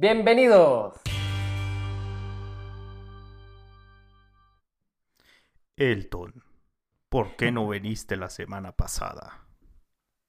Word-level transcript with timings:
Bienvenidos. 0.00 0.98
Elton, 5.76 6.42
¿por 7.10 7.36
qué 7.36 7.52
no 7.52 7.68
viniste 7.68 8.16
la 8.16 8.30
semana 8.30 8.72
pasada? 8.72 9.44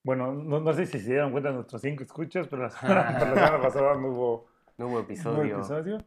Bueno, 0.03 0.33
no, 0.33 0.59
no 0.59 0.73
sé 0.73 0.87
si 0.87 0.99
se 0.99 1.11
dieron 1.11 1.31
cuenta 1.31 1.51
de 1.51 1.55
nuestros 1.55 1.81
cinco 1.81 2.03
escuchas, 2.03 2.49
pero 2.49 2.63
la 2.63 2.69
semana, 2.71 3.15
pero 3.17 3.33
la 3.33 3.45
semana 3.45 3.61
pasada 3.61 3.95
no 3.95 4.09
hubo, 4.09 4.47
no 4.77 4.87
hubo 4.87 4.99
episodio. 4.99 5.59
episodio. 5.59 5.99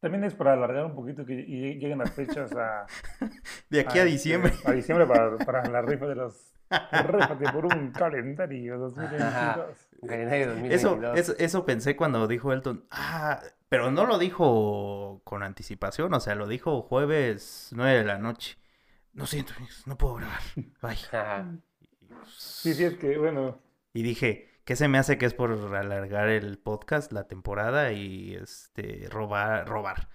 También 0.00 0.24
es 0.24 0.34
para 0.34 0.54
alargar 0.54 0.86
un 0.86 0.94
poquito 0.94 1.26
que 1.26 1.34
y 1.34 1.74
lleguen 1.74 1.98
las 1.98 2.12
fechas 2.12 2.50
a, 2.56 2.86
De 3.68 3.80
aquí 3.80 3.98
a 3.98 4.04
este, 4.04 4.12
diciembre. 4.12 4.52
A 4.64 4.72
diciembre 4.72 5.06
para, 5.06 5.36
para 5.36 5.68
la 5.68 5.82
rifa 5.82 6.06
de 6.06 6.14
los. 6.14 6.54
Rífate 6.70 7.52
por 7.52 7.66
un 7.66 7.90
calendario 7.90 8.78
2022. 8.78 9.89
Un 10.02 10.08
calendario 10.08 10.54
de 10.54 10.74
Eso, 10.74 10.90
2022. 10.90 11.18
eso, 11.18 11.34
eso 11.38 11.64
pensé 11.66 11.96
cuando 11.96 12.26
dijo 12.26 12.52
Elton. 12.52 12.86
Ah, 12.90 13.40
pero 13.68 13.90
no 13.90 14.06
lo 14.06 14.18
dijo 14.18 15.20
con 15.24 15.42
anticipación, 15.42 16.12
o 16.14 16.20
sea, 16.20 16.34
lo 16.34 16.46
dijo 16.48 16.82
jueves 16.82 17.68
9 17.72 17.98
de 17.98 18.04
la 18.04 18.18
noche. 18.18 18.56
No 19.12 19.26
siento, 19.26 19.52
no 19.86 19.96
puedo 19.98 20.14
grabar. 20.16 20.40
Bye. 20.82 21.60
Sí, 22.26 22.74
sí, 22.74 22.84
es 22.84 22.94
que, 22.98 23.16
bueno, 23.16 23.62
Y 23.94 24.02
dije, 24.02 24.60
¿qué 24.64 24.76
se 24.76 24.88
me 24.88 24.98
hace 24.98 25.16
que 25.16 25.24
es 25.26 25.32
por 25.32 25.52
alargar 25.74 26.28
el 26.28 26.58
podcast, 26.58 27.12
la 27.12 27.28
temporada 27.28 27.92
y 27.92 28.34
este 28.34 29.06
robar, 29.10 29.66
robar? 29.66 30.08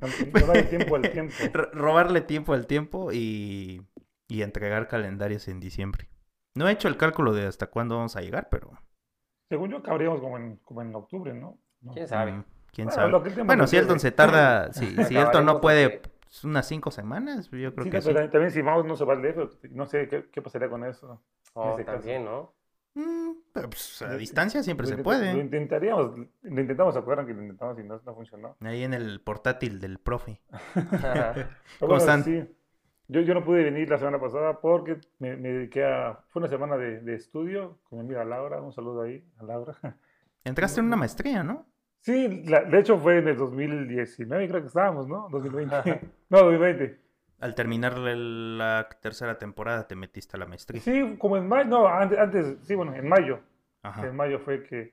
el 0.00 0.68
tiempo 0.68 0.96
al 0.96 1.10
tiempo. 1.10 1.34
Robarle 1.72 2.20
tiempo 2.22 2.54
al 2.54 2.66
tiempo 2.66 3.12
y, 3.12 3.82
y 4.28 4.42
entregar 4.42 4.88
calendarios 4.88 5.48
en 5.48 5.60
diciembre. 5.60 6.08
No 6.54 6.68
he 6.68 6.72
hecho 6.72 6.88
el 6.88 6.96
cálculo 6.96 7.34
de 7.34 7.46
hasta 7.46 7.66
cuándo 7.66 7.96
vamos 7.96 8.16
a 8.16 8.20
llegar, 8.20 8.48
pero 8.50 8.72
Según 9.48 9.70
yo, 9.70 9.82
cabríamos 9.82 10.20
como 10.20 10.36
en, 10.36 10.56
como 10.58 10.82
en 10.82 10.94
octubre, 10.94 11.32
¿no? 11.34 11.58
¿No? 11.80 11.92
¿Quién 11.92 12.08
sabe? 12.08 12.32
mm, 12.32 12.44
quién 12.72 12.86
Bueno, 12.88 13.00
sabe. 13.00 13.10
lo 13.12 13.22
que 13.22 13.28
el 13.28 13.34
tiempo 13.34 13.48
Bueno, 13.48 13.66
si 13.66 13.76
Elton 13.76 14.00
se 14.00 14.12
tarda, 14.12 14.72
si, 14.72 15.04
si 15.04 15.16
Elton 15.16 15.44
no 15.46 15.60
puede 15.60 15.90
porque- 15.90 16.10
pues, 16.20 16.44
unas 16.44 16.66
cinco 16.68 16.90
semanas, 16.90 17.50
yo 17.50 17.72
creo 17.74 17.84
Sí, 17.84 17.90
que 17.90 18.00
sí. 18.02 18.08
también, 18.08 18.30
también 18.30 18.50
si 18.50 18.62
Maus 18.62 18.84
no 18.84 18.96
se 18.96 19.04
va 19.04 19.14
lejos, 19.14 19.58
no 19.70 19.86
sé 19.86 20.08
qué, 20.08 20.26
qué 20.30 20.42
pasaría 20.42 20.68
con 20.68 20.84
eso. 20.84 21.22
Oh, 21.54 21.76
caso. 21.76 21.84
también, 21.92 22.24
¿no? 22.26 22.52
Mm, 22.94 23.30
pero, 23.52 23.70
pues, 23.70 24.02
a 24.02 24.08
Lo- 24.08 24.18
distancia 24.18 24.62
siempre 24.62 24.86
Lo 24.88 24.96
se 24.96 25.02
puede. 25.02 25.32
Lo 25.32 25.40
intentaríamos, 25.40 26.18
lo 26.42 26.60
intentamos, 26.60 26.94
¿se 26.94 27.00
acuerdan 27.00 27.26
que 27.26 27.32
lo 27.32 27.40
intentamos 27.42 27.78
y 27.78 27.84
no, 27.84 28.00
no 28.04 28.14
funcionó? 28.14 28.56
Ahí 28.60 28.82
en 28.82 28.92
el 28.92 29.20
portátil 29.20 29.78
del 29.80 29.98
profe. 29.98 30.40
¿Cómo 31.78 31.94
bueno, 31.94 31.96
están? 31.96 32.24
sí. 32.24 32.44
Yo, 33.08 33.22
yo 33.22 33.32
no 33.34 33.42
pude 33.44 33.64
venir 33.64 33.88
la 33.88 33.98
semana 33.98 34.20
pasada 34.20 34.60
porque 34.60 34.98
me, 35.18 35.36
me 35.36 35.48
dediqué 35.48 35.84
a... 35.84 36.20
Fue 36.28 36.40
una 36.40 36.48
semana 36.48 36.76
de, 36.76 37.00
de 37.00 37.14
estudio 37.14 37.78
con 37.88 37.98
mi 37.98 38.04
amiga 38.04 38.24
Laura. 38.24 38.60
Un 38.60 38.72
saludo 38.72 39.02
ahí 39.02 39.24
a 39.38 39.44
Laura. 39.44 39.74
Entraste 40.44 40.80
en 40.80 40.86
una 40.86 40.96
maestría, 40.96 41.42
¿no? 41.42 41.66
Sí, 42.00 42.44
la- 42.44 42.64
de 42.64 42.78
hecho 42.78 42.98
fue 42.98 43.18
en 43.18 43.28
el 43.28 43.36
2019 43.36 44.48
creo 44.48 44.60
que 44.60 44.66
estábamos, 44.68 45.08
¿no? 45.08 45.28
2020. 45.30 46.00
No, 46.30 46.38
2020. 46.40 46.98
Al 47.40 47.54
terminar 47.54 47.96
la 47.96 48.88
tercera 49.00 49.38
temporada 49.38 49.86
te 49.86 49.94
metiste 49.96 50.36
a 50.36 50.40
la 50.40 50.46
maestría. 50.46 50.80
Sí, 50.82 51.16
como 51.18 51.36
en 51.38 51.48
mayo, 51.48 51.64
no, 51.70 51.86
antes, 51.88 52.18
antes, 52.18 52.58
sí, 52.62 52.74
bueno, 52.74 52.94
en 52.94 53.08
mayo. 53.08 53.40
Ajá. 53.82 54.06
En 54.06 54.14
mayo 54.16 54.38
fue 54.40 54.62
que, 54.64 54.92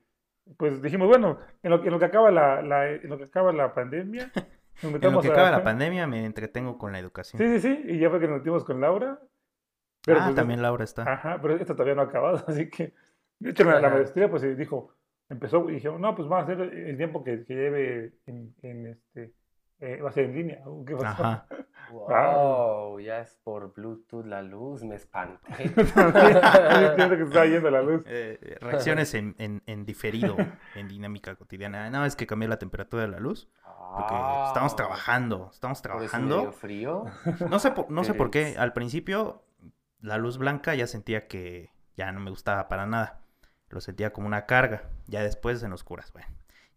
pues 0.58 0.82
dijimos, 0.82 1.08
bueno, 1.08 1.40
en 1.64 1.72
lo, 1.72 1.84
en 1.84 1.90
lo 1.92 2.00
que 2.00 2.06
acaba 2.06 2.32
la, 2.32 2.62
la- 2.62 2.92
en 2.92 3.10
lo 3.10 3.18
que 3.18 3.24
acaba 3.26 3.52
la 3.52 3.74
pandemia, 3.74 4.32
En 4.82 4.92
lo 5.14 5.22
que 5.22 5.30
acaba 5.30 5.52
la 5.52 5.64
pandemia 5.64 6.08
me 6.08 6.26
entretengo 6.26 6.78
con 6.78 6.92
la 6.92 7.00
educación. 7.00 7.42
Sí, 7.42 7.60
sí, 7.60 7.60
sí, 7.60 7.84
y 7.94 8.00
ya 8.00 8.10
fue 8.10 8.20
que 8.20 8.28
nos 8.28 8.38
metimos 8.40 8.64
con 8.64 8.82
Laura. 8.82 9.20
ah, 9.22 9.28
pues, 10.04 10.36
también 10.36 10.62
Laura 10.62 10.84
está. 10.84 11.12
Ajá, 11.12 11.40
pero 11.42 11.56
esto 11.56 11.74
todavía 11.74 11.96
no 11.96 12.02
ha 12.02 12.06
acabado, 12.06 12.44
así 12.48 12.70
que, 12.70 12.94
de 13.40 13.50
hecho, 13.52 13.64
la, 13.64 13.80
la 13.80 13.90
maestría, 13.90 14.30
pues 14.30 14.58
dijo, 14.58 14.94
empezó 15.30 15.70
y 15.70 15.76
dijeron, 15.76 16.02
no, 16.02 16.16
pues 16.16 16.30
va 16.30 16.42
a 16.42 16.46
ser 16.46 16.62
el 16.62 16.98
tiempo 16.98 17.24
que, 17.24 17.46
que 17.46 17.54
lleve 17.54 18.14
en, 18.26 18.54
en 18.62 18.88
este, 18.88 19.34
eh, 19.80 20.02
va 20.02 20.10
a 20.10 20.12
ser 20.12 20.26
en 20.26 20.36
línea. 20.36 20.60
¿Qué 20.86 20.96
pasó? 20.96 21.24
Ajá. 21.24 21.48
Wow, 21.92 23.00
ya 23.00 23.20
es 23.20 23.36
por 23.44 23.72
Bluetooth 23.74 24.26
la 24.26 24.42
luz, 24.42 24.84
me 24.84 24.96
espanté. 24.96 25.54
Siento 25.70 27.10
que 27.12 27.18
se 27.18 27.24
está 27.24 27.46
yendo 27.46 27.70
la 27.70 27.84
luz. 27.84 28.02
Eh, 28.08 28.58
reacciones 28.60 29.14
en, 29.14 29.36
en, 29.38 29.62
en 29.68 29.86
diferido, 29.86 30.36
en 30.74 30.88
dinámica 30.88 31.36
cotidiana. 31.36 31.90
No, 31.92 32.04
es 32.04 32.16
que 32.16 32.26
cambié 32.26 32.48
la 32.50 32.58
temperatura 32.58 33.04
de 33.04 33.10
la 33.10 33.20
luz. 33.20 33.50
Porque 33.64 34.16
estamos 34.48 34.74
Ah, 34.74 34.76
trabajando, 34.76 35.50
estamos 35.54 35.80
¿por 35.82 35.92
eso 35.92 35.98
medio 36.00 36.10
trabajando. 36.10 36.52
frío? 36.54 37.06
No 37.50 37.60
sé 37.60 37.70
por, 37.72 37.90
no 37.92 38.04
sé 38.04 38.16
por 38.16 38.32
qué. 38.32 38.56
Al 38.58 38.74
principio, 38.74 39.46
la 40.02 40.18
luz 40.18 40.40
blanca 40.40 40.74
ya 40.74 40.88
sentía 40.88 41.28
que 41.28 41.70
ya 41.96 42.12
no 42.12 42.20
me 42.20 42.32
gustaba 42.32 42.68
para 42.68 42.88
nada. 42.88 43.22
Lo 43.70 43.80
sentía 43.80 44.12
como 44.12 44.26
una 44.28 44.48
carga. 44.48 44.90
Ya 45.06 45.22
después 45.22 45.62
en 45.64 45.72
oscuras, 45.72 46.12
bueno. 46.14 46.28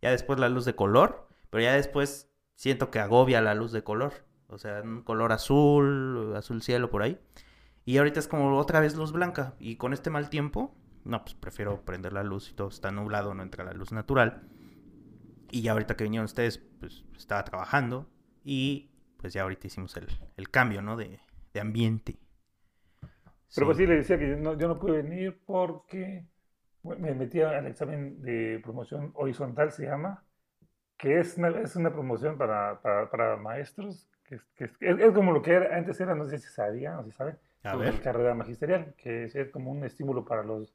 Ya 0.03 0.10
después 0.10 0.38
la 0.38 0.50
luz 0.50 0.65
de 0.66 0.76
color, 0.76 1.28
pero 1.50 1.62
ya 1.62 1.72
después 1.72 2.28
siento 2.58 2.91
que 2.91 2.98
agobia 2.98 3.41
la 3.41 3.54
luz 3.54 3.70
de 3.70 3.84
color. 3.84 4.12
O 4.48 4.58
sea, 4.58 4.82
un 4.82 5.02
color 5.02 5.30
azul, 5.30 6.34
azul 6.36 6.60
cielo 6.60 6.91
por 6.91 7.02
ahí. 7.02 7.20
Y 7.84 7.98
ahorita 7.98 8.19
es 8.19 8.26
como 8.26 8.58
otra 8.58 8.80
vez 8.80 8.96
luz 8.96 9.12
blanca. 9.12 9.54
Y 9.60 9.76
con 9.76 9.92
este 9.92 10.10
mal 10.10 10.28
tiempo, 10.28 10.74
no, 11.04 11.22
pues 11.22 11.34
prefiero 11.34 11.84
prender 11.84 12.12
la 12.12 12.24
luz 12.24 12.50
y 12.50 12.54
todo 12.54 12.68
está 12.68 12.91
nublado, 12.91 13.32
no 13.32 13.44
entra 13.44 13.64
la 13.64 13.72
luz 13.72 13.92
natural. 13.92 14.42
Y 15.52 15.62
ya 15.62 15.72
ahorita 15.72 15.97
que 15.97 16.04
vinieron 16.04 16.24
ustedes, 16.24 16.58
pues 16.80 17.04
estaba 17.16 17.44
trabajando. 17.44 18.10
Y 18.42 18.91
pues 19.18 19.32
ya 19.32 19.42
ahorita 19.42 19.68
hicimos 19.68 19.97
el, 19.97 20.08
el 20.36 20.50
cambio, 20.50 20.82
¿no? 20.82 20.97
De, 20.97 21.20
de 21.54 21.60
ambiente. 21.60 22.18
Pero 23.54 23.66
pues 23.66 23.78
sí, 23.78 23.86
le 23.86 23.97
decía 23.97 24.18
que 24.18 24.30
yo 24.30 24.36
no, 24.36 24.58
yo 24.58 24.66
no 24.66 24.80
pude 24.80 25.02
venir 25.02 25.41
porque 25.47 26.26
me 26.82 27.14
metí 27.14 27.41
al 27.41 27.66
examen 27.66 28.20
de 28.20 28.60
promoción 28.64 29.12
horizontal, 29.14 29.70
se 29.70 29.86
llama, 29.86 30.24
que 30.98 31.19
es 31.20 31.36
una, 31.38 31.48
es 31.60 31.76
una 31.76 31.92
promoción 31.92 32.36
para, 32.36 32.81
para, 32.82 33.09
para 33.10 33.36
maestros, 33.36 34.06
que, 34.25 34.34
es, 34.36 34.42
que 34.56 34.64
es, 34.64 34.70
es- 34.81 34.98
es 34.98 35.12
como 35.12 35.32
lo 35.32 35.41
que 35.42 35.53
era- 35.53 35.76
antes 35.76 36.00
era, 36.00 36.14
no 36.14 36.26
sé 36.26 36.38
si 36.38 36.48
sabían 36.48 36.97
o 36.98 37.04
si 37.04 37.12
saben, 37.12 37.38
A 37.62 37.75
la 37.76 37.92
carrera 38.00 38.34
magisterial, 38.34 38.94
que 38.97 39.25
es, 39.25 39.34
es 39.36 39.50
como 39.50 39.70
un 39.70 39.84
estímulo 39.84 40.25
para 40.25 40.42
los, 40.42 40.75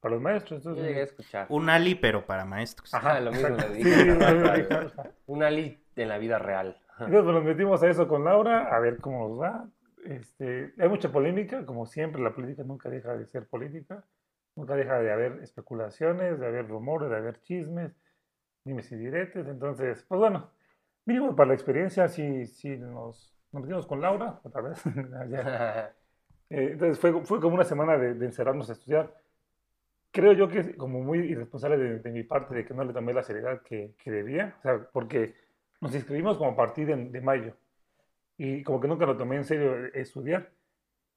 para 0.00 0.14
los 0.14 0.22
maestros. 0.22 0.62
Yo 0.62 0.70
Entonces, 0.70 0.86
llegué 0.88 1.00
a 1.00 1.04
escuchar. 1.04 1.46
Un 1.50 1.68
Ali, 1.70 1.94
pero 1.94 2.24
para 2.26 2.44
maestros. 2.44 2.92
Ajá, 2.94 3.20
lo 3.20 3.30
mismo 3.32 3.48
le 3.50 3.62
Sí, 3.74 3.74
dije. 3.84 3.94
sí, 3.94 4.10
dije. 4.10 4.78
Un 5.26 5.42
Ali 5.42 5.78
en 5.96 6.08
la 6.08 6.18
vida 6.18 6.38
real. 6.38 6.78
Entonces 7.00 7.22
pues, 7.22 7.34
nos 7.34 7.44
metimos 7.44 7.82
a 7.82 7.88
eso 7.90 8.08
con 8.08 8.24
Laura, 8.24 8.74
a 8.74 8.80
ver 8.80 8.98
cómo 8.98 9.28
nos 9.28 9.40
va. 9.40 9.66
Este, 10.04 10.72
hay 10.78 10.88
mucha 10.88 11.10
polémica, 11.12 11.64
como 11.66 11.86
siempre, 11.86 12.22
la 12.22 12.32
política 12.34 12.62
nunca 12.64 12.88
deja 12.88 13.16
de 13.16 13.26
ser 13.26 13.46
política, 13.46 14.04
nunca 14.56 14.74
deja 14.74 14.98
de 15.00 15.12
haber 15.12 15.40
especulaciones, 15.42 16.38
de 16.40 16.46
haber 16.46 16.66
rumores, 16.68 17.10
de 17.10 17.16
haber 17.16 17.40
chismes, 17.42 17.92
dimes 18.68 18.90
y 18.92 18.96
diretes. 18.96 19.46
Entonces, 19.48 20.04
pues 20.08 20.18
bueno, 20.18 20.50
mínimo 21.04 21.34
para 21.34 21.48
la 21.48 21.54
experiencia, 21.54 22.08
sí, 22.08 22.46
sí 22.46 22.76
nos, 22.76 23.34
nos 23.52 23.62
metimos 23.62 23.86
con 23.86 24.00
Laura, 24.00 24.40
otra 24.44 24.62
vez. 24.62 24.82
Eh, 26.50 26.70
entonces 26.72 26.98
fue, 26.98 27.12
fue 27.26 27.40
como 27.42 27.56
una 27.56 27.64
semana 27.64 27.98
de, 27.98 28.14
de 28.14 28.24
encerrarnos 28.24 28.70
a 28.70 28.72
estudiar. 28.72 29.14
Creo 30.10 30.32
yo 30.32 30.48
que 30.48 30.60
es 30.60 30.76
como 30.76 31.02
muy 31.02 31.18
irresponsable 31.18 31.76
de, 31.76 31.98
de 31.98 32.10
mi 32.10 32.22
parte 32.22 32.54
de 32.54 32.64
que 32.64 32.72
no 32.72 32.84
le 32.84 32.94
tomé 32.94 33.12
la 33.12 33.22
seriedad 33.22 33.60
que, 33.62 33.94
que 34.02 34.10
debía, 34.10 34.56
o 34.58 34.62
sea, 34.62 34.88
porque 34.90 35.34
nos 35.82 35.94
inscribimos 35.94 36.38
como 36.38 36.52
a 36.52 36.56
partir 36.56 36.86
de, 36.86 36.96
de 36.96 37.20
mayo 37.20 37.54
y 38.38 38.62
como 38.62 38.80
que 38.80 38.88
nunca 38.88 39.04
lo 39.04 39.16
tomé 39.16 39.36
en 39.36 39.44
serio 39.44 39.86
eh, 39.86 39.90
estudiar. 39.94 40.50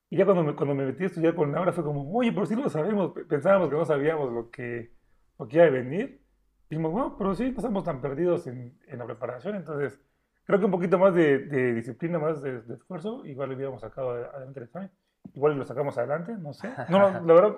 Y 0.10 0.18
ya 0.18 0.26
cuando 0.26 0.44
me, 0.44 0.56
cuando 0.56 0.76
me 0.76 0.86
metí 0.86 1.04
a 1.04 1.08
estudiar 1.08 1.36
con 1.36 1.52
Laura 1.52 1.72
fue 1.72 1.84
como, 1.84 2.12
oye, 2.18 2.32
pero 2.34 2.46
sí 2.46 2.56
lo 2.56 2.70
sabemos, 2.70 3.14
pensábamos 3.30 3.70
que 3.70 3.76
no 3.76 3.86
sabíamos 3.86 4.34
lo 4.34 4.52
que, 4.52 4.92
lo 5.40 5.48
que 5.48 5.58
iba 5.58 5.66
a 5.66 5.70
venir. 5.70 6.22
Dijimos, 6.72 6.94
bueno, 6.94 7.16
pero 7.18 7.36
sí, 7.36 7.52
no 7.52 7.58
estamos 7.58 7.84
tan 7.84 8.00
perdidos 8.00 8.48
en, 8.48 8.80
en 8.88 8.98
la 8.98 9.06
preparación, 9.06 9.58
entonces 9.58 10.02
creo 10.46 10.58
que 10.58 10.64
un 10.66 10.72
poquito 10.72 10.98
más 10.98 11.14
de, 11.14 11.40
de 11.40 11.74
disciplina, 11.74 12.18
más 12.18 12.42
de, 12.42 12.62
de 12.62 12.76
esfuerzo, 12.76 13.26
igual 13.26 13.50
lo 13.50 13.56
hubiéramos 13.56 13.82
sacado 13.82 14.12
adelante 14.12 14.60
el 14.62 14.66
examen. 14.68 14.90
Igual 15.34 15.58
lo 15.58 15.66
sacamos 15.66 15.98
adelante, 15.98 16.34
no 16.38 16.54
sé. 16.54 16.70
No, 16.88 17.00
la 17.12 17.34
verdad, 17.34 17.58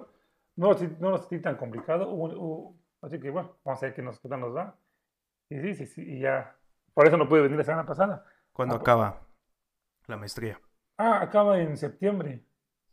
no 0.56 0.72
no 1.00 1.10
lo 1.12 1.18
sentí 1.20 1.40
tan 1.44 1.58
complicado. 1.58 2.10
Hubo- 2.10 2.34
hubo- 2.36 2.76
así 3.04 3.20
que 3.20 3.30
bueno, 3.30 3.56
vamos 3.64 3.84
a 3.84 3.86
ver 3.86 3.94
qué 3.96 4.02
nos, 4.02 4.20
qué 4.20 4.28
tal 4.28 4.40
nos 4.40 4.56
va. 4.56 4.76
Y 5.48 5.60
sí, 5.62 5.76
sí, 5.76 5.86
sí, 5.86 6.02
y 6.02 6.20
ya. 6.22 6.56
Por 6.96 7.06
eso 7.08 7.16
no 7.16 7.30
pude 7.30 7.42
venir 7.42 7.58
la 7.60 7.64
semana 7.64 7.86
pasada. 7.86 8.26
¿Cuándo 8.52 8.76
Ah, 8.76 8.80
acaba 8.80 9.22
la 10.08 10.18
maestría? 10.18 10.60
Ah, 10.98 11.22
acaba 11.22 11.60
en 11.60 11.78
septiembre. 11.78 12.44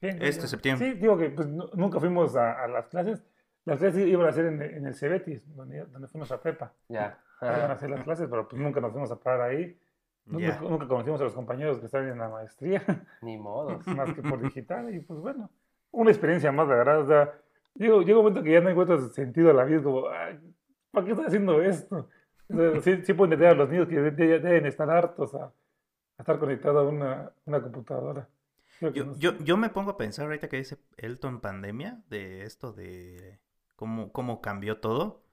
Sí, 0.02 0.08
Este 0.20 0.46
septiembre. 0.48 0.92
Sí, 0.92 0.98
digo 0.98 1.16
que 1.16 1.30
pues, 1.30 1.48
nu- 1.48 1.70
nunca 1.74 1.98
fuimos 1.98 2.36
a, 2.36 2.62
a 2.62 2.68
las 2.68 2.88
clases. 2.88 3.24
Las 3.70 3.78
clases 3.78 4.06
iban 4.06 4.26
a 4.26 4.32
ser 4.32 4.46
en, 4.46 4.60
en 4.62 4.86
el 4.86 4.94
Cebetis, 4.94 5.54
donde, 5.54 5.84
donde 5.86 6.08
fuimos 6.08 6.30
a 6.32 6.42
Pepa. 6.42 6.72
Ya. 6.88 7.18
Ahí 7.40 7.56
Iban 7.56 7.70
a 7.70 7.74
hacer 7.74 7.88
las 7.90 8.02
clases, 8.04 8.26
pero 8.28 8.46
pues 8.48 8.60
nunca 8.60 8.80
nos 8.80 8.90
fuimos 8.92 9.10
a 9.12 9.16
parar 9.18 9.42
ahí. 9.50 9.78
Nunca, 10.26 10.46
Ya. 10.46 10.60
nunca 10.60 10.86
conocimos 10.88 11.20
a 11.20 11.24
los 11.24 11.32
compañeros 11.34 11.78
que 11.78 11.86
están 11.86 12.06
en 12.08 12.18
la 12.18 12.28
maestría, 12.28 12.82
Ni 13.22 13.38
modo. 13.38 13.78
más 13.96 14.12
que 14.12 14.22
por 14.22 14.40
digital. 14.42 14.92
Y 14.94 15.00
pues 15.00 15.20
bueno, 15.20 15.50
una 15.92 16.10
experiencia 16.10 16.52
más, 16.52 16.68
la 16.68 16.74
verdad. 16.76 17.00
o 17.00 17.06
sea, 17.06 17.32
digo, 17.74 18.02
llega 18.02 18.18
un 18.18 18.24
momento 18.24 18.42
que 18.42 18.52
ya 18.52 18.60
no 18.60 18.68
encuentras 18.70 19.12
sentido 19.14 19.50
a 19.50 19.54
la 19.54 19.64
vida. 19.64 19.78
Es 19.78 19.82
como, 19.84 20.08
"Ay, 20.08 20.38
¿para 20.90 21.06
qué 21.06 21.12
estoy 21.12 21.26
haciendo 21.28 21.62
esto? 21.62 22.08
O 22.48 22.54
sea, 22.56 22.80
sí, 22.80 23.02
sí 23.04 23.14
puedo 23.14 23.32
entender 23.32 23.52
a 23.52 23.54
los 23.54 23.68
niños 23.70 23.86
que 23.88 24.00
de- 24.00 24.10
de- 24.10 24.40
deben 24.40 24.66
estar 24.66 24.90
hartos 24.90 25.32
a, 25.36 25.44
a 25.44 25.52
estar 26.18 26.38
conectados 26.40 26.84
a 26.84 26.88
una, 26.88 27.30
una 27.46 27.62
computadora. 27.62 28.28
Yo, 28.80 29.04
no 29.04 29.14
sé. 29.14 29.20
yo, 29.20 29.32
yo 29.44 29.56
me 29.56 29.68
pongo 29.68 29.92
a 29.92 29.96
pensar 29.96 30.26
ahorita 30.26 30.48
que 30.48 30.56
dice 30.56 30.78
Elton 30.96 31.40
pandemia, 31.40 32.02
de 32.08 32.42
esto 32.44 32.72
de 32.72 33.38
cómo, 33.80 34.12
cómo 34.12 34.42
cambió 34.42 34.78
todo. 34.78 35.24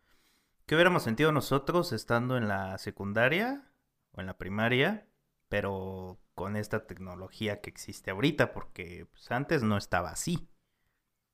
¿Qué 0.66 0.76
hubiéramos 0.76 1.04
sentido 1.04 1.34
nosotros 1.34 1.92
estando 1.92 2.38
en 2.38 2.48
la 2.48 2.78
secundaria 2.78 3.70
o 4.14 4.22
en 4.22 4.28
la 4.28 4.38
primaria, 4.38 5.06
pero 5.50 6.18
con 6.34 6.56
esta 6.56 6.88
tecnología 6.88 7.60
que 7.60 7.70
existe 7.70 8.10
ahorita? 8.10 8.54
Porque 8.54 9.06
pues, 9.12 9.30
antes 9.32 9.64
no 9.64 9.76
estaba 9.76 10.12
así. 10.12 10.50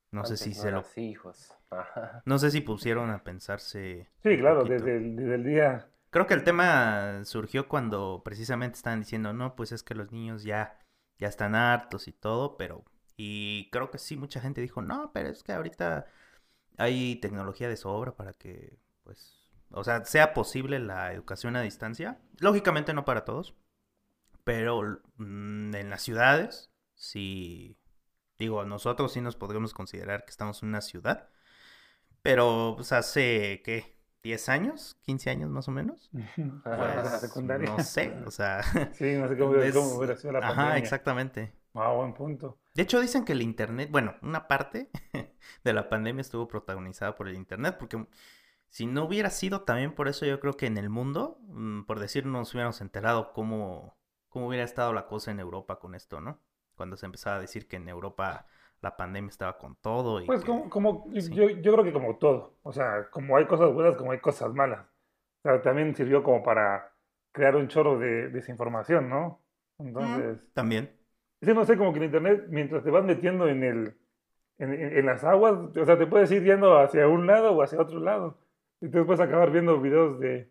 No 0.09 0.25
sé 0.25 0.37
si 0.37 0.49
no 0.49 0.55
se 0.55 0.71
lo... 0.71 0.79
así, 0.79 1.01
hijos. 1.01 1.53
Ajá. 1.69 2.23
No 2.25 2.39
sé 2.39 2.49
si 2.49 2.61
pusieron 2.61 3.11
a 3.11 3.23
pensarse... 3.23 4.09
Sí, 4.23 4.35
claro, 4.39 4.63
desde 4.63 4.97
el, 4.97 5.15
desde 5.15 5.35
el 5.35 5.43
día. 5.43 5.89
Creo 6.09 6.25
que 6.25 6.33
el 6.33 6.43
tema 6.43 7.23
surgió 7.25 7.67
cuando 7.67 8.23
precisamente 8.25 8.77
estaban 8.77 9.01
diciendo, 9.01 9.33
no, 9.33 9.55
pues 9.55 9.71
es 9.71 9.83
que 9.83 9.93
los 9.93 10.11
niños 10.11 10.43
ya, 10.43 10.79
ya 11.19 11.27
están 11.27 11.53
hartos 11.53 12.07
y 12.07 12.11
todo, 12.11 12.57
pero... 12.57 12.83
Y 13.15 13.69
creo 13.71 13.91
que 13.91 13.99
sí, 13.99 14.17
mucha 14.17 14.41
gente 14.41 14.61
dijo, 14.61 14.81
no, 14.81 15.11
pero 15.13 15.29
es 15.29 15.43
que 15.43 15.53
ahorita 15.53 16.07
hay 16.77 17.17
tecnología 17.17 17.69
de 17.69 17.77
sobra 17.77 18.15
para 18.15 18.33
que, 18.33 18.77
pues, 19.03 19.49
o 19.71 19.83
sea, 19.83 20.05
sea 20.05 20.33
posible 20.33 20.79
la 20.79 21.13
educación 21.13 21.55
a 21.55 21.61
distancia. 21.61 22.19
Lógicamente 22.39 22.93
no 22.93 23.05
para 23.05 23.25
todos, 23.25 23.55
pero 24.43 25.01
mm, 25.17 25.75
en 25.75 25.89
las 25.89 26.01
ciudades, 26.03 26.71
sí, 26.95 27.77
digo, 28.39 28.65
nosotros 28.65 29.13
sí 29.13 29.21
nos 29.21 29.35
podríamos 29.37 29.73
considerar 29.73 30.25
que 30.25 30.31
estamos 30.31 30.63
en 30.63 30.69
una 30.69 30.81
ciudad, 30.81 31.29
pero 32.21 32.73
pues 32.77 32.91
hace, 32.91 33.61
¿qué? 33.65 33.97
¿10 34.23 34.49
años? 34.49 34.97
¿15 35.05 35.29
años 35.29 35.49
más 35.49 35.67
o 35.67 35.71
menos? 35.71 36.09
la 36.65 37.19
Pues, 37.19 37.21
secundaria. 37.21 37.69
no 37.69 37.79
sé, 37.79 38.13
o 38.25 38.31
sea... 38.31 38.61
Sí, 38.93 39.15
no 39.15 39.27
sé 39.27 39.37
cómo, 39.37 39.51
hubiera- 39.51 39.65
es- 39.69 39.75
cómo 39.75 39.97
hubiera 39.97 40.15
sido 40.15 40.33
la 40.33 40.45
Ajá, 40.45 40.47
pandemia. 40.47 40.77
exactamente. 40.77 41.53
Ah, 41.75 41.93
buen 41.93 42.13
punto. 42.13 42.59
De 42.73 42.83
hecho, 42.83 42.99
dicen 43.01 43.25
que 43.25 43.33
el 43.33 43.41
internet, 43.41 43.89
bueno, 43.91 44.15
una 44.21 44.47
parte 44.47 44.89
de 45.63 45.73
la 45.73 45.89
pandemia 45.89 46.21
estuvo 46.21 46.47
protagonizada 46.47 47.15
por 47.15 47.27
el 47.29 47.35
internet, 47.35 47.75
porque 47.79 48.05
si 48.69 48.85
no 48.87 49.05
hubiera 49.05 49.29
sido 49.29 49.61
también 49.63 49.93
por 49.95 50.07
eso, 50.07 50.25
yo 50.25 50.39
creo 50.39 50.53
que 50.55 50.67
en 50.67 50.77
el 50.77 50.89
mundo, 50.89 51.37
mm, 51.47 51.83
por 51.83 51.99
decir, 51.99 52.25
nos 52.25 52.53
hubiéramos 52.53 52.81
enterado 52.81 53.33
cómo, 53.33 53.97
cómo 54.29 54.47
hubiera 54.47 54.65
estado 54.65 54.93
la 54.93 55.07
cosa 55.07 55.31
en 55.31 55.39
Europa 55.39 55.79
con 55.79 55.95
esto, 55.95 56.21
¿no? 56.21 56.41
Cuando 56.75 56.97
se 56.97 57.05
empezaba 57.05 57.37
a 57.37 57.41
decir 57.41 57.67
que 57.67 57.77
en 57.77 57.89
Europa 57.89 58.47
la 58.81 58.97
pandemia 58.97 59.29
estaba 59.29 59.57
con 59.57 59.75
todo 59.77 60.21
y 60.21 60.25
Pues 60.27 60.41
que- 60.41 60.47
como, 60.47 60.69
como 60.69 61.05
sí. 61.19 61.29
yo, 61.35 61.49
yo 61.49 61.73
creo 61.73 61.83
que 61.83 61.93
como 61.93 62.17
todo, 62.17 62.55
o 62.63 62.71
sea, 62.71 63.09
como 63.11 63.37
hay 63.37 63.45
cosas 63.45 63.73
buenas, 63.73 63.95
como 63.97 64.11
hay 64.11 64.19
cosas 64.19 64.53
malas. 64.53 64.85
O 65.43 65.49
sea, 65.49 65.61
también 65.61 65.95
sirvió 65.95 66.23
como 66.23 66.43
para 66.43 66.91
crear 67.31 67.55
un 67.55 67.67
chorro 67.67 67.99
de 67.99 68.29
desinformación, 68.29 69.09
¿no? 69.09 69.41
Entonces, 69.79 70.39
También. 70.53 70.97
Sí, 71.43 71.53
no 71.53 71.65
sé, 71.65 71.77
como 71.77 71.91
que 71.93 71.99
el 71.99 72.05
internet, 72.05 72.45
mientras 72.49 72.83
te 72.83 72.89
vas 72.91 73.03
metiendo 73.03 73.47
en 73.47 73.63
el, 73.63 73.97
en, 74.59 74.73
en- 74.73 74.97
en 74.97 75.05
las 75.05 75.23
aguas, 75.23 75.53
o 75.75 75.85
sea, 75.85 75.97
te 75.97 76.07
puedes 76.07 76.31
ir 76.31 76.43
yendo 76.43 76.77
hacia 76.79 77.07
un 77.07 77.25
lado 77.27 77.51
o 77.53 77.61
hacia 77.61 77.79
otro 77.81 77.99
lado. 77.99 78.37
Y 78.81 78.89
te 78.89 79.03
puedes 79.03 79.21
acabar 79.21 79.49
viendo 79.51 79.79
videos 79.79 80.19
de, 80.19 80.49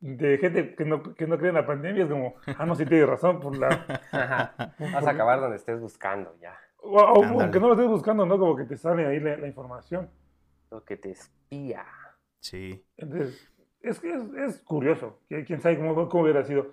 de 0.00 0.38
gente 0.38 0.74
que 0.74 0.84
no, 0.84 1.02
que 1.14 1.26
no 1.26 1.38
cree 1.38 1.50
en 1.50 1.54
la 1.54 1.66
pandemia. 1.66 2.04
Es 2.04 2.10
como, 2.10 2.34
ah, 2.58 2.66
no, 2.66 2.74
sí 2.74 2.84
tienes 2.86 3.08
razón, 3.08 3.38
por 3.40 3.56
la, 3.56 3.68
Vas 4.92 5.06
a 5.06 5.10
acabar 5.10 5.40
donde 5.40 5.56
estés 5.56 5.80
buscando 5.80 6.34
ya. 6.40 6.56
o, 6.78 6.90
o- 7.00 7.40
aunque 7.40 7.60
no 7.60 7.68
lo 7.68 7.74
estés 7.74 7.88
buscando, 7.88 8.26
¿no? 8.26 8.38
Como 8.38 8.56
que 8.56 8.64
te 8.64 8.76
sale 8.76 9.06
ahí 9.06 9.20
la, 9.20 9.36
la 9.36 9.46
información. 9.46 10.10
Lo 10.70 10.84
que 10.84 10.96
te 10.96 11.10
espía. 11.10 11.84
Sí. 12.40 12.84
Entonces, 12.96 13.48
es 13.80 14.00
que 14.00 14.12
es, 14.12 14.22
es 14.34 14.62
curioso. 14.62 15.20
Quién 15.28 15.60
sabe 15.60 15.76
cómo, 15.78 16.08
cómo 16.08 16.24
hubiera 16.24 16.42
sido. 16.44 16.72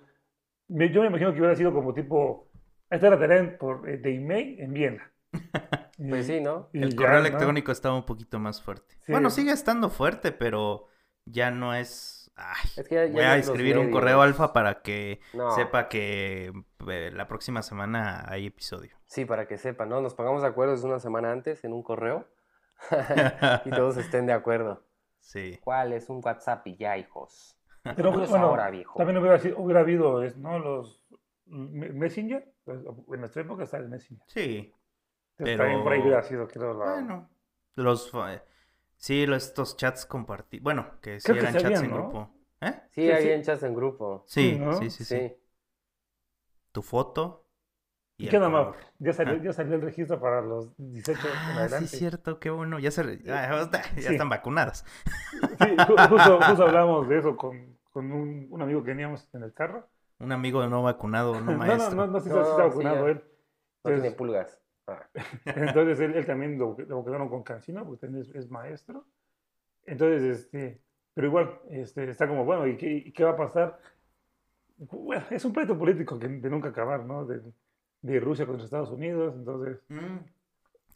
Me- 0.68 0.90
yo 0.90 1.02
me 1.02 1.08
imagino 1.08 1.32
que 1.32 1.38
hubiera 1.38 1.54
sido 1.54 1.72
como 1.72 1.94
tipo, 1.94 2.49
esta 2.90 3.06
es 3.06 3.12
la 3.12 3.18
tarea 3.18 3.38
en- 3.38 3.56
por, 3.58 3.88
eh, 3.88 3.98
de 3.98 4.14
email, 4.16 4.60
envíenla. 4.60 5.10
Y- 5.98 6.08
Pues 6.08 6.26
sí, 6.26 6.40
¿no? 6.40 6.70
y 6.72 6.82
El 6.82 6.90
ya, 6.90 6.96
correo 6.96 7.20
¿no? 7.20 7.26
electrónico 7.26 7.72
estaba 7.72 7.94
un 7.94 8.06
poquito 8.06 8.38
más 8.38 8.62
fuerte. 8.62 8.94
Sí. 9.02 9.12
Bueno, 9.12 9.28
sigue 9.28 9.52
estando 9.52 9.90
fuerte, 9.90 10.32
pero 10.32 10.86
ya 11.26 11.50
no 11.50 11.74
es... 11.74 12.32
Ay, 12.36 12.70
Es 12.78 12.88
que 12.88 12.94
ya- 12.94 13.04
ya 13.06 13.12
voy 13.12 13.22
a 13.22 13.36
escribir 13.36 13.76
un 13.76 13.90
correo 13.90 14.22
alfa 14.22 14.54
para 14.54 14.80
que 14.80 15.20
No. 15.34 15.50
sepa 15.50 15.88
que 15.88 16.52
eh, 16.88 17.10
la 17.12 17.28
próxima 17.28 17.60
semana 17.60 18.24
hay 18.28 18.46
episodio. 18.46 18.96
Sí, 19.04 19.26
para 19.26 19.46
que 19.46 19.58
sepan, 19.58 19.90
¿no? 19.90 20.00
Nos 20.00 20.14
pongamos 20.14 20.40
de 20.40 20.48
acuerdo 20.48 20.72
desde 20.72 20.86
una 20.86 21.00
semana 21.00 21.32
antes 21.32 21.64
en 21.64 21.74
un 21.74 21.82
correo 21.82 22.26
y 23.66 23.70
todos 23.70 23.98
estén 23.98 24.24
de 24.26 24.32
acuerdo. 24.32 24.82
Sí. 25.18 25.58
¿Cuál 25.62 25.92
es 25.92 26.08
un 26.08 26.22
WhatsApp 26.24 26.66
y 26.66 26.76
ya, 26.76 26.96
hijos? 26.96 27.58
Pero 27.94 28.10
bueno, 28.12 28.36
ahora, 28.38 28.70
viejo. 28.70 28.96
también 28.96 29.18
hubiera, 29.18 29.38
sido- 29.38 29.58
hubiera 29.58 29.80
habido, 29.80 30.22
es, 30.22 30.36
¿no? 30.38 30.58
Los 30.58 31.04
me- 31.46 31.90
Messenger. 31.90 32.50
Pues, 32.78 33.14
en 33.14 33.20
nuestra 33.20 33.42
época 33.42 33.64
está 33.64 33.76
el 33.78 33.88
Messenger. 33.88 34.24
Sí. 34.28 34.72
Pero- 35.36 35.56
también 35.58 35.82
por 35.82 35.92
ahí 35.92 36.00
hubiera 36.00 36.22
sido, 36.22 36.46
creo, 36.46 36.74
la... 36.74 36.92
Bueno. 36.92 37.30
Los... 37.76 38.12
eh, 38.28 38.42
Sí, 38.96 39.26
los- 39.26 39.44
estos 39.46 39.76
chats 39.76 40.04
compartidos. 40.06 40.62
Bueno, 40.62 41.00
que 41.00 41.18
sí 41.20 41.24
Creo 41.26 41.36
que 41.36 41.40
eran 41.40 41.52
chats 41.54 41.64
habían, 41.64 41.84
en 41.84 41.90
¿no? 41.90 41.96
grupo. 41.96 42.34
¿Eh? 42.60 42.72
Sí, 42.90 43.02
Sí, 43.02 43.10
hay 43.10 43.22
sí. 43.22 43.30
en 43.30 43.42
chats 43.42 43.62
en 43.62 43.74
grupo. 43.74 44.24
Sí, 44.26 44.50
Sí, 44.52 44.58
¿no? 44.58 44.72
sí, 44.74 44.90
sí, 44.90 45.04
sí. 45.04 45.18
Sí. 45.18 45.36
Tu 46.72 46.82
foto 46.82 47.46
y 48.18 48.24
¿Y 48.24 48.26
el 48.26 48.30
qué 48.32 48.38
nada 48.38 48.50
más? 48.50 48.76
Ya 48.98 49.12
salió, 49.14 49.34
Ah. 49.34 49.40
ya 49.42 49.52
salió 49.54 49.74
el 49.76 49.82
registro 49.82 50.20
para 50.20 50.42
los 50.42 50.76
18 50.76 51.26
en 51.26 51.34
Ah, 51.34 51.52
sí, 51.52 51.58
adelante. 51.58 51.84
es 51.86 51.90
cierto, 51.90 52.38
qué 52.38 52.50
bueno. 52.50 52.78
Ya, 52.78 52.90
se, 52.90 53.00
ah, 53.30 53.64
ya 53.70 53.80
Sí. 54.02 54.12
están 54.12 54.28
vacunadas. 54.28 54.84
Sí, 55.32 55.64
ju- 55.76 56.08
justo, 56.08 56.38
justo 56.42 56.62
hablábamos 56.64 57.08
de 57.08 57.18
eso 57.18 57.36
con, 57.36 57.78
con 57.90 58.12
un, 58.12 58.46
un 58.50 58.62
amigo 58.62 58.82
que 58.84 58.90
teníamos 58.90 59.26
en 59.32 59.42
el 59.44 59.54
carro. 59.54 59.88
Un 60.20 60.32
amigo 60.32 60.66
no 60.68 60.82
vacunado, 60.82 61.40
no 61.40 61.52
No, 61.58 61.58
no, 61.58 61.58
maestro. 61.58 61.96
no, 61.96 62.06
no 62.06 62.20
sé 62.20 62.30
si 62.30 62.36
No, 62.36 62.42
está 62.42 62.56
sí, 62.56 62.62
vacunado 62.68 63.06
ya. 63.06 63.12
él. 63.12 63.24
No 63.84 63.90
tiene 63.92 64.08
Entonces, 64.08 64.14
pulgas. 64.14 64.60
Ah. 64.86 65.08
entonces 65.46 66.00
él, 66.00 66.14
él 66.14 66.26
también 66.26 66.58
lo, 66.58 66.76
lo 66.78 66.98
vacunaron 66.98 67.28
con 67.28 67.42
Cancino, 67.42 67.84
porque 67.84 68.06
también 68.06 68.22
es, 68.24 68.34
es 68.34 68.50
maestro. 68.50 69.06
Entonces, 69.86 70.22
este, 70.40 70.82
pero 71.14 71.26
igual, 71.28 71.60
este, 71.70 72.08
está 72.10 72.28
como, 72.28 72.44
bueno, 72.44 72.66
¿y 72.66 72.76
qué, 72.76 72.88
y 72.90 73.12
qué 73.12 73.24
va 73.24 73.30
a 73.32 73.36
pasar? 73.36 73.80
Bueno, 74.78 75.24
es 75.30 75.44
un 75.44 75.52
pleito 75.52 75.78
político 75.78 76.18
que 76.18 76.28
de 76.28 76.50
nunca 76.50 76.70
acabar, 76.70 77.04
¿no? 77.04 77.24
De, 77.26 77.42
de 78.02 78.20
Rusia 78.20 78.46
contra 78.46 78.64
Estados 78.64 78.90
Unidos, 78.90 79.34
entonces, 79.36 79.82
Mm. 79.88 80.18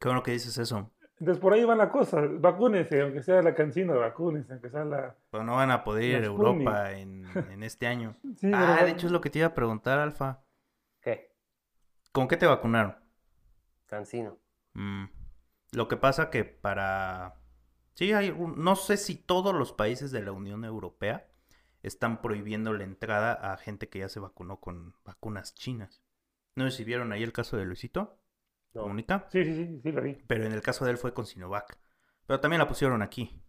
Qué 0.01 0.09
bueno 0.09 0.23
que 0.23 0.33
dices 0.33 0.59
eso. 0.59 0.91
Entonces 1.19 1.41
por 1.41 1.53
ahí 1.53 1.65
va 1.65 1.75
la 1.77 1.91
cosa, 1.91 2.21
vacúnense, 2.41 3.01
aunque 3.03 3.23
sea 3.23 3.41
la 3.43 3.55
Cancino, 3.55 3.99
vacúnense, 3.99 4.53
aunque 4.53 4.69
sea 4.71 4.85
la... 4.85 5.17
Pero 5.31 5.45
no 5.45 5.57
van 5.57 5.71
a 5.71 5.85
poder 5.85 6.05
ir 6.05 6.17
a 6.17 6.27
Europa 6.27 6.93
en, 6.93 7.25
en 7.51 7.63
este 7.63 7.87
año. 7.87 8.17
Sí, 8.37 8.51
Ah, 8.53 8.75
pero- 8.77 8.87
de 8.87 8.93
hecho 8.93 9.07
es 9.07 9.13
lo 9.13 9.21
que 9.21 9.31
te 9.31 9.39
iba 9.41 9.49
a 9.49 9.55
preguntar, 9.55 9.99
Alfa. 9.99 10.45
¿Qué? 11.01 11.33
¿Con 12.13 12.29
qué 12.29 12.37
te 12.37 12.47
vacunaron? 12.47 12.97
Cancino. 13.87 14.39
Mm, 14.75 15.05
Lo 15.73 15.89
que 15.89 15.97
pasa 15.97 16.31
que 16.31 16.45
para... 16.45 17.37
Sí, 17.95 18.13
hay 18.13 18.31
un- 18.31 18.63
no 18.63 18.75
sé 18.77 18.97
si 18.97 19.15
todos 19.17 19.55
los 19.55 19.73
países 19.73 20.11
de 20.11 20.23
la 20.23 20.33
Unión 20.33 20.65
Europea 20.65 21.29
están 21.83 22.23
prohibiendo 22.23 22.73
la 22.73 22.83
entrada 22.85 23.33
a 23.35 23.57
gente 23.57 23.89
que 23.89 24.01
ya 24.01 24.09
se 24.09 24.19
vacunó 24.21 24.59
con 24.61 24.95
vacunas 25.05 25.55
chinas. 25.55 26.03
No 26.57 26.65
sé 26.71 26.77
si 26.79 26.85
vieron 26.85 27.13
ahí 27.13 27.23
el 27.23 27.33
caso 27.33 27.57
de 27.57 27.65
Luisito 27.67 28.19
No. 28.75 28.83
Comunica, 28.83 29.33
Sí, 29.33 29.45
sí, 29.45 29.55
sí, 29.57 29.81
sí, 29.83 29.93
lo 29.93 30.03
vi. 30.03 30.17
pero 30.27 30.45
en 30.47 30.53
el 30.53 30.63
caso 30.63 30.85
de 30.85 30.93
él 30.93 30.99
fue 30.99 31.15
con 31.15 31.27
Sinovac. 31.27 31.79
Pero 32.27 32.41
también 32.41 32.61
la 32.61 32.69
pusieron 32.69 33.03
aquí. 33.03 33.41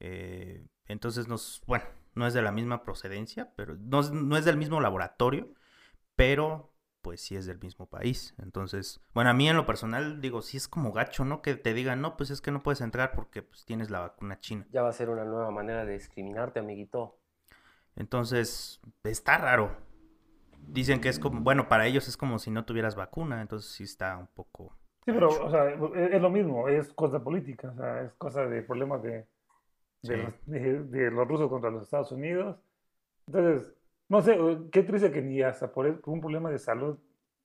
Eh, 0.00 0.66
entonces, 0.86 1.28
nos, 1.28 1.62
bueno, 1.66 1.84
no 2.14 2.26
es 2.26 2.34
de 2.34 2.42
la 2.42 2.52
misma 2.52 2.82
procedencia, 2.84 3.52
pero 3.56 3.76
no, 3.76 4.00
es- 4.00 4.10
no 4.12 4.36
es 4.36 4.44
del 4.44 4.56
mismo 4.58 4.80
laboratorio, 4.80 5.54
pero 6.16 6.72
pues 7.02 7.20
sí 7.22 7.36
es 7.36 7.46
del 7.46 7.60
mismo 7.60 7.86
país. 7.88 8.34
Entonces, 8.38 9.00
bueno, 9.14 9.30
a 9.30 9.34
mí 9.34 9.48
en 9.48 9.56
lo 9.56 9.66
personal 9.66 10.20
digo, 10.20 10.42
sí 10.42 10.56
es 10.58 10.68
como 10.68 10.92
gacho, 10.92 11.24
¿no? 11.24 11.42
Que 11.42 11.56
te 11.56 11.74
digan, 11.74 12.00
no, 12.02 12.16
pues 12.16 12.30
es 12.30 12.40
que 12.42 12.52
no 12.52 12.62
puedes 12.62 12.80
entrar 12.82 13.12
porque 13.12 13.42
pues 13.42 13.64
tienes 13.66 13.90
la 13.90 14.00
vacuna 14.00 14.40
china. 14.40 14.66
Ya 14.76 14.82
va 14.84 14.88
a 14.88 14.92
ser 14.98 15.10
una 15.10 15.24
nueva 15.26 15.50
manera 15.50 15.84
de 15.84 15.92
discriminarte, 15.92 16.58
amiguito. 16.60 17.18
Entonces, 17.96 18.80
está 19.04 19.38
raro. 19.38 19.76
Dicen 20.70 21.00
que 21.00 21.08
es 21.08 21.18
como, 21.18 21.40
bueno, 21.40 21.68
para 21.68 21.86
ellos 21.86 22.06
es 22.08 22.16
como 22.16 22.38
si 22.38 22.50
no 22.50 22.64
tuvieras 22.64 22.94
vacuna, 22.94 23.40
entonces 23.40 23.70
sí 23.70 23.84
está 23.84 24.16
un 24.18 24.26
poco... 24.28 24.76
Sí, 25.04 25.12
pero, 25.12 25.28
o 25.28 25.50
sea, 25.50 25.70
es, 25.70 25.80
es 26.12 26.20
lo 26.20 26.28
mismo, 26.30 26.68
es 26.68 26.92
cosa 26.92 27.22
política, 27.24 27.70
o 27.70 27.76
sea, 27.76 28.02
es 28.02 28.12
cosa 28.14 28.46
de 28.46 28.62
problemas 28.62 29.02
de, 29.02 29.10
de, 29.10 29.26
Sí. 30.02 30.12
los, 30.16 30.34
de- 30.46 30.82
de 30.84 31.10
los 31.10 31.26
rusos 31.26 31.48
contra 31.48 31.70
los 31.70 31.82
Estados 31.84 32.12
Unidos. 32.12 32.58
Entonces, 33.26 33.74
no 34.08 34.20
sé, 34.20 34.38
qué 34.70 34.82
triste 34.82 35.10
que 35.10 35.22
ni 35.22 35.40
hasta 35.42 35.72
por, 35.72 36.00
por 36.00 36.12
un 36.14 36.20
problema 36.20 36.50
de 36.50 36.58
salud, 36.58 36.98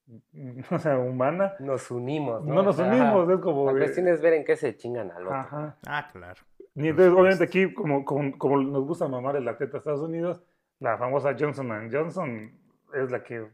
o 0.72 0.80
sea, 0.80 0.98
humana, 0.98 1.53
Nos 1.60 1.89
unimos, 1.89 2.44
¿no? 2.44 2.56
no 2.56 2.63
nos 2.63 2.75
O 2.77 2.84
sea, 2.84 2.92
unimos, 2.92 3.30
es 3.30 3.39
como... 3.39 3.72
La 3.72 3.77
cuestión 3.77 4.08
es 4.10 4.22
ver 4.22 4.34
en 4.34 4.44
qué 4.44 4.58
se 4.58 4.75
chingan 4.75 5.12
al 5.12 5.24
otro. 5.24 5.36
Ajá. 5.38 5.77
Ah, 5.88 6.10
claro. 6.12 6.42
Y 6.75 6.88
entonces, 6.89 7.13
obviamente 7.13 7.44
aquí, 7.46 7.74
como, 7.74 8.03
como, 8.03 8.38
como 8.38 8.58
nos 8.62 8.84
gusta 8.86 9.08
mamar 9.08 9.38
el 9.38 9.48
atleta 9.48 9.74
de 9.74 9.77
Estados 9.77 10.01
Unidos, 10.01 10.42
la 10.80 10.98
famosa 10.98 11.36
Johnson 11.39 11.89
Johnson 11.92 12.51
es 12.94 13.12
la 13.12 13.24
que, 13.24 13.48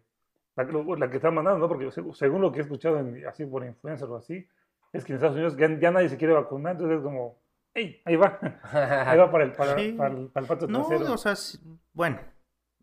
la, 0.55 0.67
que- 0.67 0.73
la 0.97 1.09
que 1.09 1.15
está 1.17 1.31
mandando, 1.31 1.59
¿no? 1.59 1.67
Porque 1.67 1.87
seg- 1.87 2.13
según 2.13 2.41
lo 2.41 2.51
que 2.51 2.59
he 2.59 2.61
escuchado 2.63 2.99
en- 2.99 3.25
así 3.27 3.45
por 3.45 3.65
influencer 3.65 4.07
o 4.09 4.17
así, 4.17 4.47
es 4.93 5.03
que 5.05 5.13
en 5.13 5.15
Estados 5.17 5.35
Unidos 5.35 5.55
ya, 5.57 5.67
ya 5.79 5.91
nadie 5.91 6.09
se 6.09 6.17
quiere 6.17 6.33
vacunar, 6.33 6.73
entonces 6.73 6.97
es 6.97 7.03
como, 7.03 7.39
¡hey! 7.73 8.01
Ahí 8.05 8.15
va, 8.15 8.39
ahí 9.07 9.17
va 9.17 9.31
para 9.31 9.43
el, 9.43 9.53
para, 9.53 9.77
Sí. 9.77 9.93
para 9.93 10.13
el, 10.15 10.27
para 10.29 10.43
el 10.43 10.47
pato 10.47 10.67
No, 10.67 10.85
trasero. 10.87 11.13
o 11.13 11.17
sea, 11.17 11.35
sí- 11.35 11.59
bueno, 11.93 12.19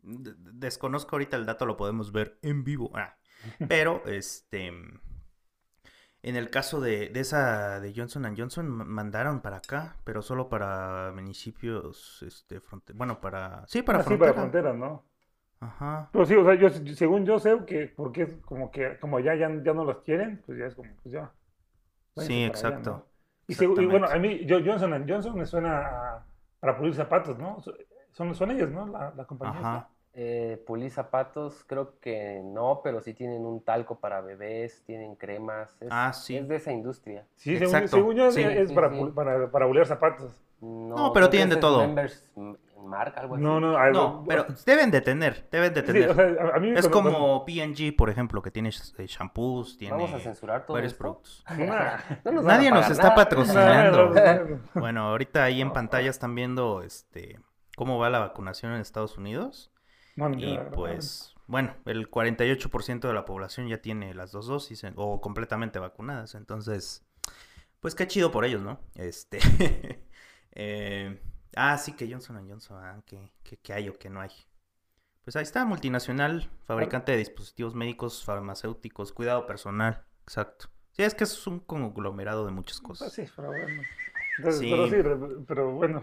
de- 0.02 0.34
desconozco 0.36 1.16
ahorita 1.16 1.36
el 1.36 1.46
dato, 1.46 1.66
lo 1.66 1.76
podemos 1.76 2.12
ver 2.12 2.38
en 2.42 2.64
vivo. 2.64 2.90
Ah, 2.94 3.16
pero, 3.68 4.02
este, 4.06 4.72
En 6.22 6.34
el 6.34 6.50
caso 6.50 6.80
de, 6.80 7.08
de 7.10 7.20
esa 7.20 7.78
de 7.78 7.92
Johnson 7.94 8.34
Johnson, 8.36 8.68
ma- 8.68 8.84
mandaron 8.84 9.40
para 9.42 9.58
acá, 9.58 9.96
pero 10.02 10.22
solo 10.22 10.48
para 10.48 11.12
municipios, 11.14 12.20
este, 12.26 12.60
fronte- 12.60 12.92
bueno, 12.94 13.20
para, 13.20 13.64
sí, 13.68 13.82
para 13.82 14.00
Así 14.00 14.08
para 14.16 14.32
frontera. 14.32 14.34
fronteras, 14.34 14.76
¿no? 14.76 15.04
Ajá. 15.60 16.08
Pero 16.12 16.26
sí, 16.26 16.34
o 16.34 16.44
sea, 16.44 16.54
yo, 16.54 16.68
según 16.70 17.24
yo 17.24 17.38
sé 17.38 17.56
que, 17.66 17.92
porque 17.96 18.22
es 18.22 18.36
como 18.44 18.70
que, 18.70 18.98
como 18.98 19.20
ya, 19.20 19.34
ya, 19.34 19.48
ya 19.62 19.72
no 19.72 19.84
los 19.84 19.98
quieren, 20.02 20.42
pues 20.44 20.58
ya 20.58 20.66
es 20.66 20.74
como, 20.74 20.90
pues 21.02 21.12
ya. 21.12 21.30
Sí, 22.16 22.26
para 22.26 22.26
allá, 22.26 22.46
exacto. 22.46 22.90
¿no? 22.90 23.16
Y, 23.82 23.86
bueno, 23.86 24.06
a 24.06 24.16
mí, 24.16 24.44
yo, 24.44 24.58
Johnson 24.64 25.06
Johnson 25.08 25.36
me 25.36 25.46
suena 25.46 25.78
a, 25.86 26.26
para 26.60 26.76
pulir 26.76 26.94
zapatos, 26.94 27.38
¿no? 27.38 27.58
Son, 28.12 28.34
son 28.34 28.50
ellos, 28.50 28.70
¿no? 28.70 28.86
La, 28.86 29.12
la 29.16 29.24
compañía. 29.24 29.58
Ajá. 29.58 29.88
Eh, 30.18 30.62
pulir 30.66 30.90
zapatos, 30.90 31.62
creo 31.66 32.00
que 32.00 32.40
no, 32.42 32.80
pero 32.82 33.02
sí 33.02 33.12
tienen 33.12 33.44
un 33.44 33.62
talco 33.62 34.00
para 34.00 34.22
bebés, 34.22 34.82
tienen 34.86 35.14
cremas. 35.14 35.76
Es, 35.78 35.88
Ah, 35.90 36.10
sí. 36.14 36.36
es 36.38 36.48
de 36.48 36.56
esa 36.56 36.72
industria. 36.72 37.26
Sí, 37.34 37.58
según, 37.58 37.74
Exacto, 37.74 37.96
según 37.98 38.16
yo, 38.16 38.30
sí. 38.30 38.40
es 38.42 38.70
Sí, 38.70 38.74
para, 38.74 38.90
sí. 38.90 39.12
para, 39.14 39.50
para 39.50 39.66
bulear 39.66 39.86
zapatos. 39.86 40.42
No, 40.62 40.96
No, 40.96 41.12
pero 41.12 41.28
tienen 41.28 41.50
de 41.50 41.56
todo. 41.56 41.80
Members 41.80 42.32
M- 42.76 42.88
Mark, 42.88 43.14
algo 43.16 43.34
así. 43.34 43.42
No, 43.44 43.58
no, 43.60 43.76
a- 43.76 43.90
No, 43.90 44.24
pero 44.28 44.46
deben 44.64 44.90
de 44.90 45.00
tener, 45.00 45.48
deben 45.50 45.74
de 45.74 45.80
sí, 45.80 45.86
tener. 45.86 46.10
o 46.10 46.14
sea, 46.14 46.24
a, 46.24 46.56
a 46.56 46.60
mí 46.60 46.70
Es 46.76 46.88
cuando- 46.88 47.12
como 47.12 47.44
P&G, 47.44 47.96
por 47.96 48.10
ejemplo, 48.10 48.40
que 48.42 48.50
tiene 48.50 48.68
eh, 48.70 49.06
shampoos, 49.06 49.76
tiene 49.78 49.94
Vamos 49.94 50.12
a 50.12 50.20
censurar 50.20 50.64
todo 50.66 50.74
varios 50.74 50.92
esto. 50.92 51.02
productos. 51.02 51.44
Nah. 51.58 51.96
No 52.24 52.32
nos 52.32 52.44
Nadie 52.44 52.70
nos 52.70 52.88
está 52.90 53.02
nada. 53.04 53.14
patrocinando. 53.14 54.10
Nah. 54.10 54.38
Bueno, 54.74 55.08
ahorita 55.08 55.44
ahí 55.44 55.60
en 55.60 55.72
pantalla 55.72 56.10
están 56.10 56.34
viendo 56.34 56.82
este 56.82 57.38
cómo 57.76 57.98
va 57.98 58.08
la 58.10 58.20
vacunación 58.20 58.72
en 58.72 58.80
Estados 58.80 59.18
Unidos. 59.18 59.72
No, 60.16 60.28
no, 60.30 60.38
Y 60.38 60.58
pues, 60.74 61.34
bueno, 61.46 61.74
el 61.84 62.10
48% 62.10 63.00
de 63.06 63.12
la 63.12 63.24
población 63.26 63.68
ya 63.68 63.82
tiene 63.82 64.14
las 64.14 64.32
dos 64.32 64.46
dosis 64.46 64.82
en- 64.84 64.94
o 64.96 65.20
completamente 65.20 65.78
vacunadas. 65.78 66.34
Entonces, 66.34 67.04
pues 67.80 67.94
qué 67.94 68.06
chido 68.06 68.30
por 68.32 68.44
ellos, 68.46 68.62
¿no? 68.62 68.80
Este. 68.94 69.38
eh, 70.52 71.20
ah, 71.56 71.76
sí, 71.78 71.92
que 71.92 72.10
Johnson 72.10 72.48
Johnson, 72.48 72.78
ah, 72.82 73.02
que, 73.06 73.32
que, 73.42 73.56
que 73.58 73.72
hay 73.72 73.88
o 73.88 73.98
que 73.98 74.08
no 74.10 74.20
hay. 74.20 74.30
Pues 75.24 75.34
ahí 75.36 75.42
está, 75.42 75.64
multinacional, 75.64 76.48
fabricante 76.66 77.12
de 77.12 77.18
dispositivos 77.18 77.74
médicos, 77.74 78.24
farmacéuticos, 78.24 79.12
cuidado 79.12 79.46
personal. 79.46 80.04
Exacto. 80.22 80.68
Sí, 80.92 81.02
es 81.02 81.14
que 81.14 81.24
es 81.24 81.46
un 81.46 81.58
conglomerado 81.60 82.46
de 82.46 82.52
muchas 82.52 82.80
Pues 82.80 82.98
cosas. 83.00 83.12
sí, 83.12 83.24
pero 83.34 83.48
bueno. 83.48 83.82
Entonces, 84.38 84.60
Sí. 84.60 84.70
Pero 84.70 84.88
sí, 84.88 85.02
re- 85.02 85.44
pero 85.46 85.72
bueno. 85.72 86.02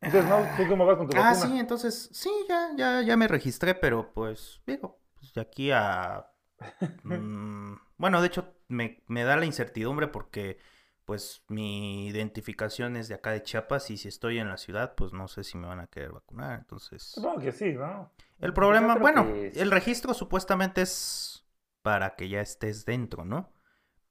Entonces, 0.00 0.30
¿no? 0.30 0.64
¿Tú 0.64 0.68
cómo 0.68 0.84
vas 0.86 0.96
con 0.96 1.06
tu 1.08 1.14
Ah, 1.16 1.34
vacuna? 1.34 1.46
sí, 1.46 1.58
entonces, 1.58 2.08
sí, 2.12 2.30
ya, 2.48 2.70
ya, 2.76 3.02
ya 3.02 3.16
me 3.16 3.28
registré, 3.28 3.74
pero 3.74 4.12
pues, 4.12 4.60
digo, 4.66 5.00
pues 5.14 5.32
de 5.34 5.40
aquí 5.40 5.70
a... 5.70 6.26
mm, 7.04 7.74
bueno, 7.98 8.20
de 8.20 8.26
hecho, 8.26 8.54
me, 8.68 9.02
me 9.06 9.24
da 9.24 9.36
la 9.36 9.46
incertidumbre 9.46 10.08
porque, 10.08 10.58
pues, 11.06 11.42
mi 11.48 12.08
identificación 12.08 12.96
es 12.96 13.08
de 13.08 13.14
acá 13.14 13.30
de 13.30 13.42
Chiapas 13.42 13.90
y 13.90 13.96
si 13.96 14.08
estoy 14.08 14.38
en 14.38 14.48
la 14.48 14.58
ciudad, 14.58 14.94
pues 14.94 15.14
no 15.14 15.28
sé 15.28 15.44
si 15.44 15.56
me 15.56 15.66
van 15.68 15.80
a 15.80 15.86
querer 15.86 16.12
vacunar, 16.12 16.58
entonces... 16.58 17.02
Supongo 17.02 17.40
que 17.40 17.52
sí, 17.52 17.72
¿no? 17.72 18.12
El 18.38 18.52
problema, 18.52 18.96
bueno, 18.96 19.22
es- 19.34 19.56
el 19.56 19.70
registro 19.70 20.12
supuestamente 20.12 20.82
es 20.82 21.46
para 21.82 22.16
que 22.16 22.28
ya 22.28 22.42
estés 22.42 22.84
dentro, 22.84 23.24
¿no? 23.24 23.54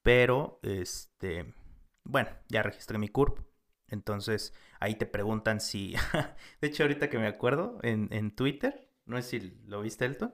Pero, 0.01 0.59
este, 0.63 1.53
bueno, 2.03 2.29
ya 2.49 2.63
registré 2.63 2.97
mi 2.97 3.09
CURP. 3.09 3.39
Entonces, 3.87 4.53
ahí 4.79 4.95
te 4.95 5.05
preguntan 5.05 5.59
si... 5.59 5.93
de 6.61 6.67
hecho, 6.67 6.83
ahorita 6.83 7.09
que 7.09 7.19
me 7.19 7.27
acuerdo, 7.27 7.77
en, 7.83 8.07
en 8.11 8.35
Twitter, 8.35 8.89
no 9.05 9.21
sé 9.21 9.23
si 9.39 9.39
lo 9.67 9.81
viste, 9.81 10.05
Elton. 10.05 10.33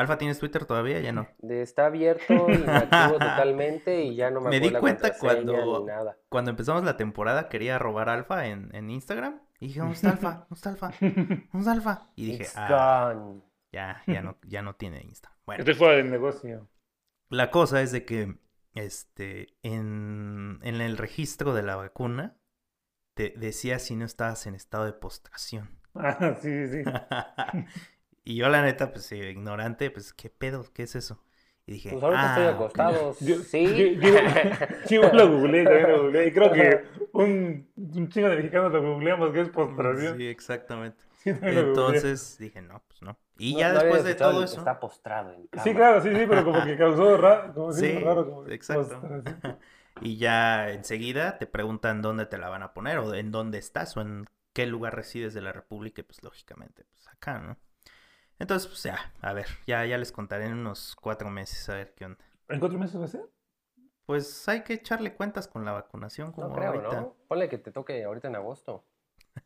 Alfa, 0.00 0.18
¿tienes 0.18 0.38
Twitter 0.38 0.64
todavía? 0.64 1.00
Ya 1.00 1.12
no. 1.12 1.28
De- 1.38 1.62
Está 1.62 1.86
abierto, 1.86 2.32
inactivo 2.50 3.12
totalmente 3.18 4.02
y 4.04 4.16
ya 4.16 4.30
no 4.30 4.40
me, 4.40 4.50
Me 4.50 4.56
acuerdo 4.56 4.76
di 4.76 4.80
cuenta 4.80 5.12
cuando- 5.18 5.84
nada. 5.86 6.16
Cuando 6.28 6.50
empezamos 6.50 6.82
la 6.84 6.96
temporada, 6.96 7.48
quería 7.48 7.78
robar 7.78 8.08
Alfa 8.08 8.46
en, 8.46 8.74
en 8.74 8.90
Instagram. 8.90 9.40
Y 9.60 9.68
dije, 9.68 9.80
¿dónde 9.80 9.94
está 9.94 10.10
Alfa? 10.10 10.46
¿Dónde 10.48 10.54
está 10.54 10.70
Alfa? 10.70 10.90
¿Dónde 11.00 11.48
está 11.58 11.72
Alfa? 11.72 12.10
Y 12.16 12.26
dije, 12.26 12.42
It's 12.44 12.54
ah, 12.56 13.12
gone. 13.14 13.42
ya, 13.72 14.02
ya 14.06 14.22
no, 14.22 14.38
ya 14.46 14.62
no 14.62 14.74
tiene 14.74 15.02
Insta. 15.02 15.36
Bueno. 15.44 15.60
Estoy 15.60 15.74
fuera 15.74 15.94
del 15.96 16.10
negocio. 16.10 16.68
La 17.28 17.50
cosa 17.50 17.82
es 17.82 17.92
de 17.92 18.04
que 18.04 18.38
este 18.74 19.48
en, 19.62 20.60
en 20.62 20.80
el 20.80 20.96
registro 20.96 21.52
de 21.54 21.62
la 21.62 21.76
vacuna 21.76 22.36
te 23.14 23.34
decía 23.36 23.78
si 23.78 23.96
no 23.96 24.04
estabas 24.06 24.46
en 24.46 24.54
estado 24.54 24.86
de 24.86 24.92
postración. 24.94 25.78
Ah, 25.94 26.36
sí, 26.40 26.68
sí, 26.68 26.82
sí. 26.84 26.90
y 28.24 28.36
yo 28.36 28.48
la 28.48 28.62
neta, 28.62 28.92
pues 28.92 29.10
eh, 29.12 29.30
ignorante, 29.30 29.90
pues 29.90 30.12
¿qué 30.12 30.30
pedo? 30.30 30.64
¿Qué 30.74 30.84
es 30.84 30.94
eso? 30.96 31.22
Y 31.66 31.72
dije, 31.74 31.90
Pues 31.90 32.02
ahorita 32.02 32.26
estoy 32.26 32.44
"Ah, 32.44 32.50
ok". 32.50 32.54
acostado. 32.54 33.16
Yo, 33.20 33.36
sí. 33.36 33.64
yo, 33.66 34.00
yo, 34.00 34.18
sí, 34.86 34.94
yo 34.96 35.12
lo 35.12 35.30
googleé, 35.30 35.64
también 35.64 35.90
lo 35.90 36.02
googleé. 36.04 36.28
Y 36.28 36.32
creo 36.32 36.52
que 36.52 36.84
un, 37.12 37.68
un 37.76 38.08
chingo 38.08 38.28
de 38.28 38.36
mexicanos 38.36 38.72
lo 38.72 38.82
googleamos 38.82 39.32
que 39.32 39.40
es 39.42 39.48
postración. 39.50 40.18
Sí, 40.18 40.26
exactamente. 40.26 41.04
Sí. 41.22 41.30
Entonces 41.42 42.38
dije, 42.38 42.62
no, 42.62 42.82
pues 42.88 43.02
no. 43.02 43.18
Y 43.38 43.52
No- 43.52 43.58
ya 43.60 43.72
no 43.72 43.78
después 43.80 44.04
de 44.04 44.14
todo 44.14 44.42
eso. 44.42 44.56
Está 44.56 44.80
postrado 44.80 45.32
en 45.32 45.46
cama. 45.48 45.64
Sí, 45.64 45.74
claro, 45.74 46.00
sí, 46.00 46.08
sí, 46.10 46.26
pero 46.28 46.44
como 46.44 46.64
que 46.64 46.76
causó 46.76 47.16
raro. 47.16 47.52
Como 47.54 47.72
Sí, 47.72 47.98
raro 47.98 48.26
como 48.28 48.44
que 48.44 48.54
exacto. 48.54 49.00
Y 50.02 50.16
ya 50.16 50.70
enseguida 50.70 51.36
te 51.38 51.46
preguntan 51.46 52.00
dónde 52.00 52.24
te 52.24 52.38
la 52.38 52.48
van 52.48 52.62
a 52.62 52.72
poner 52.72 52.98
o 52.98 53.14
en 53.14 53.30
dónde 53.32 53.58
estás 53.58 53.96
o 53.98 54.00
en 54.00 54.24
qué 54.54 54.66
lugar 54.66 54.96
resides 54.96 55.34
de 55.34 55.42
la 55.42 55.52
República 55.52 56.00
y 56.00 56.04
pues 56.04 56.22
lógicamente 56.22 56.84
pues 56.90 57.06
acá, 57.08 57.38
¿no? 57.38 57.58
Entonces 58.40 58.66
pues 58.68 58.82
ya, 58.82 58.98
a 59.20 59.32
ver, 59.32 59.46
ya, 59.66 59.84
ya 59.84 59.96
les 59.98 60.10
contaré 60.10 60.46
en 60.46 60.54
unos 60.54 60.96
cuatro 61.00 61.30
meses 61.30 61.68
a 61.68 61.74
ver 61.74 61.94
qué 61.94 62.06
onda. 62.06 62.18
¿En 62.48 62.58
cuatro 62.58 62.78
meses 62.78 63.00
va 63.00 63.04
a 63.04 63.08
ser? 63.08 63.22
Pues 64.06 64.48
hay 64.48 64.62
que 64.64 64.72
echarle 64.74 65.14
cuentas 65.14 65.46
con 65.46 65.64
la 65.64 65.72
vacunación 65.72 66.32
como 66.32 66.48
No 66.48 66.54
creo, 66.54 66.72
ahorita. 66.72 67.00
¿no? 67.00 67.16
Ponle 67.28 67.48
que 67.48 67.58
te 67.58 67.70
toque 67.70 68.02
ahorita 68.02 68.26
en 68.28 68.36
agosto. 68.36 68.84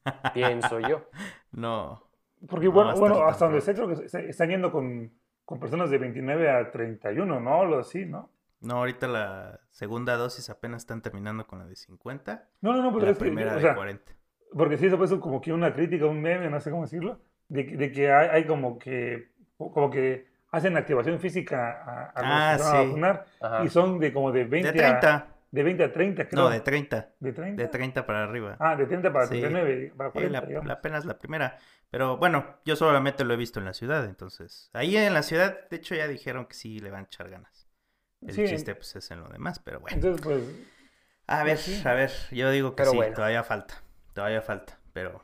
Pienso 0.33 0.81
yo. 0.81 1.07
No, 1.53 2.09
Porque 2.49 2.67
No, 2.67 2.73
bueno, 2.73 2.91
hasta 2.91 3.01
bueno 3.01 3.15
ahorita 3.17 3.31
hasta 3.33 3.45
donde 3.47 3.61
sé, 3.61 3.75
creo 3.75 3.89
que 3.89 4.29
están 4.31 4.49
yendo 4.49 4.73
con, 4.73 5.13
con 5.45 5.59
personas 5.61 5.91
de 5.91 5.99
29 5.99 6.51
a 6.51 6.71
31, 6.71 7.41
¿no? 7.41 7.65
Lo 7.67 7.81
así, 7.81 8.07
¿no? 8.07 8.31
no, 8.61 8.77
ahorita 8.77 9.07
la 9.09 9.61
segunda 9.71 10.17
dosis 10.17 10.49
apenas 10.49 10.83
están 10.83 11.03
terminando 11.03 11.47
con 11.47 11.59
la 11.59 11.67
de 11.67 11.77
50, 11.77 12.49
No, 12.63 12.73
no, 12.73 12.83
no, 12.83 12.93
pero 12.95 13.05
la 13.07 13.11
es 13.13 13.19
que, 13.19 13.25
primera 13.25 13.55
de 13.57 13.61
sea, 13.61 13.75
40. 13.75 14.13
porque 14.57 14.79
sí, 14.79 14.87
eso 14.87 14.97
fue 14.97 15.21
como 15.21 15.43
que 15.43 15.53
una 15.53 15.75
crítica, 15.75 16.07
un 16.07 16.23
meme, 16.23 16.49
no 16.49 16.59
sé 16.61 16.71
cómo 16.71 16.83
decirlo, 16.85 17.21
de, 17.49 17.67
que- 17.67 17.77
de 17.77 17.93
que 17.93 18.13
hay, 18.13 18.29
hay 18.29 18.45
como 18.47 18.79
que 18.79 19.33
como 19.57 19.91
que 19.91 20.27
hacen 20.51 20.77
activación 20.77 21.19
física 21.21 21.83
a, 21.85 22.11
a 22.11 22.23
los 22.23 22.31
Ah, 22.33 22.53
que 22.57 22.63
se 22.63 22.65
van 22.69 22.77
a 22.77 22.81
sí. 22.83 22.87
vacunar 22.89 23.27
Ajá. 23.41 23.65
y 23.65 23.69
son 23.69 23.99
de 23.99 24.13
como 24.13 24.31
de 24.33 24.45
20 24.45 24.73
De 24.73 24.85
a 24.85 24.89
30, 25.01 25.29
de 25.51 25.63
20 25.63 25.85
a 25.85 25.93
30, 25.93 26.29
creo. 26.29 26.43
no, 26.45 26.51
de 26.51 26.61
30, 26.61 27.09
¿De 27.21 27.33
30? 27.33 27.63
de 27.63 27.69
30 27.69 28.07
para 28.07 28.25
arriba. 28.25 28.57
Ah, 28.59 28.77
de 28.77 28.87
30 28.87 29.13
para 29.13 29.27
Sí. 29.27 29.41
39, 29.41 29.93
para 29.97 30.11
Sí, 30.11 30.13
40, 30.15 30.65
la, 30.65 30.73
apenas 30.75 31.05
la 31.05 31.19
primera. 31.19 31.59
Pero 31.91 32.17
bueno, 32.17 32.57
yo 32.65 32.75
solamente 32.77 33.25
lo 33.25 33.35
he 33.35 33.37
visto 33.37 33.61
en 33.61 33.67
la 33.67 33.73
ciudad, 33.75 34.05
entonces. 34.07 34.71
Ahí 34.73 34.97
en 34.97 35.15
la 35.15 35.23
ciudad, 35.23 35.69
de 35.71 35.77
hecho, 35.77 35.95
ya 35.95 36.09
dijeron 36.09 36.47
que 36.47 36.55
sí 36.55 36.81
le 36.81 36.91
van 36.91 37.05
a 37.05 37.07
echar 37.07 37.31
ganas. 37.31 37.69
El 38.21 38.33
Sí. 38.35 38.45
chiste, 38.47 38.75
pues, 38.75 38.97
es 38.97 39.11
en 39.13 39.21
lo 39.21 39.29
demás, 39.29 39.61
pero 39.61 39.79
bueno. 39.81 39.95
Entonces, 39.95 40.21
pues, 40.25 40.43
A 41.29 41.45
ver, 41.45 41.57
sí. 41.59 41.81
a 41.87 41.95
ver, 41.95 42.11
yo 42.33 42.51
digo 42.51 42.71
que 42.71 42.77
Pero 42.83 42.91
sí, 42.91 42.97
bueno. 42.97 43.15
todavía 43.15 43.45
falta. 43.45 43.75
Todavía 44.13 44.43
falta, 44.43 44.79
pero. 44.93 45.23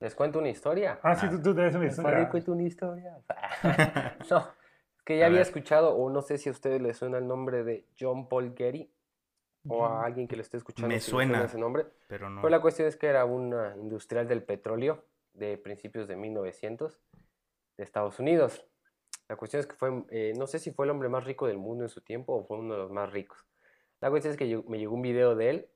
¿Les 0.00 0.14
cuento 0.14 0.38
una 0.38 0.48
historia? 0.48 0.98
ah, 1.02 1.14
sí, 1.14 1.28
tú, 1.28 1.42
tú 1.42 1.54
tenés 1.54 1.74
una 1.74 1.84
¿Les 1.84 1.96
historia. 1.98 2.28
cuento 2.28 2.52
una 2.52 2.62
historia? 2.62 3.18
no, 4.30 4.48
que 5.04 5.18
ya 5.18 5.24
A 5.24 5.26
había 5.26 5.38
ver. 5.40 5.46
escuchado, 5.46 5.94
o 5.94 6.10
no 6.10 6.22
sé 6.22 6.38
si 6.38 6.48
a 6.48 6.52
ustedes 6.52 6.80
les 6.80 6.96
suena 6.96 7.18
el 7.18 7.26
nombre 7.26 7.64
de 7.64 7.86
John 7.98 8.28
Paul 8.28 8.54
Getty, 8.56 8.90
o 9.68 9.84
a 9.84 10.04
alguien 10.06 10.26
que 10.26 10.36
lo 10.36 10.42
esté 10.42 10.56
escuchando. 10.56 10.88
Me 10.88 11.00
si 11.00 11.06
le 11.06 11.10
suena. 11.10 11.44
ese 11.44 11.58
nombre. 11.58 11.86
Pero 12.08 12.30
no. 12.30 12.40
Pero 12.40 12.50
la 12.50 12.60
cuestión 12.62 12.88
es 12.88 12.96
que 12.96 13.06
era 13.08 13.24
un 13.26 13.54
industrial 13.76 14.26
del 14.26 14.42
petróleo 14.42 15.04
de 15.34 15.58
principios 15.58 16.08
de 16.08 16.16
1900 16.16 16.98
de 17.76 17.84
Estados 17.84 18.18
Unidos. 18.18 18.66
La 19.28 19.36
cuestión 19.36 19.60
es 19.60 19.66
que 19.66 19.76
fue, 19.76 20.02
eh, 20.10 20.32
no 20.36 20.46
sé 20.46 20.58
si 20.58 20.70
fue 20.72 20.86
el 20.86 20.90
hombre 20.90 21.08
más 21.10 21.24
rico 21.24 21.46
del 21.46 21.58
mundo 21.58 21.84
en 21.84 21.90
su 21.90 22.00
tiempo 22.00 22.34
o 22.34 22.44
fue 22.46 22.56
uno 22.58 22.72
de 22.74 22.80
los 22.80 22.90
más 22.90 23.12
ricos. 23.12 23.46
La 24.00 24.08
cuestión 24.10 24.32
es 24.32 24.38
que 24.38 24.48
yo- 24.48 24.62
me 24.64 24.78
llegó 24.78 24.94
un 24.94 25.02
video 25.02 25.36
de 25.36 25.50
él 25.50 25.70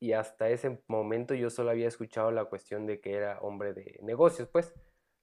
y 0.00 0.12
hasta 0.12 0.48
ese 0.50 0.82
momento 0.88 1.34
yo 1.34 1.50
solo 1.50 1.70
había 1.70 1.88
escuchado 1.88 2.30
la 2.30 2.44
cuestión 2.46 2.86
de 2.86 3.00
que 3.00 3.14
era 3.14 3.40
hombre 3.40 3.72
de 3.74 3.98
negocios, 4.02 4.48
pues 4.48 4.74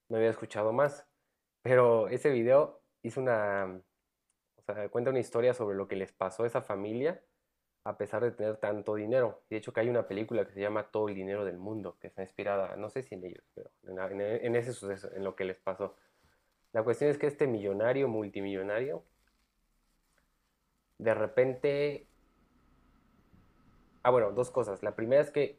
no 0.09 0.17
había 0.17 0.29
escuchado 0.29 0.73
más. 0.73 1.07
Pero 1.63 2.09
ese 2.09 2.29
video 2.31 2.81
hizo 3.03 3.21
una, 3.21 3.81
o 4.57 4.61
sea, 4.63 4.89
cuenta 4.89 5.11
una 5.11 5.19
historia 5.19 5.53
sobre 5.53 5.75
lo 5.77 5.87
que 5.87 5.95
les 5.95 6.11
pasó 6.13 6.43
a 6.43 6.47
esa 6.47 6.61
familia 6.61 7.23
a 7.85 7.97
pesar 7.97 8.23
de 8.23 8.31
tener 8.31 8.57
tanto 8.57 8.95
dinero. 8.95 9.43
De 9.49 9.57
hecho, 9.57 9.73
que 9.73 9.81
hay 9.81 9.89
una 9.89 10.07
película 10.07 10.45
que 10.45 10.53
se 10.53 10.61
llama 10.61 10.91
Todo 10.91 11.09
el 11.09 11.15
dinero 11.15 11.45
del 11.45 11.57
mundo, 11.57 11.97
que 12.01 12.07
está 12.07 12.21
inspirada, 12.23 12.75
no 12.77 12.89
sé 12.89 13.03
si 13.03 13.15
en 13.15 13.25
ellos, 13.25 13.43
pero 13.55 13.71
en, 13.83 13.99
en- 14.21 14.45
en 14.45 14.55
ese 14.55 14.73
suceso, 14.73 15.11
en 15.13 15.23
lo 15.23 15.35
que 15.35 15.45
les 15.45 15.57
pasó. 15.59 15.95
La 16.73 16.83
cuestión 16.83 17.09
es 17.11 17.17
que 17.17 17.27
este 17.27 17.47
millonario, 17.47 18.07
multimillonario, 18.09 19.05
de 20.97 21.13
repente... 21.13 22.07
Ah, 24.03 24.09
bueno, 24.11 24.31
dos 24.31 24.51
cosas. 24.51 24.83
La 24.83 24.95
primera 24.95 25.21
es 25.21 25.31
que 25.31 25.57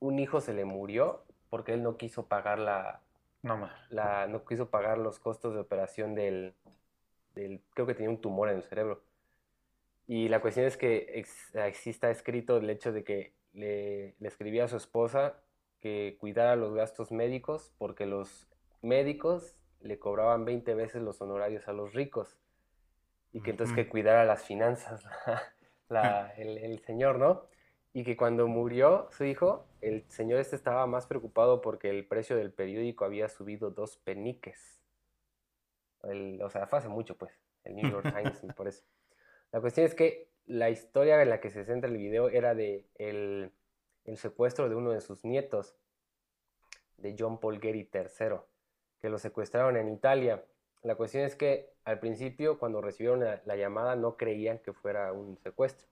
un 0.00 0.18
hijo 0.18 0.40
se 0.40 0.54
le 0.54 0.64
murió 0.64 1.22
porque 1.50 1.74
él 1.74 1.82
no 1.82 1.96
quiso 1.96 2.26
pagar 2.26 2.58
la, 2.58 3.00
No 3.42 3.68
la, 3.90 4.26
no 4.26 4.44
quiso 4.44 4.70
pagar 4.70 4.98
los 4.98 5.18
costos 5.18 5.54
de 5.54 5.60
operación 5.60 6.14
del, 6.14 6.54
del, 7.34 7.60
creo 7.74 7.86
que 7.86 7.94
tenía 7.94 8.10
un 8.10 8.20
tumor 8.20 8.48
en 8.50 8.56
el 8.56 8.62
cerebro. 8.64 9.02
Y 10.06 10.28
la 10.28 10.40
cuestión 10.40 10.66
es 10.66 10.76
que 10.76 11.06
ex- 11.14 11.54
exista 11.54 12.10
escrito 12.10 12.56
el 12.56 12.68
hecho 12.70 12.92
de 12.92 13.04
que 13.04 13.32
le, 13.52 14.14
le 14.18 14.28
escribía 14.28 14.64
a 14.64 14.68
su 14.68 14.76
esposa 14.76 15.34
que 15.80 16.16
cuidara 16.20 16.56
los 16.56 16.74
gastos 16.74 17.12
médicos 17.12 17.72
porque 17.78 18.06
los 18.06 18.48
médicos 18.82 19.56
le 19.80 19.98
cobraban 19.98 20.44
20 20.44 20.74
veces 20.74 21.02
los 21.02 21.20
honorarios 21.22 21.68
a 21.68 21.72
los 21.72 21.94
ricos 21.94 22.36
y 23.32 23.42
que 23.42 23.50
entonces 23.52 23.74
que 23.74 23.88
cuidara 23.88 24.24
las 24.24 24.44
finanzas 24.44 25.04
la- 25.88 26.32
el, 26.36 26.58
el 26.58 26.80
señor, 26.80 27.18
¿no? 27.18 27.46
Y 27.92 28.04
que 28.04 28.16
cuando 28.16 28.46
murió 28.46 29.08
su 29.10 29.24
hijo, 29.24 29.66
el 29.80 30.04
señor 30.08 30.40
este 30.40 30.56
estaba 30.56 30.86
más 30.86 31.06
preocupado 31.06 31.60
porque 31.60 31.90
el 31.90 32.06
precio 32.06 32.36
del 32.36 32.52
periódico 32.52 33.04
había 33.04 33.28
subido 33.28 33.70
dos 33.70 33.96
peniques. 33.98 34.80
El- 36.02 36.40
o 36.42 36.50
sea, 36.50 36.66
fue 36.66 36.78
hace 36.78 36.88
mucho, 36.88 37.16
pues, 37.16 37.32
el 37.64 37.74
New 37.76 37.90
York 37.90 38.04
Times, 38.16 38.44
me 38.44 38.52
parece. 38.52 38.84
La 39.52 39.60
cuestión 39.60 39.86
es 39.86 39.94
que 39.94 40.28
la 40.46 40.70
historia 40.70 41.22
en 41.22 41.30
la 41.30 41.40
que 41.40 41.50
se 41.50 41.64
centra 41.64 41.90
el 41.90 41.96
video 41.98 42.28
era 42.28 42.54
de 42.54 42.86
el, 42.96 43.52
el 44.04 44.16
secuestro 44.18 44.68
de 44.68 44.74
uno 44.76 44.90
de 44.92 45.00
sus 45.00 45.24
nietos, 45.24 45.76
de 46.98 47.16
John 47.18 47.38
Paul 47.40 47.60
Getty 47.60 47.88
III, 47.92 48.40
que 49.00 49.08
lo 49.08 49.18
secuestraron 49.18 49.76
en 49.76 49.88
Italia. 49.88 50.44
La 50.82 50.94
cuestión 50.94 51.24
es 51.24 51.34
que 51.36 51.72
al 51.84 51.98
principio, 52.00 52.58
cuando 52.58 52.80
recibieron 52.80 53.20
la, 53.20 53.42
la 53.44 53.56
llamada, 53.56 53.96
no 53.96 54.16
creían 54.16 54.58
que 54.58 54.72
fuera 54.72 55.12
un 55.12 55.36
secuestro. 55.38 55.88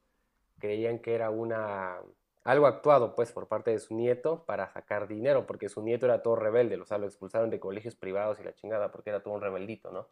Creían 0.58 0.98
que 0.98 1.14
era 1.14 1.30
una 1.30 2.00
algo 2.48 2.66
actuado, 2.66 3.14
pues, 3.14 3.30
por 3.30 3.46
parte 3.46 3.72
de 3.72 3.78
su 3.78 3.94
nieto 3.94 4.46
para 4.46 4.70
sacar 4.70 5.06
dinero, 5.06 5.46
porque 5.46 5.68
su 5.68 5.82
nieto 5.82 6.06
era 6.06 6.22
todo 6.22 6.34
rebelde, 6.34 6.80
o 6.80 6.84
sea, 6.86 6.96
lo 6.96 7.06
expulsaron 7.06 7.50
de 7.50 7.60
colegios 7.60 7.94
privados 7.94 8.40
y 8.40 8.42
la 8.42 8.54
chingada, 8.54 8.90
porque 8.90 9.10
era 9.10 9.22
todo 9.22 9.34
un 9.34 9.42
rebeldito, 9.42 9.90
¿no? 9.92 10.08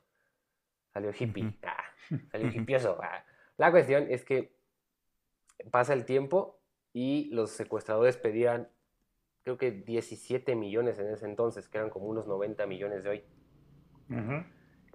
Salió 0.92 1.12
hippie, 1.18 1.58
ah, 1.62 1.84
salió 2.30 2.48
hippioso. 2.48 2.98
ah. 3.02 3.24
La 3.56 3.70
cuestión 3.70 4.08
es 4.10 4.22
que 4.22 4.54
pasa 5.70 5.94
el 5.94 6.04
tiempo 6.04 6.60
y 6.92 7.30
los 7.32 7.52
secuestradores 7.52 8.18
pedían, 8.18 8.68
creo 9.42 9.56
que 9.56 9.70
17 9.70 10.56
millones 10.56 10.98
en 10.98 11.08
ese 11.08 11.24
entonces, 11.24 11.70
que 11.70 11.78
eran 11.78 11.88
como 11.88 12.04
unos 12.04 12.26
90 12.26 12.66
millones 12.66 13.02
de 13.02 13.08
hoy. 13.08 13.24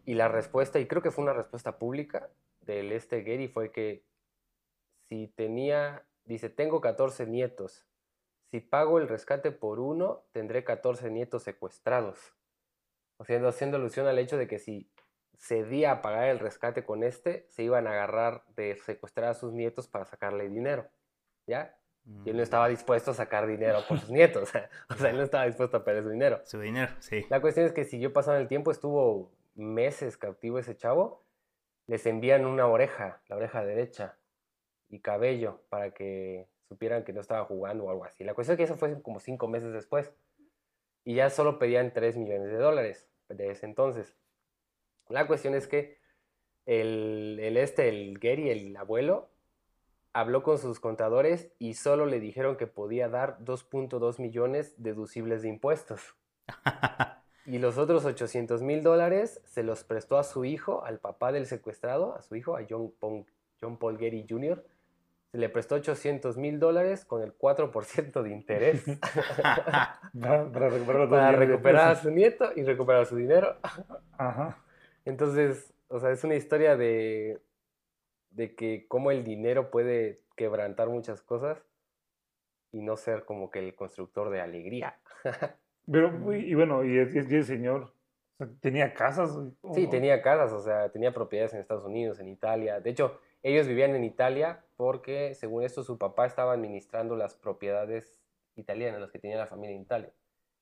Y 0.05 0.13
la 0.13 0.27
respuesta, 0.27 0.79
y 0.79 0.85
creo 0.85 1.01
que 1.01 1.09
fue 1.09 1.23
una 1.23 1.33
respuesta 1.33 1.79
pública 1.79 2.29
del 2.61 2.91
este 2.91 3.23
Gary, 3.23 3.47
fue 3.47 3.71
que 3.71 4.05
si 5.11 5.27
tenía, 5.27 6.05
dice, 6.23 6.49
tengo 6.49 6.79
14 6.79 7.25
nietos. 7.25 7.85
Si 8.49 8.61
pago 8.61 8.97
el 8.97 9.09
rescate 9.09 9.51
por 9.51 9.81
uno, 9.81 10.23
tendré 10.31 10.63
14 10.63 11.11
nietos 11.11 11.43
secuestrados. 11.43 12.33
O 13.17 13.25
sea, 13.25 13.45
haciendo 13.45 13.75
alusión 13.75 14.07
al 14.07 14.19
hecho 14.19 14.37
de 14.37 14.47
que 14.47 14.57
si 14.57 14.89
cedía 15.37 15.91
a 15.91 16.01
pagar 16.01 16.29
el 16.29 16.39
rescate 16.39 16.85
con 16.85 17.03
este, 17.03 17.45
se 17.49 17.61
iban 17.61 17.87
a 17.87 17.91
agarrar 17.91 18.45
de 18.55 18.77
secuestrar 18.77 19.31
a 19.31 19.33
sus 19.33 19.51
nietos 19.51 19.89
para 19.89 20.05
sacarle 20.05 20.47
dinero. 20.47 20.87
¿Ya? 21.45 21.77
Y 22.23 22.29
él 22.29 22.37
no 22.37 22.43
estaba 22.43 22.69
dispuesto 22.69 23.11
a 23.11 23.13
sacar 23.13 23.47
dinero 23.47 23.79
por 23.89 23.99
sus 23.99 24.09
nietos. 24.11 24.43
o 24.89 24.93
sea, 24.95 25.09
él 25.09 25.17
no 25.17 25.23
estaba 25.23 25.43
dispuesto 25.45 25.75
a 25.75 25.83
perder 25.83 26.03
su 26.03 26.09
dinero. 26.09 26.39
Su 26.45 26.61
dinero, 26.61 26.93
sí. 26.99 27.25
La 27.29 27.41
cuestión 27.41 27.65
es 27.65 27.73
que 27.73 27.83
siguió 27.83 28.13
pasando 28.13 28.39
el 28.39 28.47
tiempo, 28.47 28.71
estuvo 28.71 29.29
meses 29.55 30.15
cautivo 30.15 30.57
ese 30.57 30.77
chavo. 30.77 31.25
Les 31.85 32.05
envían 32.05 32.45
una 32.45 32.65
oreja, 32.67 33.21
la 33.27 33.35
oreja 33.35 33.65
derecha, 33.65 34.17
y 34.91 34.99
cabello 34.99 35.61
para 35.69 35.91
que 35.91 36.47
supieran 36.67 37.03
que 37.03 37.13
no 37.13 37.21
estaba 37.21 37.45
jugando 37.45 37.85
o 37.85 37.89
algo 37.89 38.05
así. 38.05 38.23
La 38.23 38.33
cuestión 38.33 38.53
es 38.53 38.57
que 38.57 38.63
eso 38.63 38.75
fue 38.77 39.01
como 39.01 39.19
cinco 39.19 39.47
meses 39.47 39.73
después. 39.73 40.11
Y 41.03 41.15
ya 41.15 41.29
solo 41.29 41.57
pedían 41.57 41.93
3 41.93 42.15
millones 42.17 42.51
de 42.51 42.57
dólares 42.57 43.09
de 43.29 43.49
ese 43.49 43.65
entonces. 43.65 44.15
La 45.09 45.25
cuestión 45.27 45.55
es 45.55 45.67
que 45.67 45.97
el, 46.65 47.39
el 47.41 47.57
este, 47.57 47.89
el 47.89 48.19
Gary, 48.19 48.49
el 48.49 48.77
abuelo, 48.77 49.29
habló 50.13 50.43
con 50.43 50.57
sus 50.59 50.79
contadores 50.79 51.51
y 51.57 51.73
solo 51.73 52.05
le 52.05 52.19
dijeron 52.19 52.55
que 52.57 52.67
podía 52.67 53.09
dar 53.09 53.39
2.2 53.39 54.19
millones 54.19 54.75
deducibles 54.77 55.41
de 55.41 55.49
impuestos. 55.49 56.15
Y 57.43 57.57
los 57.57 57.79
otros 57.79 58.05
800 58.05 58.61
mil 58.61 58.83
dólares 58.83 59.41
se 59.45 59.63
los 59.63 59.83
prestó 59.83 60.19
a 60.19 60.23
su 60.23 60.45
hijo, 60.45 60.85
al 60.85 60.99
papá 60.99 61.31
del 61.31 61.47
secuestrado, 61.47 62.13
a 62.15 62.21
su 62.21 62.35
hijo, 62.35 62.55
a 62.55 62.63
John, 62.69 62.91
Pon- 62.99 63.25
John 63.59 63.77
Paul 63.79 63.97
Getty 63.97 64.27
Jr. 64.29 64.63
Se 65.31 65.37
le 65.37 65.47
prestó 65.47 65.75
800 65.75 66.37
mil 66.37 66.59
dólares 66.59 67.05
con 67.05 67.21
el 67.21 67.33
4% 67.37 68.21
de 68.21 68.31
interés 68.31 68.83
Para, 69.41 70.51
para 70.51 70.69
recuperar 70.69 71.09
para 71.09 71.31
recuperar 71.31 71.91
a 71.91 71.95
su 71.95 72.11
nieto 72.11 72.51
y 72.55 72.63
recuperar 72.63 73.05
su 73.05 73.15
dinero. 73.15 73.55
Ajá. 74.17 74.57
Entonces, 75.05 75.73
o 75.87 75.99
sea, 75.99 76.11
es 76.11 76.23
una 76.23 76.35
historia 76.35 76.75
de, 76.75 77.39
de 78.31 78.55
que 78.55 78.85
cómo 78.87 79.11
el 79.11 79.23
dinero 79.23 79.71
puede 79.71 80.21
quebrantar 80.35 80.89
muchas 80.89 81.21
cosas 81.21 81.63
y 82.71 82.81
no 82.81 82.97
ser 82.97 83.25
como 83.25 83.51
que 83.51 83.59
el 83.59 83.75
constructor 83.75 84.29
de 84.29 84.41
alegría. 84.41 84.97
Pero, 85.91 86.33
y, 86.33 86.53
bueno, 86.55 86.83
y, 86.83 86.97
el- 86.97 87.43
señor 87.45 87.93
tenía 88.59 88.93
casas. 88.93 89.37
Sí, 89.73 89.87
tenía 89.87 90.21
casas, 90.21 90.51
o 90.53 90.61
sea, 90.61 90.89
tenía 90.89 91.13
propiedades 91.13 91.53
en 91.53 91.59
Estados 91.59 91.85
Unidos, 91.85 92.19
en 92.19 92.27
Italia. 92.27 92.79
De 92.79 92.89
hecho, 92.89 93.19
ellos 93.43 93.67
vivían 93.67 93.95
en 93.95 94.03
Italia 94.03 94.63
porque, 94.77 95.35
según 95.35 95.63
esto, 95.63 95.83
su 95.83 95.97
papá 95.97 96.25
estaba 96.25 96.53
administrando 96.53 97.15
las 97.15 97.35
propiedades 97.35 98.19
italianas, 98.55 99.01
las 99.01 99.11
que 99.11 99.19
tenía 99.19 99.37
la 99.37 99.47
familia 99.47 99.75
en 99.75 99.81
Italia. 99.83 100.11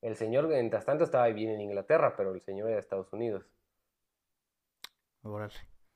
El 0.01 0.15
señor, 0.15 0.47
mientras 0.47 0.85
tanto, 0.85 1.03
estaba 1.03 1.27
viviendo 1.27 1.55
en 1.55 1.61
Inglaterra, 1.61 2.15
pero 2.17 2.33
el 2.33 2.41
señor 2.41 2.67
era 2.67 2.75
de 2.75 2.81
Estados 2.81 3.11
Unidos. 3.13 3.45
Órale. 5.23 5.53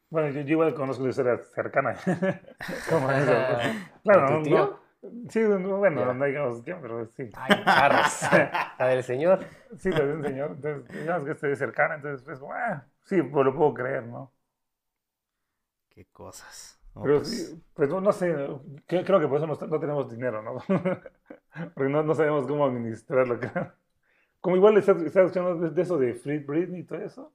Bueno, 0.09 0.29
yo, 0.29 0.41
yo 0.41 0.51
igual 0.51 0.75
conozco 0.75 1.03
de 1.03 1.09
historia 1.09 1.37
cercana. 1.55 1.95
¿Cómo 2.89 3.11
es 3.11 3.23
eso? 3.23 3.31
¿De 3.31 4.01
Claro, 4.03 4.37
tu 4.37 4.43
tío? 4.43 4.57
no- 4.57 4.83
Sí, 5.29 5.39
no, 5.41 5.77
bueno, 5.79 5.99
Ya. 6.01 6.13
no 6.13 6.25
digamos 6.25 6.61
quién, 6.61 6.79
pero 6.81 7.05
sí. 7.07 7.29
Ay, 7.35 7.61
carros. 7.65 8.21
La 8.79 8.87
del 8.87 9.03
señor. 9.03 9.45
Sí, 9.77 9.89
la 9.89 9.99
de 10.05 10.13
un 10.13 10.23
señor. 10.23 10.51
Entonces, 10.55 10.87
digamos 11.01 11.25
que 11.25 11.31
esté 11.31 11.55
cercana, 11.57 11.95
entonces, 11.95 12.23
pues, 12.23 12.39
ah, 12.53 12.85
sí, 13.03 13.21
pues 13.21 13.45
lo 13.45 13.53
puedo 13.53 13.73
creer, 13.73 14.03
¿no? 14.05 14.31
Qué 15.95 16.05
cosas. 16.05 16.79
No, 16.95 17.03
Pero 17.03 17.17
pues, 17.17 17.47
sí, 17.49 17.63
pues 17.73 17.89
no, 17.89 18.01
no 18.01 18.11
sé, 18.11 18.35
creo, 18.85 19.19
que 19.19 19.27
por 19.27 19.37
eso 19.37 19.47
no, 19.47 19.55
no 19.55 19.79
tenemos 19.79 20.11
dinero, 20.11 20.41
¿no? 20.43 20.57
Porque 21.75 21.91
no, 21.91 22.03
no 22.03 22.13
sabemos 22.15 22.45
cómo 22.47 22.65
administrarlo. 22.65 23.39
creo. 23.39 23.71
Como 24.41 24.55
igual 24.57 24.77
estás, 24.77 24.97
estás 25.01 25.25
escuchando 25.25 25.55
de, 25.55 25.69
de 25.69 25.81
eso 25.81 25.97
de 25.97 26.13
Free 26.15 26.39
Britney 26.39 26.81
y 26.81 26.83
todo 26.83 26.99
eso. 26.99 27.31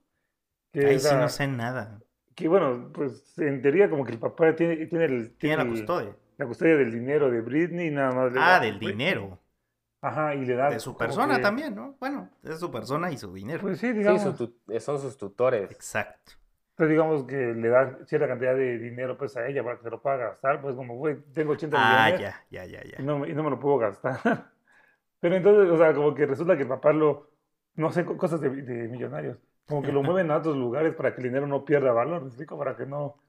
Que, 0.71 0.85
Ahí 0.85 0.99
sí 0.99 1.13
no 1.15 1.27
sé 1.27 1.47
nada. 1.47 1.99
que 2.35 2.47
bueno, 2.47 2.91
pues 2.93 3.37
en 3.39 3.61
teoría 3.61 3.89
como 3.89 4.05
que 4.05 4.11
el 4.11 4.19
papá 4.19 4.55
tiene, 4.55 4.85
tiene, 4.85 5.05
el, 5.05 5.31
Tiene 5.37 5.57
la 5.57 5.67
custodia. 5.67 6.15
la 6.37 6.45
custodia 6.45 6.75
del 6.77 6.91
dinero 6.91 7.31
de 7.31 7.41
Britney 7.41 7.87
y 7.87 7.91
nada 7.91 8.11
más. 8.11 8.31
le 8.31 8.39
Ah, 8.39 8.51
da- 8.51 8.59
del 8.59 8.77
dinero. 8.79 9.39
Ajá, 10.01 10.35
y 10.35 10.45
le 10.45 10.55
da. 10.55 10.69
De 10.69 10.79
su 10.79 10.95
persona 10.95 11.37
que- 11.37 11.41
también, 11.41 11.75
¿no? 11.75 11.95
Bueno, 11.99 12.29
es 12.43 12.59
su 12.59 12.69
persona 12.71 13.11
y 13.11 13.17
su 13.17 13.33
dinero. 13.33 13.61
Pues 13.61 13.79
sí, 13.79 13.87
Sí, 13.87 13.93
digamos. 13.97 14.21
su 14.21 14.33
tu- 14.33 14.71
eh, 14.71 14.79
son 14.79 14.99
sus 14.99 15.17
tutores. 15.17 15.69
Exacto. 15.71 16.33
Entonces 16.79 16.91
digamos 16.91 17.23
que 17.25 17.35
le 17.35 17.67
da 17.67 17.99
cierta 18.05 18.25
cantidad 18.25 18.55
de 18.55 18.77
dinero 18.77 19.17
pues 19.17 19.35
a 19.35 19.45
ella 19.45 19.61
para 19.65 19.75
que 19.75 19.83
se 19.83 19.89
lo 19.89 20.01
pueda 20.01 20.15
gastar. 20.15 20.61
Pues 20.61 20.77
como, 20.77 20.95
güey, 20.95 21.17
tengo 21.33 21.51
80 21.51 21.75
Ah, 21.77 22.05
millones. 22.09 22.21
ya, 22.21 22.63
ya, 22.65 22.65
ya, 22.79 22.87
y 22.87 22.91
ya. 22.91 22.99
no, 22.99 23.19
me- 23.19 23.27
y 23.27 23.33
no 23.33 23.43
me 23.43 23.49
lo 23.49 23.59
puedo 23.59 23.77
gastar. 23.79 24.17
Pero 25.19 25.35
entonces, 25.35 25.69
o 25.73 25.77
sea, 25.77 25.93
como 25.93 26.15
que 26.15 26.25
resulta 26.25 26.55
que 26.55 26.63
el 26.63 26.69
papá 26.69 26.93
lo, 26.93 27.31
no 27.75 27.91
sé, 27.91 28.05
co- 28.05 28.15
cosas 28.15 28.39
de, 28.39 28.49
de 28.49 28.87
millonarios, 28.87 29.37
como 29.67 29.81
que 29.83 29.91
lo 29.91 30.01
mueven 30.03 30.31
a 30.31 30.37
otros 30.37 30.55
lugares 30.55 30.95
para 30.95 31.13
que 31.13 31.17
el 31.19 31.27
dinero 31.27 31.47
no 31.47 31.65
pierda 31.65 31.91
valor, 31.91 32.21
¿me 32.21 32.27
explico? 32.27 32.57
Para 32.57 32.77
que 32.77 32.85
no, 32.85 33.21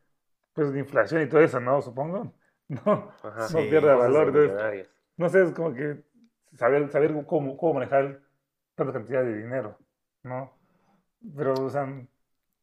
pues 0.55 0.73
de 0.73 0.79
inflación 0.79 1.21
y 1.23 1.29
todo 1.29 1.41
eso, 1.41 1.59
¿no? 1.61 1.83
Supongo. 1.83 2.33
No, 2.69 3.11
Ajá. 3.25 3.49
Sí. 3.49 3.55
no 3.55 3.61
pierda 3.69 3.95
Cosas 3.97 4.13
de 4.13 4.19
valor. 4.19 4.29
Entonces, 4.29 4.89
no 5.17 5.29
sé, 5.29 5.43
es 5.43 5.51
como 5.51 5.75
que 5.75 6.05
saber, 6.55 6.89
saber 6.91 7.13
cómo, 7.27 7.57
cómo 7.57 7.75
manejar 7.75 8.21
tanta 8.77 8.93
cantidad 8.93 9.25
de 9.25 9.37
dinero, 9.39 9.77
¿no? 10.23 10.53
Pero, 11.37 11.55
o 11.55 11.69
sea, 11.69 11.89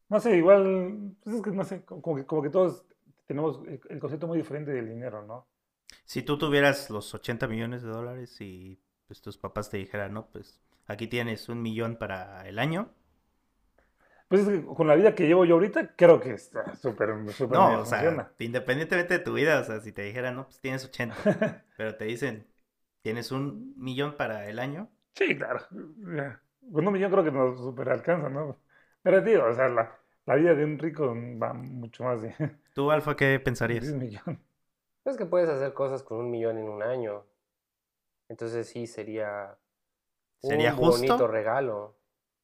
no 0.08 0.20
sé, 0.20 0.36
igual, 0.36 1.14
pues 1.22 1.36
es 1.36 1.42
que 1.42 1.50
no 1.50 1.64
sé, 1.64 1.84
como 1.84 2.16
que, 2.16 2.24
como 2.24 2.42
que 2.42 2.50
todos 2.50 2.84
tenemos 3.26 3.60
el, 3.66 3.98
concepto 4.00 4.26
muy 4.26 4.38
diferente 4.38 4.72
del 4.72 4.88
dinero, 4.88 5.24
¿no? 5.24 5.46
Si 6.04 6.22
tú 6.22 6.38
tuvieras 6.38 6.88
los 6.88 7.14
80 7.14 7.46
millones 7.46 7.82
de 7.82 7.90
dólares 7.90 8.40
y 8.40 8.80
pues 9.06 9.20
tus 9.20 9.36
papás 9.36 9.70
te 9.70 9.76
dijeran, 9.76 10.14
no, 10.14 10.26
pues 10.28 10.60
aquí 10.86 11.06
tienes 11.06 11.48
un 11.48 11.60
millón 11.60 11.96
para 11.96 12.48
el 12.48 12.58
año. 12.58 12.90
Pues 14.28 14.42
es 14.42 14.48
que 14.48 14.64
con 14.64 14.86
la 14.86 14.94
vida 14.94 15.14
que 15.14 15.26
llevo 15.26 15.44
yo 15.44 15.54
ahorita, 15.54 15.94
creo 15.94 16.20
que 16.20 16.32
está 16.32 16.74
súper, 16.76 17.10
súper 17.32 17.58
No, 17.58 17.80
o 17.80 17.86
sea, 17.86 18.00
funciona. 18.00 18.32
independientemente 18.38 19.18
de 19.18 19.24
tu 19.24 19.34
vida, 19.34 19.60
o 19.60 19.64
sea, 19.64 19.80
si 19.80 19.92
te 19.92 20.02
dijeran, 20.02 20.36
no, 20.36 20.44
pues 20.44 20.60
tienes 20.60 20.84
80, 20.84 21.14
pero 21.76 21.96
te 21.96 22.04
dicen, 22.04 22.46
tienes 23.02 23.30
un 23.30 23.74
millón 23.76 24.16
para 24.16 24.48
el 24.48 24.58
año. 24.58 24.90
Sí, 25.14 25.36
claro. 25.36 25.60
Con 25.70 26.86
un 26.86 26.92
millón 26.92 27.10
creo 27.10 27.24
que 27.24 27.32
nos 27.32 27.58
super 27.58 27.88
alcanza, 27.90 28.28
¿no? 28.28 28.58
Pero 29.02 29.20
digo, 29.22 29.44
o 29.44 29.54
sea, 29.54 29.68
la, 29.68 29.97
la 30.28 30.34
vida 30.36 30.54
de 30.54 30.64
un 30.64 30.78
rico 30.78 31.14
va 31.42 31.52
mucho 31.54 32.04
más 32.04 32.22
de 32.22 32.34
¿Tú, 32.74 32.90
Alfa, 32.90 33.16
qué 33.16 33.26
10 33.30 33.42
pensarías? 33.42 33.84
millones. 33.94 34.38
Es 35.04 35.16
que 35.16 35.26
puedes 35.26 35.48
hacer 35.48 35.74
cosas 35.74 36.02
con 36.02 36.18
un 36.18 36.30
millón 36.30 36.58
en 36.58 36.68
un 36.68 36.82
año. 36.82 37.24
Entonces 38.28 38.68
sí 38.68 38.86
sería 38.86 39.56
¿Sería 40.40 40.72
un 40.72 40.76
justo? 40.78 41.06
bonito 41.14 41.26
regalo. 41.26 41.96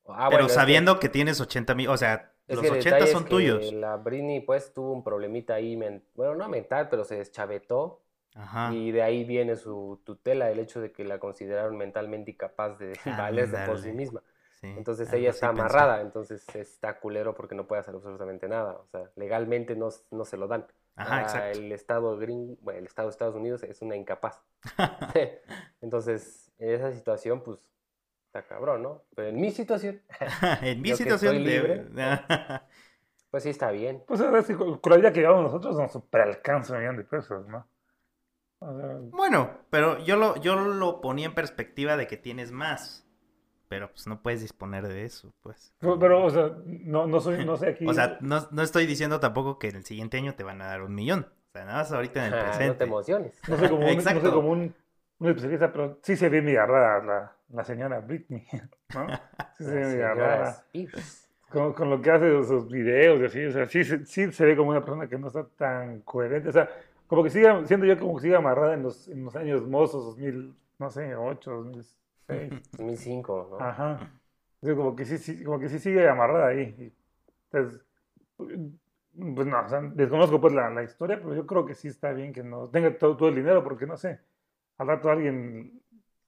Ah, 0.06 0.28
Pero 0.28 0.30
bueno, 0.30 0.46
es 0.46 0.48
que- 0.48 0.54
sabiendo 0.54 1.00
que 1.00 1.08
tienes 1.08 1.40
80 1.40 1.74
mil, 1.74 1.88
o 1.88 1.96
sea, 1.96 2.32
Es 2.46 2.56
Los 2.56 2.62
que 2.62 2.68
el 2.68 2.74
80 2.74 2.96
detalle 2.96 3.04
es 3.06 3.12
son 3.12 3.24
que 3.24 3.30
tuyos. 3.30 3.72
La 3.72 3.96
Britney 3.96 4.40
pues 4.40 4.74
tuvo 4.74 4.92
un 4.92 5.02
problemita 5.02 5.54
ahí, 5.54 5.76
bueno, 6.14 6.34
no 6.34 6.48
mental, 6.48 6.88
pero 6.90 7.04
se 7.04 7.16
deschavetó 7.16 8.02
Ajá. 8.34 8.70
y 8.74 8.90
de 8.92 9.02
ahí 9.02 9.24
viene 9.24 9.56
su 9.56 10.02
tutela, 10.04 10.50
el 10.50 10.58
hecho 10.58 10.80
de 10.82 10.92
que 10.92 11.04
la 11.04 11.18
consideraron 11.18 11.76
mentalmente 11.78 12.32
incapaz 12.32 12.78
de 12.78 12.92
valerse 13.18 13.56
por 13.66 13.78
sí 13.78 13.92
misma. 13.92 14.22
Sí, 14.64 14.74
Entonces 14.78 15.12
ella 15.12 15.30
está 15.30 15.48
pensé. 15.48 15.62
amarrada, 15.62 16.00
entonces 16.00 16.46
está 16.54 17.00
culero 17.00 17.34
porque 17.34 17.54
no 17.54 17.66
puede 17.66 17.80
hacer 17.80 17.94
absolutamente 17.94 18.48
nada. 18.48 18.72
O 18.74 18.86
sea, 18.88 19.10
legalmente 19.16 19.76
no, 19.76 19.88
no 20.10 20.24
se 20.24 20.36
lo 20.36 20.48
dan. 20.48 20.66
Ajá, 20.96 21.16
Ah, 21.18 21.22
exacto. 21.22 21.58
El 21.58 21.72
estado 21.72 22.16
gringo, 22.18 22.56
bueno, 22.62 22.78
el 22.80 22.86
estado 22.86 23.08
de 23.08 23.12
Estados 23.12 23.34
Unidos 23.34 23.62
es 23.62 23.82
una 23.82 23.96
incapaz. 23.96 24.40
Entonces, 25.80 26.52
en 26.58 26.70
esa 26.70 26.92
situación, 26.92 27.42
pues, 27.42 27.58
está 28.26 28.42
cabrón, 28.46 28.82
¿no? 28.82 29.02
Pero 29.14 29.28
en 29.28 29.40
mi 29.40 29.50
situación, 29.50 30.02
en 30.62 30.82
mi 30.82 30.94
situación 30.94 31.36
estoy 31.36 31.44
de- 31.44 31.50
libre. 31.50 31.84
pues 33.30 33.42
sí 33.42 33.50
está 33.50 33.70
bien. 33.70 34.02
Pues 34.06 34.20
ahora 34.20 34.42
sí, 34.42 34.54
con 34.54 34.78
con 34.78 34.90
la 34.92 34.96
vida 34.98 35.12
que 35.12 35.20
llevamos 35.20 35.42
nosotros 35.44 35.76
nos 35.76 35.92
superalcanza 35.92 36.72
un 36.74 36.78
millón 36.80 36.96
de 36.96 37.04
pesos, 37.04 37.46
¿no? 37.48 37.66
O 38.60 38.78
sea, 38.78 38.98
Bueno, 39.10 39.50
pero 39.70 39.98
yo 40.04 40.16
lo, 40.16 40.36
yo 40.36 40.56
lo 40.56 41.00
ponía 41.00 41.26
en 41.26 41.34
perspectiva 41.34 41.96
de 41.96 42.06
que 42.06 42.16
tienes 42.16 42.50
más. 42.52 43.03
Pero 43.68 43.90
pues 43.90 44.06
no 44.06 44.20
puedes 44.22 44.40
disponer 44.42 44.86
de 44.86 45.04
eso, 45.04 45.32
pues. 45.42 45.72
pero, 45.78 45.98
pero, 45.98 46.24
o 46.24 46.30
sea, 46.30 46.52
no, 46.66 47.06
no 47.06 47.20
soy, 47.20 47.44
no 47.44 47.56
sé 47.56 47.68
aquí. 47.68 47.86
O 47.88 47.94
sea, 47.94 48.18
no, 48.20 48.46
no 48.50 48.62
estoy 48.62 48.86
diciendo 48.86 49.20
tampoco 49.20 49.58
que 49.58 49.68
en 49.68 49.76
el 49.76 49.84
siguiente 49.84 50.18
año 50.18 50.34
te 50.34 50.44
van 50.44 50.60
a 50.62 50.66
dar 50.66 50.82
un 50.82 50.94
millón. 50.94 51.26
O 51.48 51.52
sea, 51.52 51.64
nada 51.64 51.78
más 51.78 51.92
ahorita 51.92 52.26
en 52.26 52.34
el 52.34 52.34
Ah, 52.34 52.42
no 52.44 52.50
te 52.50 52.56
presente. 52.58 52.84
emociones. 52.84 53.40
no 53.48 53.56
soy 53.56 53.68
como 53.68 53.88
un, 53.88 53.96
no 53.96 54.02
soy 54.02 54.30
como 54.32 54.50
un, 54.50 54.74
un 55.18 55.28
especialista, 55.28 55.72
pero 55.72 55.98
sí 56.02 56.16
se 56.16 56.28
ve 56.28 56.42
media 56.42 56.66
rara 56.66 57.04
la, 57.04 57.36
la 57.50 57.64
señora 57.64 58.00
Britney, 58.00 58.46
¿no? 58.94 59.06
Sí 59.56 59.64
se 59.64 59.70
ve 59.74 60.14
rara. 60.14 60.50
Spears. 60.50 61.20
Con, 61.48 61.72
con 61.72 61.88
lo 61.88 62.02
que 62.02 62.10
hace 62.10 62.44
sus 62.44 62.68
videos 62.68 63.20
y 63.20 63.24
así, 63.26 63.44
o 63.46 63.52
sea, 63.52 63.66
sí, 63.68 63.84
se- 63.84 64.04
sí 64.06 64.32
se 64.32 64.44
ve 64.44 64.56
como 64.56 64.70
una 64.70 64.80
persona 64.84 65.06
que 65.08 65.16
no 65.16 65.28
está 65.28 65.46
tan 65.56 66.00
coherente, 66.00 66.48
o 66.48 66.52
sea, 66.52 66.68
como 67.06 67.22
que 67.22 67.30
sigue, 67.30 67.48
siento 67.66 67.86
yo 67.86 67.96
como 67.98 68.16
que 68.16 68.22
sigue 68.22 68.34
amarrada 68.34 68.74
en 68.74 68.82
los, 68.82 69.06
en 69.06 69.24
los 69.24 69.36
años 69.36 69.62
mozos, 69.68 70.04
2000, 70.04 70.52
no 70.80 70.90
sé, 70.90 71.14
8, 71.14 71.64
2006. 72.28 72.70
2005, 72.78 73.48
¿no? 73.52 73.64
Ajá. 73.64 74.10
Sea, 74.62 74.74
como 74.74 74.96
que 74.96 75.04
sí, 75.04 75.18
sí, 75.18 75.44
como 75.44 75.58
que 75.58 75.68
sí 75.68 75.78
sigue 75.78 76.08
amarrada 76.08 76.48
ahí. 76.48 76.94
Entonces, 77.50 77.84
pues 78.36 79.46
no, 79.46 79.60
o 79.60 79.68
sea, 79.68 79.80
desconozco 79.80 80.40
pues 80.40 80.54
la, 80.54 80.70
la 80.70 80.82
historia, 80.82 81.18
pero 81.22 81.34
yo 81.34 81.46
creo 81.46 81.66
que 81.66 81.74
sí 81.74 81.88
está 81.88 82.12
bien 82.12 82.32
que 82.32 82.42
no 82.42 82.68
tenga 82.68 82.96
todo, 82.96 83.16
todo 83.16 83.28
el 83.28 83.36
dinero, 83.36 83.62
porque 83.62 83.86
no 83.86 83.96
sé, 83.96 84.20
al 84.78 84.86
rato 84.88 85.10
alguien, 85.10 85.80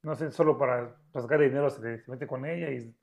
no 0.03 0.15
sé, 0.15 0.31
solo 0.31 0.57
para, 0.57 0.97
para 1.13 1.23
sacar 1.23 1.41
dinero 1.41 1.71
se, 1.71 1.99
se 1.99 2.11
mete 2.11 2.27
con 2.27 2.45
ella 2.45 2.71
y 2.71 2.95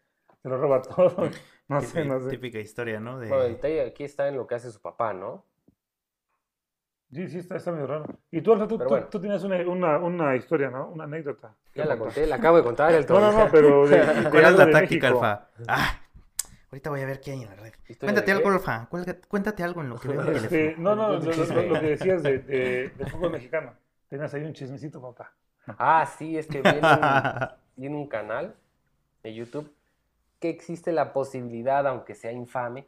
se 0.41 0.49
lo 0.49 0.58
roba 0.58 0.82
todo. 0.82 1.29
No 1.69 1.82
sé, 1.82 2.03
no 2.03 2.19
sé. 2.19 2.29
Típica 2.29 2.60
historia, 2.60 2.99
¿no? 2.99 3.19
De... 3.19 3.29
Bueno, 3.29 3.45
el 3.45 3.53
detalle 3.53 3.82
aquí 3.82 4.03
está 4.03 4.27
en 4.27 4.36
lo 4.36 4.45
que 4.45 4.56
hace 4.56 4.69
su 4.69 4.82
papá, 4.82 5.13
¿no? 5.13 5.45
Sí, 7.13 7.28
sí, 7.28 7.38
está, 7.39 7.58
está 7.58 7.71
medio 7.71 7.88
raro. 7.88 8.06
Y 8.32 8.41
tú, 8.41 8.54
Alfa, 8.54 8.67
tú, 8.67 8.78
Pero 8.78 8.88
tú- 8.88 8.93
bueno. 8.95 9.08
tú 9.08 9.19
tienes 9.21 9.43
una, 9.43 9.58
una, 9.67 9.97
una 9.99 10.36
historia, 10.36 10.69
¿no? 10.69 10.89
Una 10.89 11.04
anécdota. 11.04 11.54
Ya 11.76 11.84
¿Qué 11.84 11.89
la 11.89 11.97
conté, 11.97 12.26
la 12.28 12.36
acabo 12.38 12.58
de 12.58 12.63
contar 12.63 12.91
el 12.93 13.06
No, 13.10 13.19
no, 13.19 13.32
no, 13.32 13.49
pero 13.52 13.88
de, 13.88 13.97
de 14.23 14.30
¿Cuál 14.30 14.45
es 14.45 14.56
la 14.58 14.71
táctica. 14.71 15.08
Alfa? 15.10 15.47
Ah, 15.67 15.99
ahorita 16.71 16.89
voy 16.89 17.02
a 17.02 17.06
ver 17.06 17.19
qué 17.21 17.32
hay 17.32 17.43
en 17.43 17.49
la 17.49 17.56
red. 17.56 17.73
¿Historia 17.88 18.13
Cuéntate 18.13 18.32
algo? 18.32 18.49
Alfa. 18.49 18.88
Cuéntate 19.28 19.63
algo 19.63 19.82
en 19.82 19.89
lo 19.89 19.99
que 19.99 20.08
veo 20.08 20.21
en 20.21 20.28
el 20.28 20.36
Este, 20.38 20.49
teléfono. 20.49 20.95
no, 20.95 21.08
no, 21.10 21.19
lo, 21.19 21.80
que 21.80 21.88
decías 21.88 22.23
de, 22.23 22.38
de, 22.39 22.89
de 22.89 23.06
fútbol 23.08 23.32
mexicano. 23.32 23.73
Tenías 24.10 24.34
ahí 24.34 24.43
un 24.43 24.54
chismecito, 24.54 25.02
papá. 25.02 25.34
Ah, 25.78 26.06
sí, 26.17 26.38
es 26.38 26.47
que 26.47 26.62
viene 26.62 26.80
un, 26.80 27.47
viene 27.76 27.95
un 27.95 28.08
canal 28.08 28.56
de 29.23 29.34
YouTube 29.34 29.71
que 30.39 30.49
existe 30.49 30.91
la 30.91 31.13
posibilidad, 31.13 31.88
aunque 31.88 32.15
sea 32.15 32.32
infame, 32.32 32.88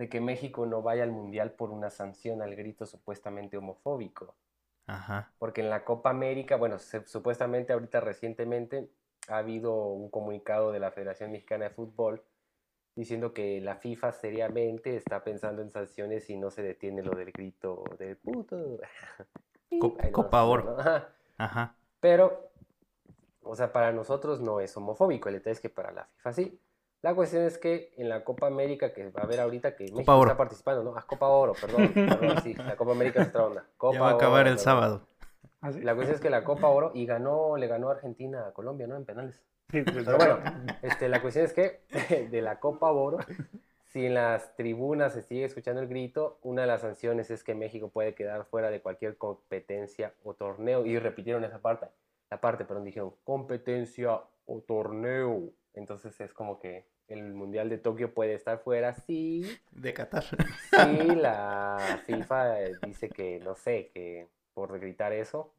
de 0.00 0.08
que 0.08 0.18
México 0.18 0.64
no 0.64 0.80
vaya 0.80 1.02
al 1.02 1.10
Mundial 1.12 1.52
por 1.52 1.68
una 1.70 1.90
sanción 1.90 2.40
al 2.40 2.56
grito 2.56 2.86
supuestamente 2.86 3.58
homofóbico. 3.58 4.34
Ajá. 4.86 5.30
Porque 5.38 5.60
en 5.60 5.68
la 5.68 5.84
Copa 5.84 6.08
América, 6.08 6.56
bueno, 6.56 6.78
se- 6.78 7.06
supuestamente 7.06 7.74
ahorita 7.74 8.00
recientemente 8.00 8.88
ha 9.28 9.36
habido 9.36 9.74
un 9.74 10.08
comunicado 10.08 10.72
de 10.72 10.80
la 10.80 10.90
Federación 10.90 11.32
Mexicana 11.32 11.64
de 11.64 11.70
Fútbol 11.74 12.22
diciendo 12.96 13.34
que 13.34 13.60
la 13.60 13.76
FIFA 13.76 14.12
seriamente 14.12 14.96
está 14.96 15.22
pensando 15.22 15.60
en 15.60 15.70
sanciones 15.70 16.24
si 16.24 16.38
no 16.38 16.50
se 16.50 16.62
detiene 16.62 17.02
lo 17.02 17.12
del 17.14 17.30
grito 17.30 17.84
de 17.98 18.16
puto. 18.16 18.78
Copa 20.12 20.44
Oro. 20.44 20.78
Ajá. 21.36 21.76
Pero, 22.00 22.50
o 23.42 23.54
sea, 23.54 23.70
para 23.70 23.92
nosotros 23.92 24.40
no 24.40 24.60
es 24.60 24.74
homofóbico, 24.78 25.28
el 25.28 25.34
detalle 25.34 25.52
es 25.52 25.60
que 25.60 25.68
para 25.68 25.92
la 25.92 26.04
FIFA 26.06 26.32
sí. 26.32 26.58
La 27.02 27.14
cuestión 27.14 27.44
es 27.44 27.56
que 27.58 27.94
en 27.96 28.08
la 28.08 28.24
Copa 28.24 28.46
América 28.46 28.92
que 28.92 29.08
va 29.10 29.22
a 29.22 29.24
haber 29.24 29.40
ahorita, 29.40 29.74
que 29.74 29.90
México 29.92 30.16
Oro. 30.18 30.32
está 30.32 30.36
participando, 30.36 30.84
¿no? 30.84 30.94
Ah, 30.96 31.04
Copa 31.06 31.28
Oro, 31.28 31.54
perdón, 31.58 31.92
perdón, 31.94 32.42
sí, 32.42 32.54
la 32.54 32.76
Copa 32.76 32.92
América 32.92 33.22
es 33.22 33.28
otra 33.28 33.46
onda. 33.46 33.66
Copa 33.78 33.94
Ya 33.94 34.00
va 34.00 34.10
a 34.10 34.12
acabar 34.14 34.40
Oro, 34.42 34.50
el 34.50 34.56
perdón. 34.56 34.64
sábado. 34.64 35.08
¿Ah, 35.62 35.72
sí? 35.72 35.80
La 35.80 35.94
cuestión 35.94 36.14
es 36.16 36.20
que 36.20 36.30
la 36.30 36.44
Copa 36.44 36.68
Oro 36.68 36.92
y 36.94 37.06
ganó, 37.06 37.56
le 37.56 37.66
ganó 37.68 37.90
Argentina 37.90 38.46
a 38.48 38.52
Colombia, 38.52 38.86
¿no? 38.86 38.96
En 38.96 39.04
penales. 39.04 39.42
Sí, 39.70 39.82
pues, 39.82 40.04
Pero 40.04 40.16
bueno, 40.18 40.38
este, 40.82 41.08
la 41.08 41.22
cuestión 41.22 41.44
es 41.46 41.52
que 41.52 41.82
de 42.30 42.42
la 42.42 42.60
Copa 42.60 42.90
Oro, 42.92 43.18
si 43.84 44.06
en 44.06 44.14
las 44.14 44.54
tribunas 44.56 45.12
se 45.14 45.22
sigue 45.22 45.44
escuchando 45.44 45.80
el 45.80 45.88
grito, 45.88 46.38
una 46.42 46.62
de 46.62 46.68
las 46.68 46.82
sanciones 46.82 47.30
es 47.30 47.44
que 47.44 47.54
México 47.54 47.88
puede 47.88 48.14
quedar 48.14 48.44
fuera 48.46 48.70
de 48.70 48.80
cualquier 48.82 49.16
competencia 49.16 50.12
o 50.24 50.34
torneo. 50.34 50.84
Y 50.86 50.98
repitieron 50.98 51.44
esa 51.44 51.60
parte, 51.60 51.86
la 52.30 52.40
parte, 52.40 52.64
perdón, 52.64 52.84
dijeron 52.84 53.14
competencia 53.24 54.20
o 54.46 54.60
torneo. 54.60 55.50
Entonces 55.80 56.20
es 56.20 56.32
como 56.32 56.60
que 56.60 56.86
el 57.08 57.32
Mundial 57.34 57.68
de 57.70 57.78
Tokio 57.78 58.12
puede 58.14 58.34
estar 58.34 58.58
fuera 58.60 58.92
si, 58.94 59.42
De 59.72 59.92
Qatar. 59.94 60.22
si 60.22 60.36
la 61.16 62.00
FIFA 62.06 62.62
eh, 62.62 62.72
dice 62.86 63.08
que, 63.08 63.40
no 63.40 63.54
sé, 63.56 63.90
que 63.92 64.28
por 64.54 64.78
gritar 64.78 65.12
eso 65.12 65.54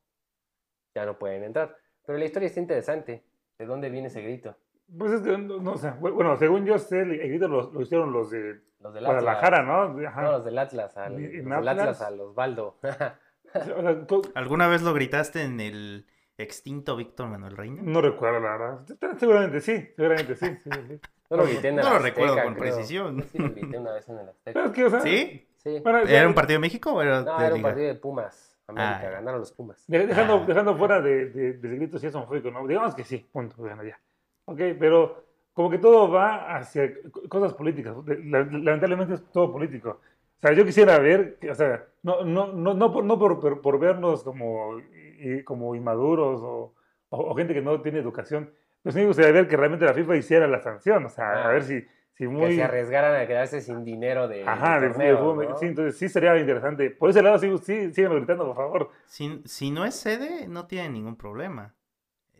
ya 0.96 1.06
no 1.06 1.18
pueden 1.18 1.44
entrar. 1.44 1.76
Pero 2.06 2.18
la 2.18 2.26
historia 2.26 2.48
está 2.48 2.60
interesante. 2.60 3.24
¿De 3.58 3.66
dónde 3.66 3.90
viene 3.90 4.08
ese 4.08 4.22
grito? 4.22 4.56
Pues 4.98 5.12
es 5.14 5.22
que, 5.22 5.38
no, 5.38 5.58
no 5.60 5.78
sé, 5.78 5.92
bueno, 6.00 6.36
según 6.38 6.66
yo 6.66 6.78
sé, 6.78 7.00
el 7.02 7.18
grito 7.18 7.48
lo, 7.48 7.72
lo 7.72 7.82
hicieron 7.82 8.12
los 8.12 8.30
de 8.32 8.60
Los 8.80 8.94
del 8.94 9.06
Guadalajara, 9.06 9.60
Atlas. 9.62 9.96
¿no? 9.96 10.08
Ajá. 10.08 10.22
No, 10.24 10.32
los 10.34 10.46
del 10.46 10.58
Atlas, 10.58 10.98
al, 10.98 11.20
¿Y- 11.20 11.24
los 11.28 11.34
en 11.36 11.50
del 11.50 11.68
Atlas? 11.68 11.80
Atlas 11.80 12.02
al 12.02 12.20
Osvaldo. 12.22 12.78
O 13.54 13.82
sea, 13.82 14.08
tú- 14.08 14.22
¿Alguna 14.34 14.70
vez 14.70 14.82
lo 14.82 14.94
gritaste 14.94 15.44
en 15.44 15.60
el 15.60 16.06
extinto 16.42 16.96
Víctor 16.96 17.28
Manuel 17.30 17.56
Reina? 17.58 17.82
no 17.84 18.02
recuerdo, 18.02 18.40
la 18.40 18.58
verdad. 18.58 18.86
Seguramente 19.18 19.62
sí, 19.62 19.88
seguramente 19.96 20.36
sí. 20.36 20.46
sí, 20.64 20.70
sí. 20.88 21.00
No 21.30 21.38
lo 21.38 21.44
en 21.48 21.80
Azteca, 21.80 22.00
recuerdo 22.00 22.36
con 22.44 22.54
creo. 22.56 22.58
precisión. 22.58 23.24
Sí, 23.32 23.38
lo 23.38 23.50
grité 23.52 23.78
una 23.78 23.94
vez 23.94 24.10
en 24.10 24.18
el 24.20 24.26
Pero 24.44 24.60
Azteca. 24.60 24.66
es 24.66 24.72
que, 24.72 24.84
o 24.86 24.90
sea, 24.90 25.00
¿Sí? 25.02 25.48
Sí. 25.58 25.80
bueno, 25.82 26.00
¿Era 26.00 26.10
ya- 26.24 26.28
un 26.28 26.34
partido 26.34 26.56
de 26.58 26.62
México 26.62 26.92
o 26.94 27.02
era 27.02 27.22
No, 27.22 27.40
de 27.40 27.46
era 27.46 27.56
un 27.56 27.62
partido 27.62 27.88
de 27.88 27.96
Pumas. 27.96 28.58
América, 28.68 29.02
Ah. 29.08 29.10
ganaron 29.12 29.40
los 29.40 29.52
Pumas. 29.52 29.84
de- 29.88 30.08
dejando, 30.08 30.36
Ah. 30.36 30.46
dejando 30.48 30.76
fuera 30.78 31.02
de, 31.02 31.26
de, 31.30 31.54
del 31.54 31.76
grito 31.78 31.98
si 32.00 32.08
es 32.08 32.16
homofóbico, 32.16 32.52
¿no? 32.52 32.66
Digamos 32.68 32.96
que 32.96 33.04
sí, 33.04 33.26
punto, 33.32 33.56
bueno, 33.58 33.84
ya. 33.84 34.00
Ok, 34.46 34.60
pero 34.80 35.24
como 35.54 35.70
que 35.70 35.78
todo 35.78 36.10
va 36.10 36.56
hacia 36.58 36.92
co- 37.12 37.28
cosas 37.30 37.54
políticas. 37.54 38.04
de- 38.06 38.24
la- 38.26 38.44
Lamentablemente 38.44 39.14
es 39.16 39.24
todo 39.32 39.52
político. 39.52 40.00
O 40.00 40.40
sea, 40.42 40.54
yo 40.54 40.66
quisiera 40.66 40.98
ver, 41.00 41.38
o 41.50 41.56
sea, 41.56 41.86
no, 42.04 42.24
no, 42.26 42.48
no, 42.52 42.74
no, 42.74 42.92
por, 42.92 43.04
no 43.04 43.20
por, 43.20 43.40
por, 43.40 43.62
por 43.62 43.80
vernos 43.80 44.24
como, 44.24 44.82
y- 45.22 45.44
como 45.44 45.76
inmaduros 45.76 46.42
o, 46.42 46.76
o, 47.10 47.18
o 47.32 47.36
gente 47.36 47.54
que 47.54 47.62
no 47.62 47.82
tiene 47.82 48.00
educación, 48.00 48.52
pues 48.84 48.96
sí 48.96 49.02
me 49.02 49.08
gustaría 49.08 49.32
ver 49.32 49.48
que 49.48 49.58
realmente 49.58 49.86
la 49.86 49.94
FIFA 49.94 50.18
hiciera 50.18 50.48
la 50.48 50.62
sanción, 50.62 51.06
o 51.06 51.10
sea, 51.10 51.46
a 51.46 51.50
ver 51.50 51.64
si, 51.64 51.82
si 52.14 52.26
Que 52.26 52.30
muy... 52.30 52.56
se 52.56 52.64
arriesgaran 52.64 53.16
a 53.16 53.28
quedarse 53.28 53.62
sin 53.62 53.84
dinero 53.86 54.28
de, 54.28 54.44
Ajá, 54.48 54.80
de 54.80 54.80
de, 54.80 54.90
torneo, 54.90 55.12
de 55.12 55.18
fútbol, 55.18 55.50
¿no? 55.50 55.56
sí, 55.58 55.66
entonces 55.68 55.98
sí 55.98 56.10
sería 56.10 56.38
interesante. 56.38 56.90
Por 56.92 57.10
ese 57.10 57.22
lado, 57.22 57.38
sí, 57.40 57.56
sí, 57.60 57.94
síganme 57.94 58.18
gritando, 58.18 58.46
por 58.48 58.56
favor. 58.56 58.92
Si, 59.06 59.42
si 59.46 59.72
no 59.72 59.86
es 59.86 59.96
sede, 59.96 60.48
no 60.48 60.68
tiene 60.68 60.90
ningún 60.90 61.16
problema. 61.18 61.76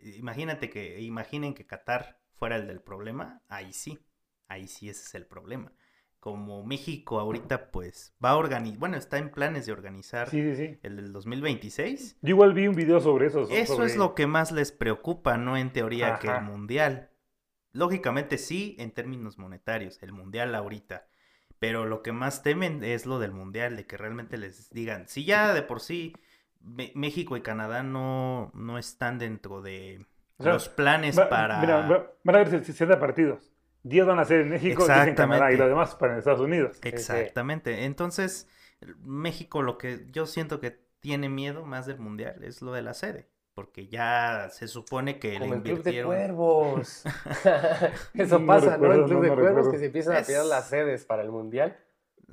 Imagínate 0.02 0.70
que, 0.70 1.00
imaginen 1.00 1.54
que 1.54 1.66
Qatar 1.66 2.20
fuera 2.34 2.56
el 2.56 2.66
del 2.66 2.80
problema, 2.82 3.42
ahí 3.48 3.72
sí, 3.72 3.98
ahí 4.48 4.66
sí 4.68 4.88
ese 4.88 5.02
es 5.04 5.14
el 5.14 5.26
problema. 5.26 5.72
Como 6.22 6.62
México 6.64 7.18
ahorita 7.18 7.72
pues 7.72 8.14
va 8.24 8.30
a 8.30 8.36
organizar, 8.36 8.78
bueno, 8.78 8.96
está 8.96 9.18
en 9.18 9.32
planes 9.32 9.66
de 9.66 9.72
organizar 9.72 10.30
Sí, 10.30 10.40
sí, 10.40 10.54
sí. 10.54 10.78
el 10.84 10.94
del 10.94 11.12
2026. 11.12 12.18
Yo 12.22 12.28
igual 12.28 12.54
vi 12.54 12.68
un 12.68 12.76
video 12.76 13.00
sobre 13.00 13.26
eso. 13.26 13.44
so- 13.44 13.52
Eso 13.52 13.84
es 13.84 13.96
lo 13.96 14.14
que 14.14 14.28
más 14.28 14.52
les 14.52 14.70
preocupa, 14.70 15.36
no 15.36 15.56
en 15.56 15.72
teoría 15.72 16.20
que 16.20 16.28
el 16.28 16.42
mundial. 16.42 17.10
Lógicamente 17.72 18.38
sí, 18.38 18.76
en 18.78 18.92
términos 18.92 19.36
monetarios, 19.36 20.00
el 20.00 20.12
mundial 20.12 20.54
ahorita. 20.54 21.08
Pero 21.58 21.86
lo 21.86 22.02
que 22.02 22.12
más 22.12 22.44
temen 22.44 22.84
es 22.84 23.04
lo 23.04 23.18
del 23.18 23.32
mundial, 23.32 23.74
de 23.76 23.86
que 23.86 23.96
realmente 23.96 24.36
les 24.36 24.70
digan, 24.70 25.08
si 25.08 25.24
ya 25.24 25.52
de 25.52 25.62
por 25.62 25.80
sí 25.80 26.12
México 26.60 27.36
y 27.36 27.40
Canadá 27.40 27.82
no, 27.82 28.52
no 28.54 28.78
están 28.78 29.18
dentro 29.18 29.60
de 29.60 30.06
O 30.38 30.44
sea, 30.44 30.52
los 30.52 30.68
planes 30.68 31.18
Va- 31.18 31.28
para... 31.28 31.60
Mira, 31.60 31.88
va- 31.88 32.12
van 32.22 32.36
a 32.36 32.38
haber 32.40 32.64
60 32.64 33.00
partidos. 33.00 33.51
10 33.84 34.06
van 34.06 34.18
a 34.18 34.24
ser 34.24 34.42
en 34.42 34.50
México, 34.50 34.86
10 34.86 35.06
en 35.08 35.14
Canadá 35.14 35.52
y 35.52 35.56
los 35.56 35.68
demás 35.68 35.94
para 35.96 36.12
en 36.12 36.18
Estados 36.20 36.40
Unidos. 36.40 36.78
Exactamente. 36.82 37.84
Entonces, 37.84 38.48
México 39.04 39.62
lo 39.62 39.78
que 39.78 40.06
yo 40.12 40.26
siento 40.26 40.60
que 40.60 40.78
tiene 41.00 41.28
miedo 41.28 41.64
más 41.64 41.86
del 41.86 41.98
mundial 41.98 42.44
es 42.44 42.62
lo 42.62 42.72
de 42.72 42.82
la 42.82 42.94
sede. 42.94 43.28
porque 43.54 43.86
ya 43.88 44.48
se 44.50 44.66
supone 44.66 45.18
que 45.18 45.32
le 45.32 45.40
Como 45.40 45.54
el 45.54 45.60
Club 45.62 45.64
de 45.64 45.90
invirtieron. 45.90 46.06
Cuervos. 46.10 47.04
Eso 48.14 48.38
No 48.38 48.46
pasa, 48.46 48.78
¿no? 48.78 48.92
El 48.92 49.04
Club 49.04 49.12
no, 49.16 49.20
de 49.20 49.28
no 49.28 49.34
Cuervos 49.34 49.44
recuerdo. 49.44 49.70
que 49.72 49.78
se 49.78 49.86
empiezan 49.86 50.16
a 50.16 50.22
tirar 50.22 50.46
las 50.46 50.68
sedes 50.70 51.04
para 51.04 51.22
el 51.22 51.30
Mundial. 51.30 51.76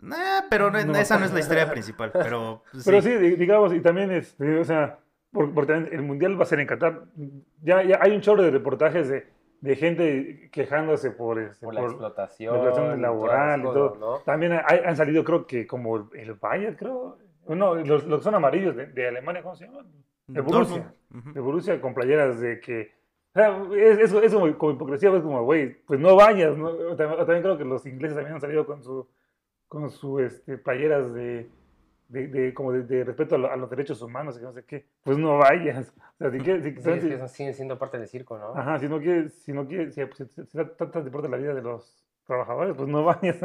Nah, 0.02 0.44
pero 0.50 0.72
no- 0.72 0.82
No. 0.86 0.96
esa 0.98 1.20
no 1.20 1.26
es 1.26 1.34
la 1.34 1.40
historia 1.42 1.70
principal, 1.72 2.12
pero 2.14 2.64
pues, 2.72 2.86
Pero 2.86 3.02
sí. 3.02 3.10
sí, 3.10 3.18
di- 3.18 3.36
digamos, 3.36 3.74
y 3.74 3.82
también 3.82 4.12
es, 4.12 4.34
o 4.40 4.64
sea, 4.64 5.00
por- 5.32 5.54
porque 5.54 5.74
el 5.74 6.02
mundial 6.04 6.40
va 6.40 6.44
a 6.44 6.48
ser 6.48 6.62
en 6.62 6.68
Qatar. 6.68 7.04
Ya, 7.64 7.84
ya 7.84 8.00
hay 8.02 8.12
un 8.16 8.22
chorro 8.22 8.42
de 8.44 8.52
reportajes 8.52 9.10
de, 9.10 9.28
de 9.62 9.76
gente 9.76 10.50
quejándose 10.52 11.12
por, 11.12 11.40
este, 11.40 11.66
Por 11.66 11.74
la 11.74 11.82
por 11.82 11.90
explotación. 11.90 13.02
laboral 13.02 13.60
y 13.60 13.64
cosas, 13.64 13.74
todo. 13.76 13.96
¿no? 14.00 14.18
También 14.24 14.54
hay- 14.54 14.82
han 14.86 14.96
salido, 14.96 15.24
creo 15.24 15.46
que 15.46 15.68
como 15.68 16.10
el, 16.14 16.34
Bayern, 16.36 16.76
creo. 16.76 17.18
No, 17.48 17.76
los, 17.76 18.06
los 18.06 18.20
que 18.20 18.24
son 18.24 18.36
amarillos 18.36 18.76
de, 18.76 18.88
de 18.88 19.08
Alemania, 19.08 19.42
¿cómo 19.42 19.56
se 19.56 19.66
llaman? 19.66 19.88
De 20.28 20.42
Borussia. 20.42 20.94
De 21.10 21.40
Borussia 21.40 21.82
con 21.82 21.94
playeras 21.94 22.40
de 22.40 22.60
que. 22.60 22.92
o 23.34 23.40
sea, 23.40 23.64
es, 23.76 23.98
es, 24.00 24.14
es 24.14 24.34
como, 24.34 24.48
hipocresía, 24.48 25.10
pues 25.10 25.24
como, 25.24 25.44
güey, 25.44 25.74
pues 25.86 26.00
no 26.00 26.16
vayas. 26.16 26.56
¿no? 26.56 26.68
O 26.70 26.96
También, 26.96 27.20
o 27.20 27.26
también 27.26 27.42
creo 27.42 27.58
que 27.58 27.66
los 27.66 27.86
ingleses 27.86 28.16
también 28.16 28.36
han 28.36 28.42
salido 28.42 28.66
con 28.66 28.84
su 28.84 29.08
con 29.68 29.90
su 29.92 30.20
este, 30.20 30.58
playeras 30.58 31.14
de, 31.14 31.48
de, 32.10 32.28
de- 32.28 32.54
como 32.54 32.74
de, 32.74 32.84
de 32.84 33.04
respeto 33.06 33.36
a, 33.36 33.38
lo- 33.38 33.52
a 33.52 33.56
los 33.56 33.70
derechos 33.70 34.02
humanos 34.02 34.38
y 34.38 34.44
no 34.44 34.52
sé 34.52 34.66
qué. 34.66 34.88
Pues 35.04 35.18
no 35.18 35.38
vayas. 35.38 35.94
O 35.98 36.18
sea, 36.18 36.32
si 36.32 36.40
quieres, 36.40 36.64
si, 36.64 36.72
Sí, 36.76 36.82
si- 36.82 36.90
es 36.92 37.04
que 37.06 37.14
esos 37.16 37.32
siguen 37.32 37.54
siendo 37.54 37.80
parte 37.80 37.98
del 37.98 38.08
circo, 38.08 38.38
¿no? 38.38 38.54
ajá, 38.56 38.78
si 38.80 38.90
no 38.90 39.00
quieres, 39.00 39.34
si 39.42 39.54
no 39.54 39.66
quieres, 39.68 39.96
si, 39.96 40.02
si, 40.18 40.26
si, 40.26 40.46
si 40.46 40.58
tratas 40.76 41.04
de 41.06 41.10
importar 41.10 41.32
la 41.32 41.38
vida 41.38 41.54
de 41.54 41.62
los 41.62 42.06
trabajadores, 42.26 42.76
pues 42.76 42.90
no 42.90 43.04
vayas. 43.06 43.38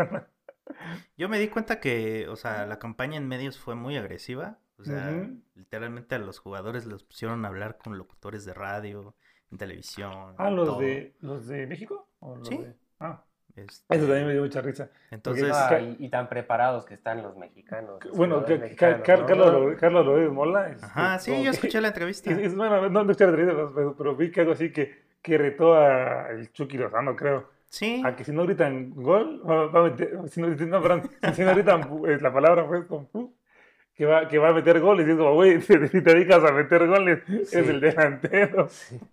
Yo 1.16 1.28
me 1.28 1.38
di 1.38 1.48
cuenta 1.48 1.78
que, 1.80 2.26
o 2.28 2.36
sea, 2.36 2.66
la 2.66 2.78
campaña 2.78 3.16
en 3.18 3.28
medios 3.28 3.58
fue 3.58 3.74
muy 3.74 3.96
agresiva. 3.96 4.58
O 4.78 4.84
sea, 4.84 5.12
literalmente 5.54 6.16
a 6.16 6.18
los 6.18 6.40
jugadores 6.40 6.84
los 6.84 7.04
pusieron 7.04 7.44
a 7.44 7.48
hablar 7.48 7.78
con 7.78 7.96
locutores 7.96 8.44
de 8.44 8.54
radio, 8.54 9.14
en 9.52 9.58
televisión. 9.58 10.34
Ah, 10.36 10.50
los 10.50 10.68
todo. 10.68 10.80
de 10.80 11.14
los 11.20 11.46
de 11.46 11.66
México. 11.68 12.08
¿O 12.18 12.34
los 12.36 12.48
Sí. 12.48 12.58
de- 12.58 12.74
ah, 12.98 13.22
Este, 13.56 13.96
eso 13.96 14.06
también 14.06 14.26
me 14.26 14.32
dio 14.32 14.42
mucha 14.42 14.60
risa. 14.60 14.90
Entonces, 15.12 15.50
Ah, 15.54 15.78
y, 15.80 15.96
y 16.00 16.08
tan 16.08 16.28
preparados 16.28 16.84
que 16.84 16.94
están 16.94 17.22
los 17.22 17.36
mexicanos. 17.36 18.04
los 18.04 18.16
Bueno, 18.16 18.44
que- 18.44 18.54
Ca- 18.56 18.60
mexicanos, 18.62 19.00
Car- 19.02 19.20
¿no? 19.20 19.26
Carlos, 19.26 19.52
Lo- 19.52 19.76
Carlos 19.76 20.06
Loret 20.06 20.30
Mola. 20.30 20.70
este, 20.70 20.84
ajá, 20.86 21.18
sí, 21.20 21.36
yo 21.38 21.50
que- 21.50 21.56
escuché 21.56 21.80
la 21.80 21.88
entrevista. 21.88 22.30
Es, 22.32 22.38
es- 22.38 22.54
bueno, 22.56 22.80
no, 22.88 23.04
no 23.04 23.10
escuché 23.12 23.24
la 23.24 23.30
entrevista, 23.30 23.70
pero, 23.74 23.96
pero 23.96 24.16
vi 24.16 24.30
que 24.30 24.40
algo 24.40 24.52
así 24.54 24.72
que, 24.72 25.04
que 25.22 25.38
retó 25.38 25.74
a 25.74 26.30
el 26.30 26.52
Chucky 26.52 26.76
Lozano, 26.78 27.14
creo. 27.14 27.48
Sí, 27.68 28.02
A 28.04 28.14
que 28.14 28.22
si 28.24 28.30
no 28.32 28.44
gritan 28.44 28.90
gol, 28.94 29.42
va, 29.48 29.66
va 29.66 29.80
a 29.80 29.82
meter, 29.90 30.16
si 30.28 30.40
no, 30.40 30.48
gritan- 30.48 30.68
no, 30.68 30.80
perdón, 30.82 31.10
si 31.34 31.42
no 31.42 31.52
gritan 31.54 31.80
la 32.20 32.32
palabra 32.32 32.66
pues 32.66 32.84
con 32.86 33.08
que 33.96 34.04
va, 34.06 34.26
que 34.26 34.38
va 34.38 34.48
a 34.48 34.52
meter 34.52 34.80
goles. 34.80 35.06
Y 35.06 35.12
es 35.12 35.16
como, 35.16 35.34
güey, 35.34 35.60
si 35.60 35.78
te 35.78 36.00
dedicas 36.12 36.42
a 36.42 36.52
meter 36.52 36.86
goles, 36.88 37.20
Sí. 37.26 37.32
eres 37.56 37.68
el 37.70 37.80
delantero. 37.80 38.68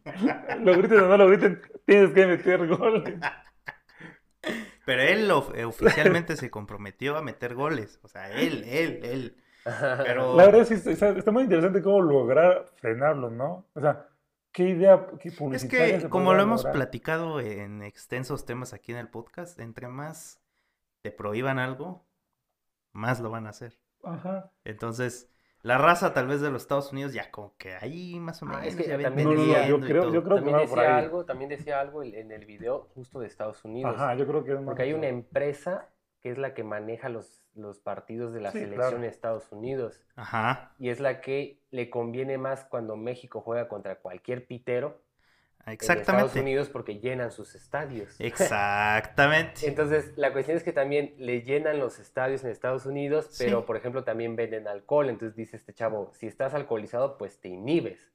Lo 0.62 0.74
griten 0.78 1.00
o 1.02 1.08
no 1.08 1.18
lo 1.18 1.28
griten, 1.28 1.62
tienes 1.86 2.12
que 2.12 2.26
meter 2.26 2.68
goles. 2.68 3.14
Pero 4.92 5.04
él 5.04 5.32
eh, 5.56 5.64
oficialmente 5.64 6.36
se 6.36 6.52
comprometió 6.52 7.16
a 7.16 7.22
meter 7.22 7.56
goles. 7.56 7.98
O 8.04 8.10
sea, 8.10 8.30
él, 8.30 8.66
él, 8.66 9.00
él. 9.04 9.38
Pero 9.64 10.36
La 10.36 10.48
verdad 10.48 10.66
sí, 10.66 10.74
está, 10.74 11.10
está 11.10 11.32
muy 11.32 11.44
interesante 11.44 11.82
cómo 11.82 12.02
lograr 12.02 12.66
frenarlo, 12.76 13.30
¿no? 13.30 13.66
O 13.74 13.80
sea, 13.80 14.10
qué 14.52 14.64
idea 14.64 15.08
qué 15.18 15.30
es 15.30 15.36
publicitaria 15.36 15.96
que, 15.96 16.02
se 16.02 16.10
como 16.10 16.34
lo 16.34 16.42
hemos 16.42 16.66
lograr. 16.66 16.74
platicado 16.74 17.40
en 17.40 17.84
extensos 17.84 18.46
temas 18.46 18.74
aquí 18.74 18.92
en 18.92 18.98
el 18.98 19.08
podcast, 19.08 19.58
entre 19.62 19.88
más 19.88 20.42
te 21.02 21.12
prohíban 21.12 21.58
algo, 21.58 22.06
más 22.92 23.22
lo 23.22 23.30
van 23.30 23.48
a 23.48 23.52
hacer. 23.52 23.80
Ajá. 24.04 24.52
Entonces, 24.66 25.30
la 25.64 25.78
raza 25.78 26.14
tal 26.14 26.28
vez 26.28 26.42
de 26.42 26.50
los 26.52 26.64
Estados 26.64 26.92
Unidos 26.92 27.14
ya 27.14 27.30
como 27.32 27.56
que 27.58 27.76
ahí 27.76 28.20
más 28.20 28.42
o 28.42 28.46
Ah, 28.46 28.50
menos 28.50 28.66
es 28.68 28.76
que 28.76 28.88
ya 28.88 29.00
también 29.00 29.28
No, 29.30 29.34
no, 29.36 29.46
no, 29.46 29.68
yo 29.68 29.80
creo, 29.80 30.14
yo 30.14 30.24
creo 30.24 30.38
que 30.44 30.52
también 30.52 30.58
por 30.70 30.80
decía 30.80 30.98
ahí. 30.98 31.04
algo, 31.04 31.26
también 31.26 31.50
decía 31.50 31.80
algo 31.80 32.04
en 32.04 32.32
el 32.32 32.46
video 32.46 32.90
justo 32.96 33.20
de 33.20 33.28
Estados 33.28 33.64
Unidos. 33.66 33.96
Ajá, 33.96 34.16
yo 34.16 34.26
creo 34.28 34.44
que 34.44 34.54
es 34.54 34.60
Porque 34.62 34.84
hay 34.84 34.94
una 34.94 35.08
empresa 35.08 35.90
que 36.22 36.30
es 36.32 36.38
la 36.38 36.54
que 36.54 36.64
maneja 36.64 37.10
los, 37.10 37.42
los 37.56 37.80
partidos 37.80 38.34
de 38.34 38.42
la 38.42 38.52
Sí, 38.52 38.60
selección 38.60 38.78
claro. 38.90 39.02
de 39.02 39.08
Estados 39.08 39.52
Unidos. 39.52 40.02
Ajá, 40.16 40.76
Y 40.78 40.90
es 40.90 41.00
la 41.00 41.22
que 41.22 41.60
le 41.72 41.90
conviene 41.90 42.38
más 42.38 42.66
cuando 42.66 42.96
México 42.96 43.42
juega 43.42 43.68
contra 43.68 43.96
cualquier 44.00 44.46
pitero 44.48 45.02
en 45.66 45.74
Estados 45.74 45.90
exactamente. 46.00 46.40
Unidos 46.42 46.70
porque 46.70 47.00
llenan 47.00 47.32
sus 47.32 47.56
estadios. 47.56 48.16
Exactamente. 48.20 49.68
Entonces, 49.68 50.14
la 50.18 50.32
cuestión 50.34 50.58
es 50.58 50.64
que 50.64 50.74
también 50.74 51.14
le 51.18 51.42
llenan 51.42 51.80
los 51.80 52.00
estadios 52.00 52.44
en 52.44 52.52
Estados 52.52 52.86
Unidos, 52.86 53.28
Sí. 53.32 53.46
pero 53.46 53.66
por 53.66 53.78
ejemplo 53.78 54.04
también 54.04 54.36
venden 54.36 54.68
alcohol. 54.68 55.10
Entonces 55.10 55.36
dice 55.36 55.58
este 55.58 55.74
chavo, 55.74 56.12
si 56.14 56.28
estás 56.28 56.54
alcoholizado, 56.54 57.18
pues 57.18 57.40
te 57.40 57.50
inhibes. 57.50 58.12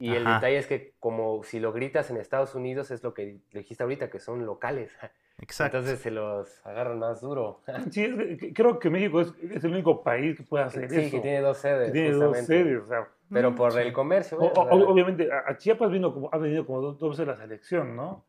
Y 0.00 0.14
el 0.14 0.24
detalle 0.24 0.58
es 0.58 0.66
que 0.68 0.94
como 1.00 1.42
si 1.42 1.58
lo 1.58 1.72
gritas 1.72 2.08
en 2.10 2.18
Estados 2.18 2.54
Unidos, 2.54 2.90
es 2.92 3.02
lo 3.02 3.14
que 3.14 3.38
dijiste 3.52 3.82
ahorita, 3.82 4.10
que 4.10 4.20
son 4.20 4.46
locales. 4.46 4.96
Exacto. 5.40 5.78
Entonces 5.78 6.00
se 6.00 6.10
los 6.10 6.64
agarran 6.66 6.98
más 6.98 7.20
duro. 7.20 7.62
Sí, 7.90 8.04
es 8.04 8.54
creo 8.54 8.78
que 8.78 8.90
México 8.90 9.20
es, 9.20 9.32
es 9.50 9.64
el 9.64 9.72
único 9.72 10.02
país 10.02 10.36
que 10.36 10.42
puede 10.44 10.64
hacer 10.64 10.88
Sí, 10.90 11.00
eso. 11.00 11.16
que 11.16 11.20
tiene 11.22 11.40
dos 11.40 11.58
sedes. 11.58 11.88
que 11.88 11.92
tiene 11.92 12.10
dos 12.12 12.36
sedes. 12.38 12.82
O 12.82 12.86
sea, 12.86 13.08
Pero 13.32 13.54
por 13.54 13.72
sí. 13.72 13.78
el 13.80 13.92
comercio. 13.92 14.38
o- 14.38 14.40
¿ves? 14.42 14.52
o- 14.56 14.60
O 14.62 14.64
sea, 14.78 14.88
obviamente 14.88 15.28
a, 15.32 15.50
a 15.50 15.56
Chiapas 15.56 15.90
vino 15.90 16.12
como, 16.14 16.28
ha 16.32 16.38
venido 16.38 16.64
como 16.66 16.80
dos, 16.80 16.98
dos 16.98 17.10
veces 17.10 17.26
la 17.26 17.36
selección, 17.36 17.96
¿no? 17.96 18.24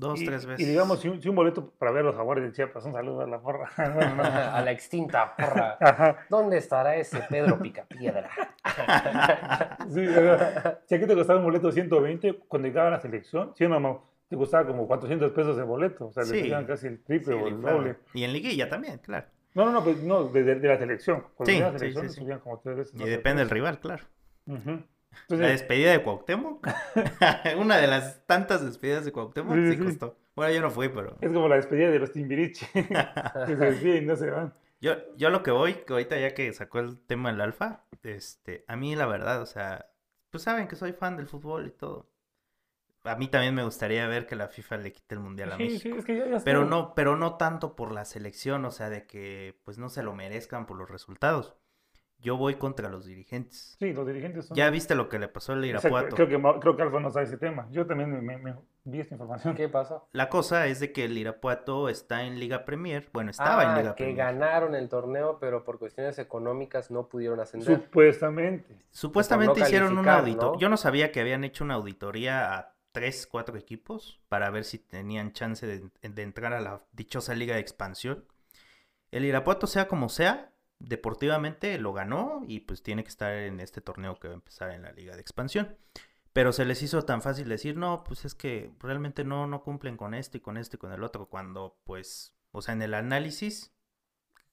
Dos, 0.00 0.20
y, 0.22 0.24
tres 0.26 0.46
veces. 0.46 0.66
Y 0.66 0.70
digamos, 0.70 0.98
si 1.00 1.08
un, 1.08 1.20
si 1.20 1.28
un 1.28 1.36
boleto 1.36 1.70
para 1.78 1.90
ver 1.92 2.04
los 2.04 2.16
jaguares 2.16 2.42
de 2.44 2.52
Chiapas, 2.52 2.84
un 2.86 2.92
saludo 2.94 3.20
a 3.20 3.26
la 3.26 3.38
porra. 3.40 3.68
No, 3.76 4.14
no. 4.16 4.22
a 4.24 4.60
la 4.62 4.70
extinta 4.72 5.36
porra. 5.36 5.76
Ajá. 5.80 6.16
¿Dónde 6.30 6.56
estará 6.56 6.96
ese 6.96 7.20
Pedro 7.28 7.58
Picapiedra? 7.58 8.30
Sí, 9.90 10.06
si 10.86 10.94
aquí 10.94 11.06
te 11.06 11.14
costaba 11.14 11.38
un 11.38 11.44
boleto 11.46 11.70
120, 11.72 12.40
cuando 12.48 12.68
llegaba 12.68 12.88
a 12.88 12.90
la 12.92 13.00
selección, 13.00 13.52
sí 13.56 13.66
no, 13.66 13.80
no, 13.80 14.04
te 14.28 14.36
costaba 14.36 14.66
como 14.66 14.86
400 14.86 15.32
pesos 15.32 15.58
el 15.58 15.64
boleto. 15.64 16.06
O 16.06 16.12
sea, 16.12 16.24
Sí. 16.24 16.34
le 16.36 16.42
pedían 16.42 16.64
casi 16.66 16.86
el 16.86 17.02
triple 17.02 17.34
Sí, 17.36 17.40
o 17.42 17.48
el 17.48 17.60
doble. 17.60 17.96
Y 18.14 18.24
en 18.24 18.32
liguilla 18.32 18.68
también, 18.68 18.98
claro. 18.98 19.26
No, 19.54 19.64
no, 19.64 19.72
no, 19.72 19.82
pues, 19.84 20.02
no 20.02 20.24
de, 20.24 20.44
de- 20.44 20.54
de 20.60 20.68
la 20.68 20.78
selección. 20.78 21.24
Cuando 21.34 21.52
Sí, 21.52 21.58
la 21.60 21.76
selección, 21.76 22.08
sí, 22.08 22.14
sí. 22.14 22.20
subían 22.20 22.38
como 22.38 22.58
tres 22.60 22.76
veces. 22.76 23.00
Y 23.00 23.04
depende 23.04 23.40
del 23.40 23.50
rival, 23.50 23.80
claro. 23.80 24.04
La 24.46 24.56
Entonces, 25.22 25.48
despedida 25.48 25.92
de 25.92 26.02
Cuauhtémoc. 26.02 26.66
Una 27.58 27.76
de 27.78 27.86
las 27.86 28.24
tantas 28.26 28.64
despedidas 28.64 29.04
de 29.04 29.12
Cuauhtémoc 29.12 29.54
Sí, 29.56 29.72
sí, 29.72 29.76
sí. 29.78 29.84
costó. 29.84 30.16
Bueno, 30.36 30.54
yo 30.54 30.60
no 30.60 30.70
fui, 30.70 30.88
pero... 30.88 31.16
es 31.20 31.32
como 31.32 31.48
la 31.48 31.56
despedida 31.56 31.90
de 31.90 31.98
los 31.98 32.12
Timbiriche, 32.12 32.66
que 32.72 33.56
se 33.56 33.56
despiden 33.56 34.04
y 34.04 34.06
no 34.06 34.16
se 34.16 34.30
van. 34.30 34.54
Yo, 34.80 34.94
yo 35.16 35.28
lo 35.30 35.42
que 35.42 35.50
voy, 35.50 35.74
que 35.74 35.92
ahorita 35.92 36.18
ya 36.18 36.32
que 36.32 36.52
sacó 36.52 36.78
el 36.78 36.98
tema 37.00 37.30
del 37.30 37.40
alfa, 37.42 37.84
este, 38.02 38.64
a 38.66 38.76
mí 38.76 38.96
la 38.96 39.06
verdad, 39.06 39.42
o 39.42 39.46
sea, 39.46 39.90
pues 40.30 40.42
saben 40.44 40.68
que 40.68 40.76
soy 40.76 40.92
fan 40.92 41.16
del 41.16 41.26
fútbol 41.26 41.66
y 41.66 41.70
todo. 41.70 42.08
A 43.04 43.16
mí 43.16 43.28
también 43.28 43.54
me 43.54 43.64
gustaría 43.64 44.06
ver 44.08 44.26
que 44.26 44.36
la 44.36 44.48
FIFA 44.48 44.76
le 44.78 44.92
quite 44.92 45.14
el 45.14 45.20
mundial 45.20 45.52
a 45.52 45.56
Sí, 45.56 45.64
México. 45.64 45.94
sí, 45.94 45.98
es 45.98 46.04
que 46.04 46.16
ya, 46.18 46.26
ya. 46.28 46.38
Pero 46.44 46.64
no, 46.64 46.94
pero 46.94 47.16
no 47.16 47.36
tanto 47.36 47.74
por 47.76 47.92
la 47.92 48.04
selección, 48.04 48.64
o 48.64 48.70
sea, 48.70 48.88
de 48.90 49.06
que 49.06 49.58
pues 49.64 49.78
no 49.78 49.88
se 49.90 50.02
lo 50.02 50.14
merezcan 50.14 50.66
por 50.66 50.76
los 50.78 50.90
resultados. 50.90 51.54
Yo 52.22 52.36
voy 52.36 52.56
contra 52.56 52.88
los 52.90 53.06
dirigentes. 53.06 53.76
Sí, 53.78 53.92
los 53.92 54.06
dirigentes 54.06 54.46
son. 54.46 54.56
Ya 54.56 54.68
viste 54.70 54.94
lo 54.94 55.08
que 55.08 55.18
le 55.18 55.28
pasó 55.28 55.52
al 55.54 55.64
Irapuato. 55.64 56.14
Creo 56.14 56.28
que, 56.28 56.60
creo 56.60 56.76
que 56.76 56.82
Alfa 56.82 57.00
no 57.00 57.10
sabe 57.10 57.24
ese 57.24 57.38
tema. 57.38 57.66
Yo 57.70 57.86
también 57.86 58.10
me, 58.10 58.20
me- 58.20 58.36
me 58.36 58.56
vi 58.84 59.00
esta 59.00 59.14
información. 59.14 59.54
¿Qué 59.54 59.68
pasó? 59.68 60.06
La 60.12 60.28
cosa 60.28 60.66
es 60.66 60.80
de 60.80 60.92
que 60.92 61.04
el 61.06 61.16
Irapuato 61.16 61.88
está 61.88 62.24
en 62.24 62.38
Liga 62.38 62.64
Premier. 62.66 63.08
Bueno, 63.12 63.30
estaba 63.30 63.62
en 63.62 63.68
Ah, 63.70 63.76
Liga 63.78 63.94
que 63.94 64.04
Premier. 64.04 64.16
ganaron 64.26 64.74
el 64.74 64.88
torneo, 64.90 65.38
pero 65.40 65.64
por 65.64 65.78
cuestiones 65.78 66.18
económicas 66.18 66.90
no 66.90 67.08
pudieron 67.08 67.40
ascender. 67.40 67.80
Supuestamente. 67.80 68.84
Supuestamente 68.90 69.60
no 69.60 69.66
hicieron 69.66 69.88
calificar, 69.94 70.18
auditoría. 70.20 70.52
¿no? 70.52 70.58
Yo 70.58 70.68
no 70.68 70.76
sabía 70.76 71.12
que 71.12 71.20
habían 71.20 71.44
hecho 71.44 71.64
una 71.64 71.74
auditoría 71.74 72.54
a 72.58 72.74
tres, 72.92 73.26
cuatro 73.26 73.56
equipos 73.56 74.20
para 74.28 74.50
ver 74.50 74.64
si 74.64 74.78
tenían 74.78 75.32
chance 75.32 75.66
de, 75.66 75.88
de 76.02 76.22
entrar 76.22 76.52
a 76.52 76.60
la 76.60 76.82
dichosa 76.92 77.34
liga 77.34 77.54
de 77.54 77.60
expansión. 77.60 78.24
El 79.10 79.24
Irapuato, 79.24 79.66
sea 79.66 79.88
como 79.88 80.08
sea, 80.08 80.52
deportivamente 80.80 81.78
lo 81.78 81.92
ganó 81.94 82.42
y 82.48 82.60
pues 82.60 82.82
tiene 82.82 83.04
que 83.04 83.10
estar 83.10 83.32
en 83.34 83.60
este 83.60 83.82
torneo 83.82 84.16
que 84.18 84.28
va 84.28 84.34
a 84.34 84.36
empezar 84.36 84.72
en 84.72 84.82
la 84.82 84.92
liga 84.92 85.14
de 85.16 85.22
expansión. 85.22 85.76
Pero 86.32 86.52
se 86.52 86.64
les 86.64 86.82
hizo 86.82 87.02
tan 87.04 87.22
fácil 87.22 87.48
decir, 87.48 87.76
no, 87.76 88.04
pues 88.04 88.24
es 88.24 88.34
que 88.34 88.72
realmente 88.80 89.24
no, 89.24 89.46
no 89.46 89.62
cumplen 89.62 89.96
con 89.96 90.14
esto 90.14 90.36
y 90.38 90.40
con 90.40 90.56
esto 90.56 90.76
y 90.76 90.80
con 90.80 90.92
el 90.92 91.04
otro, 91.04 91.28
cuando 91.28 91.78
pues, 91.84 92.34
o 92.52 92.62
sea, 92.62 92.74
en 92.74 92.82
el 92.82 92.94
análisis 92.94 93.72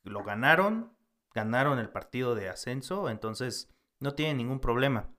lo 0.03 0.23
ganaron, 0.23 0.93
ganaron 1.33 1.79
el 1.79 1.89
partido 1.89 2.35
de 2.35 2.49
ascenso, 2.49 3.09
entonces 3.09 3.69
no 3.99 4.13
tienen 4.15 4.37
ningún 4.37 4.59
problema. 4.59 5.09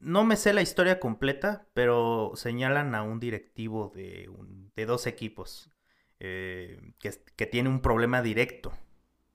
No 0.00 0.24
me 0.24 0.36
sé 0.36 0.52
la 0.54 0.62
historia 0.62 1.00
completa, 1.00 1.68
pero 1.74 2.32
señalan 2.34 2.94
a 2.94 3.02
un 3.02 3.20
directivo 3.20 3.92
de, 3.94 4.28
un- 4.30 4.72
de 4.76 4.86
dos 4.86 5.06
equipos 5.06 5.70
eh, 6.20 6.94
que, 7.00 7.12
que 7.36 7.46
tiene 7.46 7.68
un 7.68 7.82
problema 7.82 8.22
directo. 8.22 8.72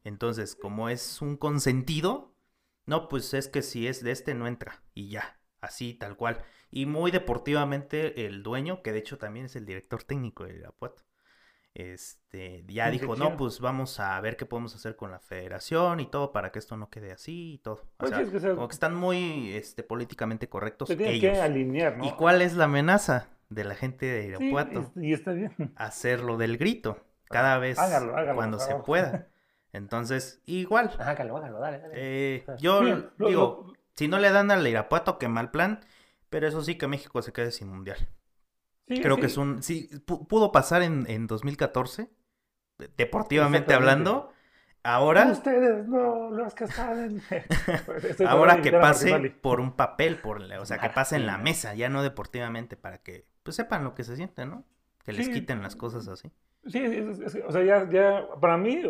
Entonces, 0.05 0.55
como 0.55 0.89
es 0.89 1.21
un 1.23 1.37
consentido, 1.37 2.35
no, 2.87 3.09
pues 3.09 3.35
es 3.35 3.49
que 3.49 3.63
si 3.63 3.87
es 3.87 4.03
de 4.03 4.11
este 4.13 4.35
no 4.35 4.47
entra 4.47 4.83
y 4.95 5.09
ya, 5.11 5.41
así 5.61 5.95
tal 5.95 6.17
cual. 6.17 6.43
Y 6.71 6.87
muy 6.87 7.11
deportivamente 7.11 8.27
el 8.27 8.43
dueño, 8.43 8.83
que 8.83 8.93
de 8.93 8.99
hecho 8.99 9.19
también 9.19 9.47
es 9.47 9.57
el 9.57 9.67
director 9.67 10.03
técnico 10.03 10.45
de 10.45 10.55
Irapuato, 10.57 11.03
este, 11.73 12.63
ya 12.67 12.89
dijo, 12.91 13.15
no, 13.17 13.35
pues 13.37 13.59
vamos 13.59 13.99
a 13.99 14.19
ver 14.21 14.37
qué 14.37 14.45
podemos 14.45 14.75
hacer 14.75 14.95
con 14.95 15.11
la 15.11 15.19
federación 15.19 15.99
y 15.99 16.07
todo 16.09 16.31
para 16.31 16.51
que 16.51 16.59
esto 16.59 16.77
no 16.77 16.89
quede 16.89 17.11
así 17.11 17.55
y 17.55 17.57
todo. 17.59 17.75
O 17.75 17.87
Pues 17.97 18.09
sea, 18.09 18.19
sí, 18.19 18.23
es 18.23 18.29
que, 18.31 18.37
o 18.37 18.39
sea, 18.39 18.55
como 18.55 18.67
que 18.67 18.73
están 18.73 18.95
muy 18.95 19.53
este, 19.53 19.83
políticamente 19.83 20.49
correctos 20.49 20.89
Se 20.89 20.95
ellos. 21.11 21.19
que 21.19 21.31
alinear, 21.41 21.97
¿no? 21.97 22.05
¿Y 22.05 22.11
cuál 22.13 22.41
es 22.41 22.53
la 22.55 22.65
amenaza 22.65 23.29
de 23.49 23.63
la 23.65 23.75
gente 23.75 24.05
de 24.05 24.25
Sí, 24.37 24.49
Irapuato? 24.49 24.93
y, 24.95 25.09
y 25.09 25.13
está 25.13 25.31
bien. 25.33 25.51
Hacer 25.75 26.21
lo 26.21 26.37
del 26.37 26.57
grito, 26.57 27.03
cada 27.29 27.57
vez 27.57 27.77
hágalo, 27.79 28.15
hágalo, 28.17 28.37
cuando 28.37 28.57
por 28.57 28.67
se 28.67 28.75
pueda. 28.75 29.27
Entonces, 29.75 30.41
igual, 30.45 30.91
Hágalo, 30.99 31.37
hágalo, 31.37 31.59
dale, 31.59 31.79
dale. 31.79 31.93
eh, 31.95 32.45
yo 32.59 32.81
lo- 32.81 33.27
digo, 33.27 33.65
lo- 33.67 33.73
si 33.95 34.07
no 34.07 34.19
le 34.19 34.31
dan 34.31 34.51
al 34.51 34.65
Irapuato, 34.67 35.17
qué 35.17 35.27
mal 35.27 35.51
plan, 35.51 35.81
pero 36.29 36.47
eso 36.47 36.61
sí 36.63 36.77
que 36.77 36.87
México 36.87 37.21
se 37.21 37.33
quede 37.33 37.51
sin 37.51 37.67
mundial. 37.69 37.97
sí, 38.87 39.01
Creo 39.01 39.15
sí. 39.15 39.21
que 39.21 39.27
es 39.27 39.37
un. 39.37 39.63
Sí, 39.63 39.89
pu- 40.05 40.27
pudo 40.27 40.51
pasar 40.51 40.81
en, 40.81 41.05
en 41.09 41.27
2014, 41.27 42.09
de- 42.77 42.89
deportivamente 42.97 43.73
hablando. 43.73 44.31
Ahora, 44.83 45.25
Ustedes 45.31 45.87
no, 45.87 46.29
los 46.29 46.53
que 46.53 46.67
saben. 46.67 47.19
Ahora 48.27 48.61
que 48.61 48.71
pase 48.71 49.17
por 49.41 49.59
un 49.59 49.71
papel, 49.75 50.17
por, 50.17 50.41
la- 50.41 50.61
o 50.61 50.65
sea, 50.65 50.77
que 50.77 50.89
pase 50.89 51.15
en 51.15 51.25
la 51.25 51.37
mesa, 51.37 51.73
ya 51.73 51.89
no 51.89 52.03
deportivamente, 52.03 52.77
para 52.77 52.99
que 52.99 53.25
pues 53.43 53.55
sepan 53.55 53.83
lo 53.83 53.95
que 53.95 54.03
se 54.03 54.15
siente, 54.15 54.45
¿no? 54.45 54.63
Que 55.03 55.11
les 55.13 55.25
Sí. 55.27 55.31
quiten 55.33 55.61
las 55.61 55.75
cosas 55.75 56.07
así. 56.07 56.31
Sí, 56.67 56.79
es- 56.83 57.19
es- 57.19 57.43
o 57.47 57.51
sea, 57.51 57.63
ya, 57.63 57.89
ya, 57.89 58.27
para 58.41 58.57
mí, 58.57 58.81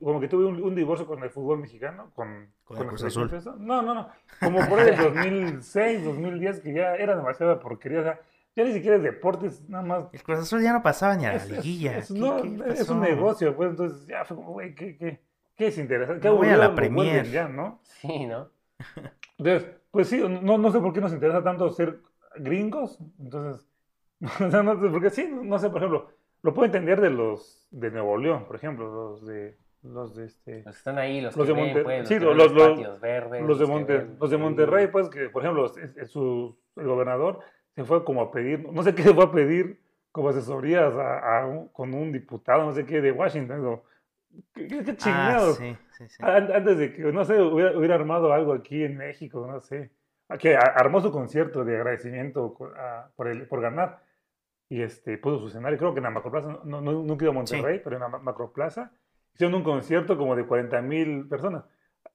como 0.00 0.18
que 0.18 0.28
tuve 0.28 0.46
un, 0.46 0.62
un 0.62 0.74
divorcio 0.74 1.06
con 1.06 1.22
el 1.22 1.28
fútbol 1.30 1.58
mexicano, 1.58 2.10
con, 2.14 2.48
Con 2.64 2.78
el 2.78 2.86
Cruz 2.86 3.00
selección 3.00 3.34
Azul. 3.34 3.66
No, 3.66 3.82
no, 3.82 3.94
no. 3.94 4.08
Como 4.40 4.66
por 4.66 4.78
ahí 4.80 4.88
el 4.90 4.96
2006, 4.96 6.04
2010, 6.04 6.60
que 6.60 6.72
ya 6.72 6.94
era 6.94 7.14
demasiada 7.16 7.60
porquería. 7.60 8.00
O 8.00 8.02
sea, 8.04 8.20
ya 8.56 8.64
ni 8.64 8.72
siquiera 8.72 8.96
es 8.96 9.02
deportes, 9.02 9.68
nada 9.68 9.84
más. 9.84 10.04
El 10.12 10.22
Cruz 10.22 10.38
Azul 10.38 10.62
ya 10.62 10.72
no 10.72 10.82
pasaba 10.82 11.16
ni 11.16 11.26
a 11.26 11.34
la 11.34 11.44
liguilla. 11.44 11.98
es- 11.98 12.08
¿Qué- 12.12 12.18
no, 12.18 12.38
es 12.64 12.88
un 12.88 13.00
negocio, 13.00 13.54
pues 13.54 13.70
entonces 13.70 14.06
ya 14.06 14.24
fue 14.24 14.36
como, 14.36 14.52
güey, 14.52 14.74
¿qué, 14.74 14.96
qué, 14.96 15.20
qué 15.54 15.66
es 15.66 15.76
interesante? 15.78 16.22
¿Qué 16.22 16.28
No 16.28 16.36
voy 16.36 16.48
a 16.48 16.56
la 16.56 16.74
Premier. 16.74 17.26
ya, 17.30 17.46
¿no? 17.48 17.80
Sí, 17.82 18.24
¿no? 18.26 18.48
Entonces, 19.36 19.70
pues 19.90 20.08
sí, 20.08 20.18
no, 20.42 20.56
no 20.58 20.70
sé 20.72 20.78
por 20.80 20.92
qué 20.92 21.00
nos 21.00 21.12
interesa 21.12 21.42
tanto 21.44 21.68
ser 21.70 22.00
gringos. 22.36 22.98
Entonces, 23.18 23.66
o 24.46 24.50
sea, 24.50 24.62
no 24.62 24.80
sé, 24.80 24.88
porque 24.88 25.10
sí, 25.10 25.28
no 25.30 25.58
sé, 25.58 25.68
por 25.70 25.78
ejemplo, 25.78 26.08
lo 26.42 26.54
puedo 26.54 26.66
entender 26.66 27.00
de 27.00 27.10
los 27.10 27.66
de 27.70 27.90
Nuevo 27.90 28.16
León, 28.18 28.44
por 28.46 28.56
ejemplo, 28.56 28.88
los 28.92 29.26
de 29.26 29.56
los 29.82 30.16
de 30.16 30.26
este 30.26 30.62
Los 30.64 30.74
que 30.74 30.78
están 30.78 30.98
ahí, 30.98 31.20
los, 31.20 31.36
Los 31.36 31.46
que 31.46 31.52
de 31.52 31.56
ven, 31.60 31.66
Monte- 31.68 31.82
pues, 31.84 31.98
los 32.00 32.08
sí, 32.08 32.18
los- 32.18 32.36
los, 32.36 32.52
los- 32.52 32.68
patios 32.70 33.00
verdes. 33.00 33.42
los 33.46 33.58
de 33.58 33.64
que 33.64 33.70
Monte- 33.70 33.98
ven- 33.98 34.16
los 34.20 34.30
de 34.30 34.36
sí. 34.36 34.42
Monterrey, 34.42 34.86
pues 34.88 35.08
que 35.08 35.28
por 35.30 35.42
ejemplo, 35.42 35.66
es- 35.66 35.96
es 35.96 36.10
su 36.10 36.58
el 36.76 36.86
gobernador 36.86 37.40
se 37.74 37.84
fue 37.84 38.04
como 38.04 38.22
a 38.22 38.30
pedir, 38.32 38.68
no 38.72 38.82
sé 38.82 38.94
qué 38.94 39.02
se 39.02 39.14
fue 39.14 39.24
a 39.24 39.30
pedir 39.32 39.80
como 40.10 40.30
asesorías 40.30 40.94
a, 40.94 41.38
a 41.40 41.46
un- 41.46 41.68
con 41.68 41.94
un 41.94 42.10
diputado, 42.12 42.64
no 42.64 42.72
sé 42.72 42.84
qué, 42.86 43.00
de 43.00 43.12
Washington. 43.12 43.56
digo, 43.60 43.84
¿Qué, 44.52 44.66
qué- 44.68 44.84
qué 44.84 44.90
Ah, 44.90 44.96
chingados? 44.96 45.56
sí, 45.56 45.76
sí, 45.96 46.08
sí. 46.08 46.16
An- 46.22 46.52
Antes 46.52 46.76
de 46.78 46.92
que, 46.92 47.02
no 47.12 47.24
sé, 47.24 47.40
hubiera, 47.40 47.76
hubiera 47.76 47.94
armado 47.94 48.32
algo 48.32 48.52
aquí 48.52 48.82
en 48.84 48.96
México, 48.96 49.46
no 49.50 49.60
sé. 49.60 49.90
Ah, 50.28 50.36
Que 50.36 50.54
armó 50.56 51.00
su 51.00 51.10
concierto 51.10 51.64
de 51.64 51.76
agradecimiento 51.76 52.54
a- 52.76 53.10
por, 53.16 53.28
el, 53.28 53.46
por 53.48 53.60
ganar. 53.62 54.00
Y 54.70 54.82
este, 54.82 55.16
puso 55.18 55.38
su 55.40 55.46
escenario, 55.48 55.78
creo 55.78 55.92
que 55.94 55.98
en 56.00 56.04
la 56.04 56.10
Macroplaza, 56.10 56.60
no, 56.64 56.80
no, 56.80 56.92
nunca 56.92 57.22
he 57.22 57.24
ido 57.24 57.30
a 57.30 57.34
Monterrey, 57.34 57.80
pero 57.82 57.96
en 57.96 58.02
la 58.02 58.08
Ma- 58.08 58.18
Macroplaza, 58.18 58.92
hicieron 59.32 59.54
un 59.54 59.62
concierto 59.64 60.16
como 60.18 60.36
de 60.36 60.44
40 60.46 60.82
mil 60.82 61.26
personas. 61.28 61.64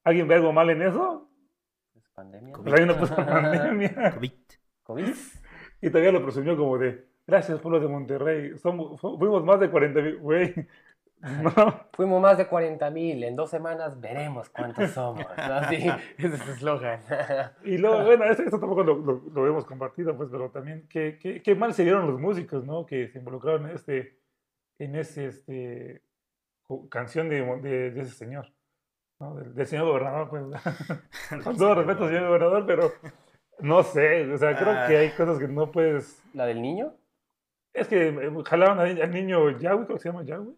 ¿Alguien 0.04 0.28
ve 0.28 0.36
algo 0.36 0.54
mal 0.54 0.70
en 0.70 0.82
eso? 0.84 1.30
¿Es 1.96 2.08
pandemia? 2.10 2.54
COVID. 2.54 2.63
Pues 2.70 2.74
alguien 2.80 2.88
no 2.96 3.00
puso 3.02 3.16
pandemia. 3.26 4.12
COVID. 4.13 4.32
¿COVID? 4.84 5.16
Y 5.82 5.89
todavía 5.89 6.12
lo 6.12 6.22
presumió 6.24 6.56
como 6.56 6.78
de, 6.78 7.06
gracias 7.26 7.60
pueblo 7.60 7.80
de 7.80 7.88
Monterrey, 7.88 8.58
somos, 8.58 9.00
fu- 9.02 9.18
fuimos 9.18 9.44
más 9.44 9.60
de 9.60 9.70
40 9.72 10.02
mil, 10.02 10.18
güey. 10.18 10.54
No. 11.24 11.54
Fuimos 11.94 12.22
más 12.22 12.38
de 12.38 12.48
40 12.48 12.90
mil. 12.90 13.24
En 13.24 13.36
dos 13.36 13.50
semanas 13.50 14.00
veremos 14.00 14.50
cuántos 14.50 14.92
somos. 14.92 15.26
¿no? 15.26 15.64
Sí, 15.70 15.90
ese 16.18 16.36
es 16.36 16.42
su 16.42 16.52
eslogan. 16.52 17.00
Y 17.64 17.78
luego, 17.78 18.04
bueno, 18.04 18.26
eso, 18.26 18.44
eso 18.44 18.60
tampoco 18.60 18.84
lo, 18.84 18.96
lo, 18.96 19.22
lo 19.34 19.48
hemos 19.48 19.66
compartido, 19.66 20.16
pues, 20.18 20.30
pero 20.30 20.50
también 20.52 20.86
qué, 20.90 21.18
qué, 21.22 21.42
qué 21.42 21.56
mal 21.56 21.74
se 21.74 21.84
vieron 21.84 22.08
los 22.08 22.20
músicos, 22.20 22.66
¿no? 22.66 22.86
Que 22.86 23.08
se 23.08 23.20
involucraron 23.20 23.70
en 23.70 23.76
este, 23.76 24.20
en 24.80 24.96
ese, 24.96 25.28
este, 25.28 26.02
canción 26.90 27.30
de, 27.30 27.42
de, 27.62 27.92
de 27.92 28.02
ese 28.02 28.12
señor, 28.12 28.52
¿no? 29.20 29.36
Del, 29.36 29.56
del 29.56 29.66
señor 29.66 29.86
gobernador, 29.86 30.30
pues. 30.30 30.44
Con 31.44 31.56
todo 31.56 31.76
respeto, 31.76 32.08
señor 32.08 32.28
gobernador, 32.28 32.66
pero 32.66 32.92
no 33.60 33.82
sé, 33.84 34.30
o 34.30 34.38
sea, 34.38 34.58
creo 34.58 34.88
que 34.88 34.98
hay 34.98 35.10
cosas 35.12 35.40
que 35.40 35.48
no 35.48 35.72
puedes... 35.72 36.22
¿La 36.34 36.46
del 36.46 36.62
niño? 36.62 36.94
Es 37.72 37.88
que 37.88 38.10
eh, 38.10 38.32
jalaban 38.46 38.80
al, 38.80 39.02
al 39.02 39.12
niño 39.12 39.58
Yahweh, 39.58 39.86
creo 39.86 39.98
que 39.98 40.04
se 40.04 40.10
llama 40.10 40.24
Yahweh. 40.24 40.54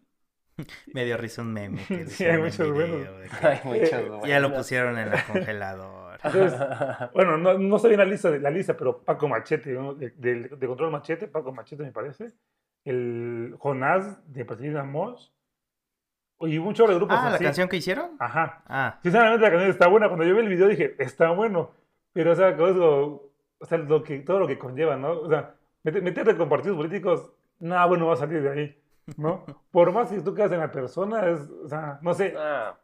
Me 0.94 1.06
dio 1.06 1.18
risa 1.18 1.42
un 1.42 1.54
meme. 1.54 1.82
que 1.88 2.06
Sí, 2.08 2.26
hay 2.26 2.38
muchos 2.40 2.72
buenos. 2.72 3.08
Hay 3.42 3.60
muchos. 3.64 4.28
Ya 4.28 4.40
lo 4.40 4.54
pusieron 4.54 4.98
en 4.98 5.10
el 5.14 5.24
congelador. 5.26 6.20
Entonces, 6.24 6.60
bueno, 7.14 7.38
no, 7.38 7.58
no 7.58 7.80
sé 7.80 7.88
bien 7.90 8.00
la 8.00 8.06
lista, 8.06 8.32
de, 8.32 8.40
la 8.40 8.50
lista, 8.50 8.76
pero 8.78 9.00
Paco 9.04 9.28
Machete, 9.28 9.72
¿no? 9.72 9.94
de, 9.94 10.12
de- 10.12 10.50
de 10.50 10.68
Control 10.68 10.92
Machete, 10.92 11.28
Paco 11.28 11.52
Machete 11.52 11.84
me 11.84 11.92
parece, 11.92 12.34
el 12.84 13.56
Jonás 13.60 14.18
de 14.34 14.46
Perseguir 14.46 14.82
Mosh, 14.84 15.28
y 16.40 16.58
un 16.58 16.74
chorro 16.74 16.92
de 16.92 16.98
grupos 16.98 17.18
Ah, 17.20 17.30
¿la 17.30 17.36
así. 17.36 17.44
canción 17.44 17.70
que 17.70 17.78
hicieron? 17.78 18.12
Ajá. 18.20 18.64
Ah, 18.68 19.00
Sinceramente 19.04 19.42
la 19.44 19.52
canción 19.52 19.70
está 19.72 19.88
buena, 19.88 20.08
cuando 20.08 20.26
yo 20.26 20.34
vi 20.36 20.42
el 20.42 20.50
video 20.50 20.68
dije, 20.68 20.96
está 21.00 21.30
bueno, 21.32 21.72
pero 22.14 22.32
o 22.32 22.36
sea, 22.36 22.50
o 22.60 23.66
sea, 23.66 23.78
lo 23.78 24.04
que, 24.04 24.20
todo 24.20 24.40
lo 24.40 24.48
que 24.48 24.58
conlleva, 24.58 24.96
¿no? 24.98 25.12
O 25.20 25.30
sea, 25.30 25.56
mete- 25.84 26.02
meterte 26.02 26.36
con 26.36 26.50
partidos 26.50 26.78
políticos, 26.78 27.32
nada 27.60 27.86
bueno 27.86 28.08
va 28.08 28.14
a 28.14 28.18
salir 28.18 28.42
de 28.42 28.50
ahí, 28.50 28.82
¿no? 29.18 29.46
Por 29.72 29.92
más 29.92 30.10
que 30.12 30.22
tú 30.22 30.34
quedas 30.34 30.52
en 30.52 30.60
la 30.60 30.72
persona, 30.72 31.28
es, 31.28 31.40
o 31.64 31.68
sea, 31.68 32.00
no 32.02 32.14
sé, 32.14 32.34
Ah, 32.38 32.78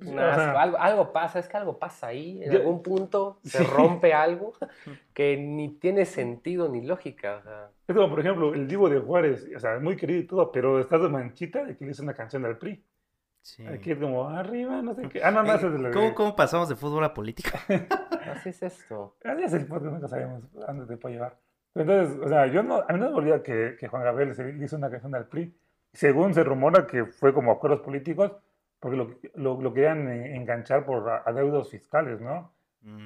o 0.00 0.04
no, 0.04 0.12
sea, 0.12 0.60
algo, 0.60 0.78
algo 0.78 1.12
pasa, 1.12 1.38
es 1.40 1.48
que 1.48 1.56
algo 1.56 1.78
pasa 1.78 2.08
ahí, 2.08 2.42
en 2.42 2.52
Yo- 2.52 2.58
algún 2.58 2.82
punto 2.82 3.38
se 3.44 3.58
Sí. 3.58 3.64
rompe 3.64 4.14
algo 4.14 4.52
que 5.14 5.36
ni 5.36 5.70
tiene 5.78 6.04
sentido 6.04 6.68
ni 6.68 6.82
lógica. 6.86 7.36
o 7.38 7.42
sea, 7.42 7.70
Es 7.88 7.94
como, 7.96 8.08
por 8.10 8.20
ejemplo, 8.20 8.54
el 8.54 8.66
Divo 8.68 8.88
de 8.88 9.00
Juárez, 9.00 9.48
o 9.56 9.58
sea, 9.58 9.78
muy 9.80 9.96
querido 9.96 10.20
y 10.20 10.26
todo, 10.26 10.52
pero 10.52 10.78
estás 10.78 11.00
de 11.02 11.08
manchita 11.08 11.64
de 11.64 11.76
que 11.76 11.84
le 11.84 11.90
hizo 11.92 12.02
una 12.02 12.14
canción 12.14 12.44
al 12.44 12.58
PRI. 12.58 12.84
sí. 13.40 13.66
Aquí 13.66 13.92
es 13.92 13.98
como, 13.98 14.28
arriba, 14.28 14.82
no 14.82 14.94
sé 14.94 15.08
qué. 15.08 15.22
Ah, 15.24 15.30
no, 15.30 15.42
no, 15.42 15.52
Eh, 15.52 15.56
es 15.56 15.62
de 15.62 15.78
la 15.78 15.88
de- 15.88 15.94
¿Cómo, 15.94 16.14
¿Cómo 16.14 16.36
pasamos 16.36 16.68
de 16.68 16.76
fútbol 16.76 17.02
a 17.04 17.14
política? 17.14 17.58
así 18.34 18.50
es 18.50 18.62
esto. 18.62 19.16
Así 19.24 19.42
es 19.42 19.52
el 19.54 19.66
podcast, 19.66 19.92
nunca 19.94 20.08
sabemos 20.08 20.42
a 20.66 20.66
dónde 20.72 20.86
te 20.86 20.96
puede 20.96 21.14
llevar. 21.14 21.36
Entonces, 21.74 22.18
o 22.22 22.28
sea, 22.28 22.46
yo 22.46 22.62
no, 22.62 22.76
a 22.86 22.92
mí 22.92 22.98
no 22.98 23.10
me 23.10 23.16
olvida 23.16 23.42
que, 23.42 23.76
que 23.78 23.88
Juan 23.88 24.02
Gabriel 24.02 24.34
se 24.34 24.44
le 24.52 24.64
hizo 24.64 24.76
una 24.76 24.90
canción 24.90 25.14
al 25.14 25.26
PRI. 25.28 25.56
Según 25.98 26.32
se 26.32 26.44
rumora 26.44 26.86
que 26.86 27.06
fue 27.06 27.34
como 27.34 27.50
acuerdos 27.50 27.80
políticos, 27.80 28.30
porque 28.78 28.96
lo, 28.96 29.10
lo, 29.34 29.60
lo 29.60 29.74
querían 29.74 30.08
eh, 30.08 30.36
enganchar 30.36 30.84
por 30.86 31.10
a- 31.10 31.22
adeudos 31.26 31.70
fiscales, 31.70 32.20
¿no? 32.20 32.52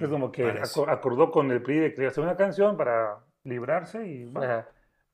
Es 0.00 0.09
como 0.11 0.31
que 0.31 0.44
acordó 0.88 1.31
con 1.31 1.50
el 1.50 1.62
PRI 1.62 1.78
de 1.78 1.94
que 1.94 2.07
hacer 2.07 2.22
una 2.22 2.37
canción 2.37 2.76
para 2.76 3.20
librarse 3.44 4.07
y 4.07 4.24
bueno. 4.26 4.62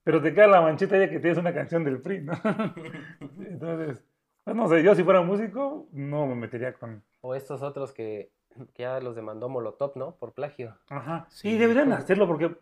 Pero 0.03 0.21
te 0.21 0.35
queda 0.35 0.49
la 0.49 0.61
manchita 0.61 0.99
ya 0.99 1.09
que 1.09 1.21
tienes 1.21 1.38
una 1.38 1.55
canción 1.55 1.85
del 1.85 2.01
PRI, 2.03 2.23
¿no? 2.23 2.33
Entonces, 3.21 4.05
pues 4.45 4.57
no 4.57 4.69
sé, 4.69 4.83
yo 4.83 4.95
si 4.97 5.05
fuera 5.05 5.23
músico, 5.23 5.87
no 5.93 6.27
me 6.27 6.35
metería 6.35 6.73
con... 6.73 7.03
O 7.21 7.35
estos 7.37 7.62
otros 7.62 7.93
que, 7.93 8.33
que 8.75 8.83
ya 8.83 8.99
los 9.01 9.14
demandó 9.14 9.49
Molotov, 9.49 9.93
¿no? 9.97 10.17
Por 10.17 10.33
plagio. 10.33 10.77
Ajá. 10.88 11.27
Sí. 11.31 11.51
Sí, 11.53 11.59
deberían 11.59 11.93
hacerlo 11.93 12.27
porque, 12.27 12.57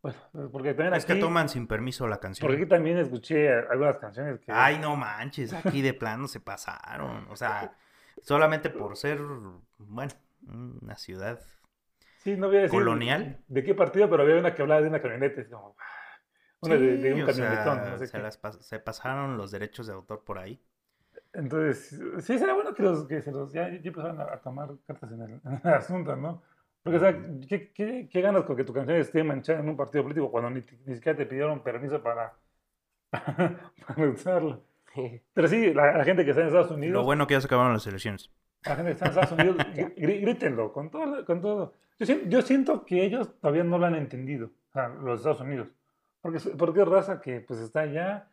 pues, 0.00 0.14
porque 0.52 0.74
también 0.74 0.94
Es 0.94 1.04
que 1.04 1.16
toman 1.16 1.48
sin 1.48 1.66
permiso 1.66 2.06
la 2.06 2.16
porque 2.16 2.28
aquí 2.30 2.40
canción. 2.46 2.68
también 2.68 2.98
escuché 2.98 3.52
algunas 3.52 3.98
canciones 3.98 4.38
que... 4.40 4.52
Ay, 4.52 4.78
no 4.78 4.96
manches, 4.96 5.52
aquí 5.52 5.82
de 5.82 5.94
plano 5.94 6.28
se 6.28 6.40
pasaron. 6.40 7.26
O 7.30 7.36
sea, 7.36 7.72
solamente 8.22 8.70
por 8.70 8.96
ser, 8.96 9.18
bueno, 9.78 10.12
una 10.46 10.96
ciudad. 10.96 11.40
sí, 12.18 12.36
no 12.36 12.48
voy 12.48 12.58
a 12.58 12.60
decir 12.62 12.78
colonial. 12.78 13.38
de 13.48 13.62
qué 13.64 13.74
partido, 13.74 14.08
pero 14.08 14.22
había 14.22 14.36
una 14.36 14.54
que 14.54 14.62
hablaba 14.62 14.80
de 14.82 14.88
una 14.88 15.00
camioneta, 15.02 15.40
es 15.40 15.48
como, 15.48 15.76
una 16.60 16.74
de, 16.76 16.96
de 16.98 17.14
Sí, 17.14 17.20
un 17.22 17.26
sea, 17.32 17.48
camionetón, 17.48 17.90
no 17.90 17.98
sé 17.98 18.06
se, 18.06 18.18
las 18.18 18.40
pas- 18.42 18.60
se 18.60 18.78
pasaron 18.80 19.36
los 19.36 19.50
derechos 19.50 19.86
de 19.86 19.92
autor 19.94 20.24
por 20.24 20.38
ahí. 20.38 20.60
Entonces, 21.32 22.00
sí, 22.24 22.38
será 22.38 22.54
bueno 22.54 22.74
que, 22.74 22.82
los, 22.82 23.06
que 23.06 23.20
se 23.22 23.30
los, 23.30 23.52
ya, 23.52 23.68
ya 23.68 23.76
empezaran 23.76 24.20
a, 24.20 24.24
a 24.34 24.40
tomar 24.40 24.70
cartas 24.86 25.12
en 25.12 25.22
el, 25.22 25.30
en 25.44 25.60
el 25.62 25.72
asunto, 25.74 26.16
¿no? 26.16 26.42
Porque, 26.82 26.96
o 26.96 27.00
sea, 27.00 27.12
¿qué, 27.48 27.72
qué, 27.72 28.08
qué 28.10 28.20
ganas 28.20 28.44
con 28.44 28.56
que 28.56 28.64
tu 28.64 28.72
canción 28.72 28.96
esté 28.98 29.22
manchada 29.24 29.60
en 29.60 29.68
un 29.68 29.76
partido 29.76 30.04
político 30.04 30.30
cuando 30.30 30.50
ni, 30.50 30.62
ni 30.86 30.94
siquiera 30.94 31.16
te 31.18 31.26
pidieron 31.26 31.62
permiso 31.62 32.02
para, 32.02 32.34
para 33.12 34.08
usarla? 34.10 34.58
Pero 35.32 35.46
sí, 35.48 35.72
la, 35.74 35.96
la 35.98 36.04
gente 36.04 36.24
que 36.24 36.30
está 36.30 36.40
en 36.42 36.48
Estados 36.48 36.70
Unidos, 36.72 36.94
Lo 36.94 37.04
bueno 37.04 37.26
que 37.26 37.34
ya 37.34 37.40
se 37.40 37.46
acabaron 37.46 37.72
las 37.74 37.86
elecciones. 37.86 38.30
la 38.64 38.74
gente 38.76 38.90
que 38.90 38.92
está 38.92 39.04
en 39.06 39.10
Estados 39.10 39.32
Unidos, 39.32 39.56
grí- 39.74 39.94
grí- 39.96 40.20
grítenlo, 40.22 40.72
con 40.72 40.90
todo, 40.90 41.24
con 41.24 41.40
todo. 41.40 41.74
Yo, 42.00 42.14
yo 42.26 42.42
siento 42.42 42.84
que 42.84 43.04
ellos 43.04 43.38
todavía 43.40 43.64
no 43.64 43.78
lo 43.78 43.86
han 43.86 43.94
entendido, 43.94 44.46
o 44.46 44.72
sea, 44.72 44.88
los 44.88 45.20
Estados 45.20 45.40
Unidos. 45.40 45.68
Porque, 46.20 46.38
porque 46.56 46.80
es 46.82 46.88
raza 46.88 47.20
que 47.20 47.40
pues 47.40 47.60
está 47.60 47.80
allá 47.82 48.28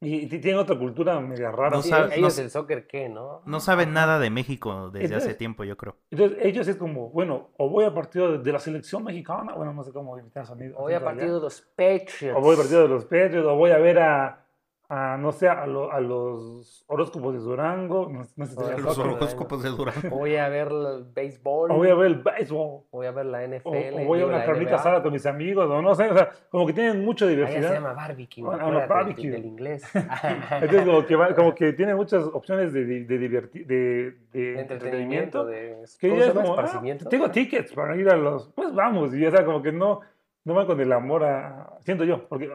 y, 0.00 0.24
y 0.24 0.40
tiene 0.40 0.58
otra 0.58 0.78
cultura 0.78 1.18
media 1.20 1.50
rara. 1.50 1.70
No 1.70 1.82
Sí, 1.82 1.88
sabe- 1.88 2.16
ellos 2.18 2.36
no- 2.36 2.44
el 2.44 2.50
soccer, 2.50 2.86
¿qué, 2.86 3.08
no? 3.08 3.42
No 3.46 3.60
saben 3.60 3.92
nada 3.92 4.18
de 4.18 4.30
México 4.30 4.90
desde 4.90 5.14
hace 5.16 5.34
tiempo, 5.34 5.64
yo 5.64 5.76
creo. 5.76 5.96
Entonces 6.10 6.38
ellos 6.42 6.68
es 6.68 6.76
como, 6.76 7.10
bueno, 7.10 7.50
o 7.56 7.68
voy 7.70 7.84
a 7.84 7.94
partido 7.94 8.38
de, 8.38 8.52
la 8.52 8.58
selección 8.58 9.04
mexicana, 9.04 9.54
bueno, 9.54 9.72
no 9.72 9.82
sé 9.82 9.92
cómo 9.92 10.18
invitar 10.18 10.42
a 10.44 10.46
sonido. 10.46 10.76
O 10.78 10.82
voy 10.82 10.94
a 10.94 11.02
partido 11.02 11.36
de 11.36 11.40
los 11.40 11.60
Patriots. 11.60 12.36
O 12.36 12.40
voy 12.40 12.54
a 12.54 12.58
partido 12.58 12.82
de 12.82 12.88
los 12.88 13.04
Patriots, 13.04 13.46
o 13.46 13.56
voy 13.56 13.70
a 13.70 13.78
ver 13.78 13.98
a, 14.00 14.45
a, 14.88 15.16
no 15.16 15.32
sé, 15.32 15.48
a, 15.48 15.66
lo- 15.66 15.90
a 15.92 16.00
los 16.00 16.84
horóscopos 16.86 17.34
de 17.34 17.40
Durango, 17.40 18.08
no, 18.10 18.24
no 18.36 18.46
sé 18.46 18.52
si 18.52 18.56
te 18.56 18.78
Los 18.80 18.94
Soccer, 18.94 19.12
horóscopos 19.14 19.62
de 19.62 19.70
Durango. 19.70 20.08
Voy 20.16 20.36
a 20.36 20.48
ver 20.48 20.68
el 20.68 21.04
béisbol. 21.12 21.70
o 21.72 21.74
voy 21.76 21.88
a 21.88 21.94
ver 21.94 22.06
el 22.06 22.14
béisbol, 22.22 22.82
voy 22.92 23.06
a 23.06 23.10
ver 23.10 23.26
la 23.26 23.44
NFL. 23.46 23.66
o, 23.68 23.70
o 23.72 24.04
voy 24.04 24.20
a 24.20 24.26
una 24.26 24.44
carnita 24.44 24.76
asada 24.76 25.02
con 25.02 25.12
mis 25.12 25.26
amigos, 25.26 25.68
o 25.68 25.82
no 25.82 25.94
sé, 25.94 26.08
o 26.08 26.14
sea, 26.14 26.30
como 26.50 26.66
que 26.66 26.72
tienen 26.72 27.04
mucha 27.04 27.24
Ah, 27.24 27.28
ya 27.28 27.34
se 27.34 27.36
diversidad. 27.36 27.72
llama 27.74 27.92
barbecue. 27.94 28.42
Bueno, 28.44 28.62
acuérdate 28.62 28.88
barbecue. 28.92 29.30
Del 29.30 29.44
inglés. 29.44 29.82
Entonces, 29.94 30.84
como 30.84 31.04
que, 31.06 31.16
va- 31.16 31.34
como 31.34 31.54
que 31.54 31.72
tiene 31.72 31.94
muchas 31.94 32.24
opciones 32.24 32.72
de, 32.72 32.84
de, 32.84 33.04
de, 33.04 33.18
diverti- 33.20 33.66
de- 33.66 34.16
de 34.32 34.60
entretenimiento, 34.60 35.40
entretenimiento. 35.40 35.44
de 35.46 35.84
Que 36.00 36.08
¿cómo 36.08 36.20
ya 36.20 36.26
es 36.26 36.32
como, 36.32 36.46
ah, 36.46 36.50
esparcimiento. 36.64 37.08
tengo 37.08 37.30
tickets 37.30 37.72
para 37.72 37.96
ir 37.96 38.08
a 38.08 38.16
los, 38.16 38.48
pues 38.54 38.74
vamos, 38.74 39.14
y 39.14 39.24
o 39.26 39.30
sea, 39.30 39.44
como 39.44 39.62
que 39.62 39.72
no, 39.72 40.00
no 40.44 40.54
van 40.54 40.66
con 40.66 40.80
el 40.80 40.92
amor 40.92 41.24
a, 41.24 41.70
siento 41.80 42.04
yo, 42.04 42.28
porque 42.28 42.50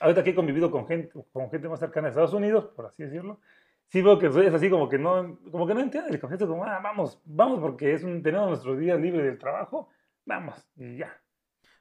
ahorita 0.00 0.22
que 0.24 0.30
he 0.30 0.34
convivido 0.34 0.70
con 0.70 0.86
gente, 0.86 1.10
con 1.32 1.50
gente 1.50 1.68
más 1.68 1.80
cercana 1.80 2.08
a 2.08 2.10
Estados 2.10 2.32
Unidos, 2.32 2.66
por 2.74 2.86
así 2.86 3.02
decirlo, 3.04 3.40
sí 3.88 4.02
veo 4.02 4.18
que 4.18 4.26
es 4.26 4.54
así 4.54 4.68
como 4.70 4.88
que 4.88 4.98
no, 4.98 5.38
como 5.50 5.66
que 5.66 5.74
no 5.74 5.80
entienden 5.80 6.12
el 6.12 6.20
concepto, 6.20 6.46
como, 6.48 6.64
ah, 6.64 6.80
vamos, 6.82 7.20
vamos, 7.24 7.60
porque 7.60 7.92
es 7.94 8.02
un, 8.02 8.22
tenemos 8.22 8.48
nuestro 8.48 8.76
día 8.76 8.96
libre 8.96 9.22
del 9.22 9.38
trabajo, 9.38 9.88
vamos, 10.24 10.54
y 10.76 10.98
ya. 10.98 11.20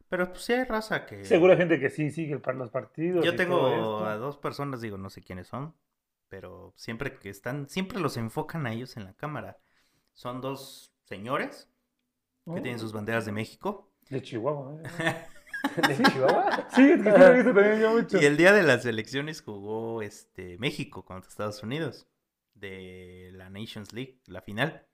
Pero 0.08 0.30
pues 0.30 0.44
sí 0.44 0.54
hay 0.54 0.64
raza 0.66 1.06
que... 1.06 1.26
Seguro 1.26 1.54
hay 1.54 1.58
gente 1.58 1.80
que 1.80 1.90
sí 1.90 2.12
sigue 2.12 2.34
el 2.34 2.42
par- 2.42 2.56
los 2.56 2.70
partidos. 2.70 3.26
Yo 3.26 3.36
tengo 3.36 4.06
a 4.06 4.18
dos 4.18 4.38
personas, 4.38 4.80
digo, 4.82 4.98
no 4.98 5.10
sé 5.10 5.22
quiénes 5.22 5.48
son, 5.48 5.74
pero 6.30 6.74
siempre 6.76 7.18
que 7.18 7.30
están, 7.30 7.68
siempre 7.68 8.00
los 8.00 8.16
enfocan 8.18 8.68
a 8.68 8.72
ellos 8.72 8.98
en 8.98 9.06
la 9.06 9.14
cámara. 9.14 9.58
Son 10.14 10.42
dos 10.42 10.94
señores 11.06 11.70
que 12.46 12.52
¿no? 12.52 12.62
tienen 12.62 12.80
sus 12.80 12.94
banderas 12.94 13.26
de 13.26 13.32
México. 13.32 13.92
De 14.10 14.22
Chihuahua. 14.22 14.78
¿eh? 15.00 15.16
¿De 15.88 16.04
Chihuahua? 16.04 16.68
Sí, 16.74 16.92
es 16.92 17.02
que 17.02 17.12
sí 17.12 17.18
lo 17.18 17.28
he 17.28 17.34
visto 17.34 17.54
también 17.54 17.80
yo 17.80 17.92
mucho. 17.92 18.22
Y 18.22 18.26
el 18.26 18.38
día 18.38 18.54
de 18.54 18.64
las 18.64 18.86
elecciones 18.86 19.42
jugó 19.42 20.02
este 20.02 20.58
México 20.58 21.06
contra 21.06 21.30
Estados 21.30 21.64
Unidos 21.64 22.08
de 22.54 23.32
la 23.34 23.50
Nations 23.50 23.94
League, 23.94 24.20
la 24.28 24.42
final. 24.42 24.86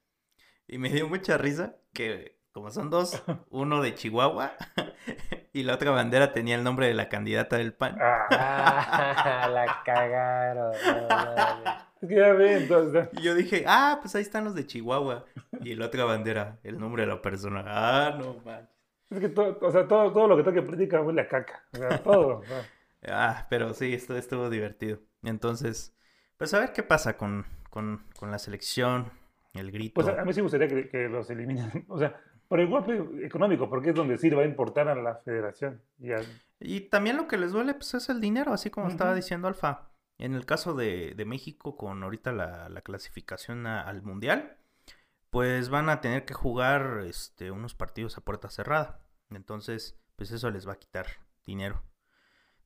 Y 0.67 0.77
me 0.77 0.89
dio 0.89 1.07
mucha 1.07 1.37
risa 1.37 1.75
que 1.93 2.41
como 2.51 2.69
son 2.69 2.89
dos, 2.89 3.21
uno 3.49 3.81
de 3.81 3.95
Chihuahua 3.95 4.53
y 5.53 5.63
la 5.63 5.75
otra 5.75 5.91
bandera 5.91 6.33
tenía 6.33 6.55
el 6.55 6.63
nombre 6.63 6.87
de 6.87 6.93
la 6.93 7.09
candidata 7.09 7.57
del 7.57 7.73
PAN. 7.73 7.97
Ah, 7.99 9.49
la 9.51 9.81
cagaron. 9.85 10.71
no 10.71 11.07
mames. 11.07 11.73
es 12.01 12.09
que 12.09 12.15
ya 12.15 12.33
ven, 12.33 12.63
entonces. 12.63 13.09
Y 13.13 13.21
yo 13.21 13.35
dije, 13.35 13.63
ah, 13.67 13.99
pues 14.01 14.15
ahí 14.15 14.21
están 14.21 14.43
los 14.43 14.55
de 14.55 14.65
Chihuahua. 14.65 15.25
Y 15.61 15.75
la 15.75 15.85
otra 15.85 16.05
bandera, 16.05 16.59
el 16.63 16.79
nombre 16.79 17.03
de 17.03 17.07
la 17.07 17.21
persona. 17.21 17.63
Ah, 17.67 18.17
no 18.17 18.35
manches. 18.43 18.70
Es 19.11 19.19
que 19.19 19.29
todo, 19.29 19.59
o 19.61 19.71
sea, 19.71 19.87
todo, 19.87 20.11
todo 20.11 20.27
lo 20.27 20.37
que 20.37 20.43
toque 20.43 20.61
política 20.63 21.01
huele 21.01 21.21
a 21.21 21.27
caca. 21.27 21.63
O 21.73 21.77
sea, 21.77 22.01
todo. 22.01 22.41
Ah, 23.09 23.47
pero 23.49 23.73
sí, 23.73 23.95
esto 23.95 24.15
estuvo 24.15 24.47
divertido. 24.51 24.99
Entonces, 25.23 25.97
pues 26.37 26.53
a 26.53 26.59
ver 26.59 26.71
qué 26.71 26.83
pasa 26.83 27.17
con, 27.17 27.47
con, 27.71 28.05
con 28.19 28.29
la 28.29 28.37
selección, 28.37 29.11
el 29.55 29.71
grito. 29.71 29.95
Pues 29.95 30.07
a, 30.07 30.21
a 30.21 30.23
mí 30.23 30.33
sí 30.33 30.39
me 30.39 30.43
gustaría 30.43 30.67
que, 30.67 30.87
que 30.87 31.09
los 31.09 31.27
eliminen. 31.31 31.83
O 31.89 31.97
sea, 31.97 32.15
por 32.47 32.59
el 32.59 32.67
golpe 32.67 33.25
económico, 33.25 33.67
porque 33.67 33.89
es 33.89 33.95
donde 33.95 34.19
sí 34.19 34.29
va 34.29 34.43
a 34.43 34.45
importar 34.45 34.87
a 34.87 34.93
la 34.93 35.15
federación. 35.15 35.81
Y 35.97 36.11
a- 36.11 36.21
Y 36.59 36.81
también 36.89 37.17
lo 37.17 37.27
que 37.27 37.37
les 37.39 37.53
duele 37.53 37.73
pues, 37.73 37.91
es 37.95 38.07
el 38.09 38.21
dinero, 38.21 38.53
así 38.53 38.69
como 38.69 38.87
estaba 38.87 39.15
diciendo 39.15 39.47
Alfa. 39.47 39.89
En 40.19 40.35
el 40.35 40.45
caso 40.45 40.75
de, 40.75 41.15
de 41.15 41.25
México, 41.25 41.75
con 41.75 42.03
ahorita 42.03 42.31
la, 42.33 42.69
la 42.69 42.81
clasificación 42.81 43.65
a- 43.65 43.81
al 43.81 44.03
Mundial, 44.03 44.57
pues 45.31 45.69
van 45.69 45.89
a 45.89 46.01
tener 46.01 46.25
que 46.25 46.33
jugar 46.33 47.03
este, 47.07 47.51
unos 47.51 47.73
partidos 47.73 48.17
a 48.17 48.21
puerta 48.21 48.49
cerrada. 48.49 48.99
Entonces, 49.31 49.97
pues 50.17 50.31
eso 50.31 50.51
les 50.51 50.67
va 50.67 50.73
a 50.73 50.79
quitar 50.79 51.07
dinero. 51.45 51.83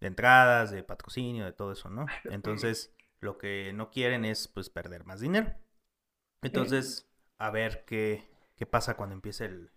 De 0.01 0.07
entradas, 0.07 0.71
de 0.71 0.83
patrocinio, 0.83 1.45
de 1.45 1.53
todo 1.53 1.71
eso, 1.71 1.89
¿no? 1.89 2.07
Entonces, 2.25 2.93
lo 3.19 3.37
que 3.37 3.71
no 3.73 3.91
quieren 3.91 4.25
es 4.25 4.47
pues 4.47 4.69
perder 4.69 5.05
más 5.05 5.21
dinero. 5.21 5.53
Entonces, 6.41 7.07
a 7.37 7.51
ver 7.51 7.85
qué, 7.85 8.27
qué 8.55 8.65
pasa 8.65 8.97
cuando 8.97 9.13
empiece 9.13 9.45
el, 9.45 9.71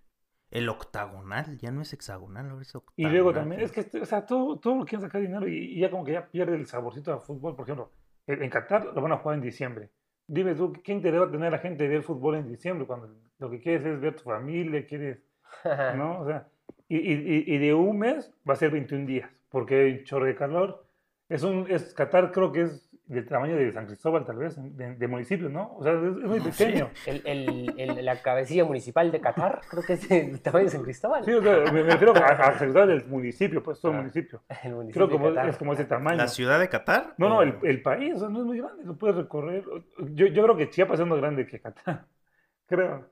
el 0.51 0.69
octagonal. 0.71 1.59
Ya 1.59 1.71
no 1.71 1.83
es 1.83 1.93
hexagonal, 1.93 2.49
ahora 2.49 2.63
es 2.63 2.75
y 2.75 2.79
octagonal. 2.79 3.13
luego 3.13 3.35
también, 3.35 3.61
es 3.61 3.71
que, 3.71 3.81
este, 3.81 4.01
o 4.01 4.07
sea, 4.07 4.25
todo, 4.25 4.59
todo 4.59 4.77
lo 4.77 4.85
quieren 4.87 5.07
sacar 5.07 5.21
dinero 5.21 5.47
y, 5.47 5.77
y 5.77 5.81
ya 5.81 5.91
como 5.91 6.05
que 6.05 6.13
ya 6.13 6.27
pierde 6.31 6.57
el 6.57 6.67
saborcito 6.67 7.13
al 7.13 7.21
fútbol. 7.21 7.55
Por 7.55 7.67
ejemplo, 7.67 7.93
en 8.27 8.49
Qatar 8.49 8.87
lo 8.87 9.03
van 9.03 9.13
a 9.13 9.19
jugar 9.19 9.37
en 9.37 9.43
diciembre. 9.43 9.91
Dime 10.29 10.55
tú, 10.55 10.73
¿qué 10.85 10.93
interés 10.93 11.21
va 11.21 11.25
a 11.27 11.31
tener 11.31 11.51
la 11.53 11.59
gente 11.59 11.85
de 11.85 11.89
ver 11.89 12.03
fútbol 12.03 12.37
en 12.37 12.49
diciembre 12.49 12.87
cuando 12.87 13.09
lo 13.39 13.51
que 13.51 13.61
quieres 13.61 13.85
es 13.87 14.01
ver 14.01 14.15
tu 14.17 14.25
familia, 14.25 14.87
quieres 14.87 15.19
¿no? 15.97 16.21
O 16.21 16.27
sea, 16.27 16.49
y, 16.89 16.99
y, 16.99 17.45
y- 17.55 17.59
de 17.59 17.75
un 17.75 17.99
mes 17.99 18.33
va 18.49 18.55
a 18.55 18.57
ser 18.57 18.71
21 18.71 19.07
días, 19.07 19.31
porque 19.51 19.75
hay 19.81 19.93
un 19.99 20.05
chorro 20.05 20.27
de 20.27 20.37
calor. 20.37 20.87
Es 21.29 21.43
un, 21.43 21.67
es 21.71 21.95
Qatar 21.95 22.33
creo 22.33 22.53
que 22.53 22.63
es 22.63 22.88
del 23.09 23.27
tamaño 23.27 23.57
de 23.57 23.73
San 23.73 23.87
Cristóbal, 23.87 24.25
tal 24.25 24.37
vez, 24.37 24.55
de, 24.77 24.95
de 24.95 25.09
municipio, 25.09 25.49
¿no? 25.49 25.75
O 25.77 25.83
sea, 25.83 25.93
es, 25.95 26.03
es 26.03 26.25
muy 26.25 26.41
pequeño. 26.41 26.91
El, 27.07 27.23
el, 27.25 27.75
el- 27.79 28.05
la 28.05 28.21
cabecilla 28.23 28.65
municipal 28.65 29.11
de 29.11 29.21
Qatar, 29.21 29.63
creo 29.69 29.83
que 29.83 29.95
es 29.95 30.11
el 30.11 30.41
tamaño 30.43 30.65
de 30.67 30.71
San 30.71 30.83
Cristóbal. 30.83 31.25
Sí, 31.25 31.33
o 31.33 31.43
sea, 31.43 31.73
me, 31.73 31.83
me 31.85 31.91
refiero 31.91 32.15
a, 32.15 32.19
a 32.27 32.37
San 32.37 32.59
Cristóbal 32.59 32.89
del 32.89 33.07
municipio, 33.07 33.63
pues 33.63 33.81
todo 33.81 33.93
el 33.93 33.97
Ah. 33.99 34.01
municipio. 34.03 34.43
El 34.63 34.75
municipio 34.75 35.07
Creo 35.07 35.07
de 35.07 35.13
como, 35.25 35.35
Qatar. 35.35 35.49
es 35.49 35.57
como 35.57 35.73
ese 35.73 35.85
tamaño. 35.87 36.17
¿La 36.19 36.29
ciudad 36.29 36.61
de 36.61 36.69
Qatar? 36.69 37.15
No, 37.19 37.29
no, 37.29 37.39
¿O- 37.39 37.43
el, 37.43 37.55
el 37.63 37.83
país, 37.83 38.15
o 38.15 38.19
sea, 38.19 38.29
no 38.29 38.41
es 38.41 38.45
muy 38.45 38.59
grande, 38.59 38.85
lo 38.85 38.97
puedes 38.97 39.17
recorrer. 39.17 39.65
Yo, 40.13 40.27
yo 40.27 40.43
creo 40.45 40.57
que 40.57 40.69
Chiapas 40.71 41.01
es 41.01 41.07
más 41.07 41.19
grande 41.19 41.47
que 41.47 41.61
Qatar, 41.61 42.07
creo. 42.67 43.11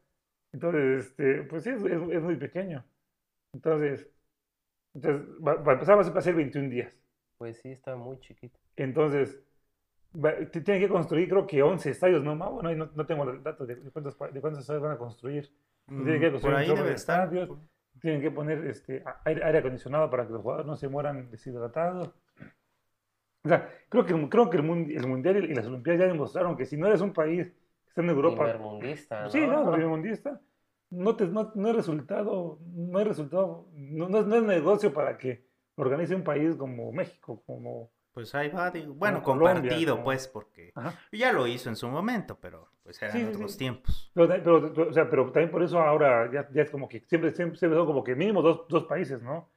Entonces, 0.53 1.07
este, 1.07 1.42
pues 1.44 1.64
sí, 1.64 1.70
es, 1.70 1.82
es- 1.82 2.11
es 2.11 2.22
muy 2.22 2.36
pequeño. 2.36 2.84
Entonces, 3.55 4.09
entonces 4.94 5.26
va, 5.47 5.55
va 5.55 5.72
a 5.72 5.74
empezar 5.74 5.97
va 5.97 6.18
a 6.18 6.20
ser 6.22 6.34
21 6.34 6.68
días. 6.68 6.94
Pues 7.38 7.59
sí, 7.61 7.70
está 7.70 7.97
muy 7.97 8.18
chiquito. 8.20 8.59
Entonces, 8.76 9.42
tienen 10.50 10.82
que 10.82 10.88
construir, 10.88 11.28
creo 11.28 11.46
que 11.46 11.62
11 11.62 11.90
estadios, 11.90 12.22
¿no? 12.22 12.36
Bueno, 12.36 12.74
no, 12.74 12.90
no 12.94 13.06
tengo 13.06 13.28
el 13.30 13.42
dato 13.42 13.66
de, 13.66 13.76
cuántos, 13.90 14.16
de 14.32 14.40
cuántos 14.40 14.60
estadios 14.60 14.82
van 14.82 14.92
a 14.92 14.98
construir. 14.98 15.50
Mm, 15.86 16.04
tiene 16.04 16.20
que 16.20 16.26
por 16.26 16.32
construir 16.32 16.54
un 16.54 16.60
ahí 16.60 16.68
debe 16.68 16.88
de 16.88 16.94
estar. 16.94 17.24
estadios. 17.24 17.58
Tienen 18.00 18.20
que 18.20 18.30
poner 18.30 18.66
este, 18.66 19.02
aire, 19.24 19.44
aire 19.44 19.58
acondicionado 19.58 20.10
para 20.10 20.26
que 20.26 20.32
los 20.32 20.42
jugadores 20.42 20.66
no 20.66 20.76
se 20.76 20.88
mueran 20.88 21.30
deshidratados. 21.30 22.10
O 23.46 23.48
sea, 23.48 23.68
creo 23.88 24.04
que, 24.04 24.28
creo 24.28 24.50
que 24.50 24.56
el, 24.56 24.64
el 24.90 25.06
Mundial 25.06 25.44
y 25.44 25.54
las 25.54 25.66
Olimpiadas 25.66 26.00
ya 26.00 26.06
demostraron 26.08 26.56
que 26.56 26.66
si 26.66 26.76
no 26.76 26.88
eres 26.88 27.00
un 27.00 27.12
país 27.12 27.46
que 27.48 27.88
está 27.88 28.02
en 28.02 28.10
Europa, 28.10 28.42
Primermundista, 28.42 29.22
¿no? 29.22 29.30
sí, 29.30 29.46
no, 29.46 29.70
primermundista, 29.70 30.40
no, 30.90 31.14
te, 31.16 31.26
no, 31.28 31.52
no 31.54 31.68
hay 31.68 31.74
resultado, 31.74 32.58
no 32.60 32.98
hay 32.98 33.04
resultado, 33.04 33.68
no, 33.72 34.08
no 34.08 34.18
es, 34.18 34.26
no 34.26 34.36
es 34.36 34.42
negocio 34.42 34.92
para 34.92 35.16
que 35.16 35.46
organice 35.76 36.14
un 36.14 36.24
país 36.24 36.56
como 36.56 36.90
México, 36.92 37.42
como... 37.46 37.92
Pues 38.16 38.34
ahí 38.34 38.48
va, 38.48 38.70
digo, 38.70 38.94
bueno, 38.94 39.22
Colombia, 39.22 39.52
compartido, 39.60 40.02
pues, 40.02 40.26
porque 40.26 40.72
Ajá. 40.74 40.94
ya 41.12 41.32
lo 41.34 41.46
hizo 41.46 41.68
en 41.68 41.76
su 41.76 41.86
momento, 41.86 42.38
pero 42.40 42.70
pues 42.82 43.02
eran 43.02 43.14
Sí, 43.14 43.24
otros 43.24 43.52
sí. 43.52 43.58
tiempos. 43.58 44.10
Pero, 44.14 44.26
ta- 44.26 44.40
pero, 44.42 44.72
pero, 44.72 44.88
o 44.88 44.92
sea, 44.94 45.10
pero 45.10 45.24
también 45.24 45.50
por 45.50 45.62
eso 45.62 45.78
ahora 45.78 46.32
ya, 46.32 46.48
ya 46.50 46.62
es 46.62 46.70
como 46.70 46.88
que 46.88 47.00
siempre, 47.00 47.34
siempre, 47.34 47.58
siempre 47.58 47.76
son 47.78 47.86
como 47.86 48.02
que 48.02 48.14
mínimo 48.14 48.40
dos, 48.40 48.66
dos 48.70 48.84
países, 48.84 49.20
¿no? 49.20 49.50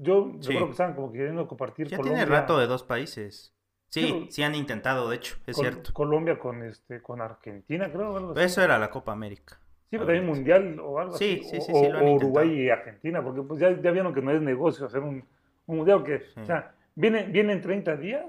Yo 0.00 0.30
Sí. 0.40 0.46
recuerdo 0.46 0.66
que 0.66 0.70
estaban 0.70 0.94
como 0.94 1.10
queriendo 1.10 1.48
compartir 1.48 1.88
Ya 1.88 1.96
Colombia, 1.96 2.24
tiene 2.24 2.38
rato 2.38 2.56
de 2.56 2.68
dos 2.68 2.84
países. 2.84 3.52
Sí, 3.88 4.28
Sí, 4.30 4.44
han 4.44 4.54
intentado, 4.54 5.10
de 5.10 5.16
hecho, 5.16 5.38
es 5.44 5.56
cierto. 5.56 5.92
Colombia 5.92 6.38
con, 6.38 6.62
este, 6.62 7.02
con 7.02 7.20
Argentina, 7.20 7.90
creo. 7.92 8.16
algo 8.16 8.30
así. 8.30 8.42
Eso 8.42 8.62
era 8.62 8.78
la 8.78 8.90
Copa 8.90 9.10
América. 9.10 9.58
Sí, 9.90 9.98
pero 9.98 10.06
también 10.06 10.26
mundial 10.26 10.78
o 10.78 11.00
algo 11.00 11.16
Sí, 11.16 11.40
así. 11.42 11.48
sí, 11.50 11.60
sí, 11.60 11.72
o, 11.72 11.80
sí, 11.80 11.88
lo 11.88 11.98
han 11.98 12.06
o 12.06 12.12
Uruguay 12.14 12.48
y 12.62 12.70
Argentina, 12.70 13.24
porque 13.24 13.42
pues 13.42 13.58
ya, 13.60 13.70
ya 13.82 13.90
vieron 13.90 14.14
que 14.14 14.22
no 14.22 14.30
es 14.30 14.40
negocio 14.40 14.86
hacer 14.86 15.00
un, 15.00 15.24
un 15.66 15.76
mundial 15.76 16.04
que, 16.04 16.22
o 16.40 16.44
sea, 16.46 16.74
viene, 16.94 17.24
vienen 17.24 17.60
30 17.60 17.96
días 17.96 18.26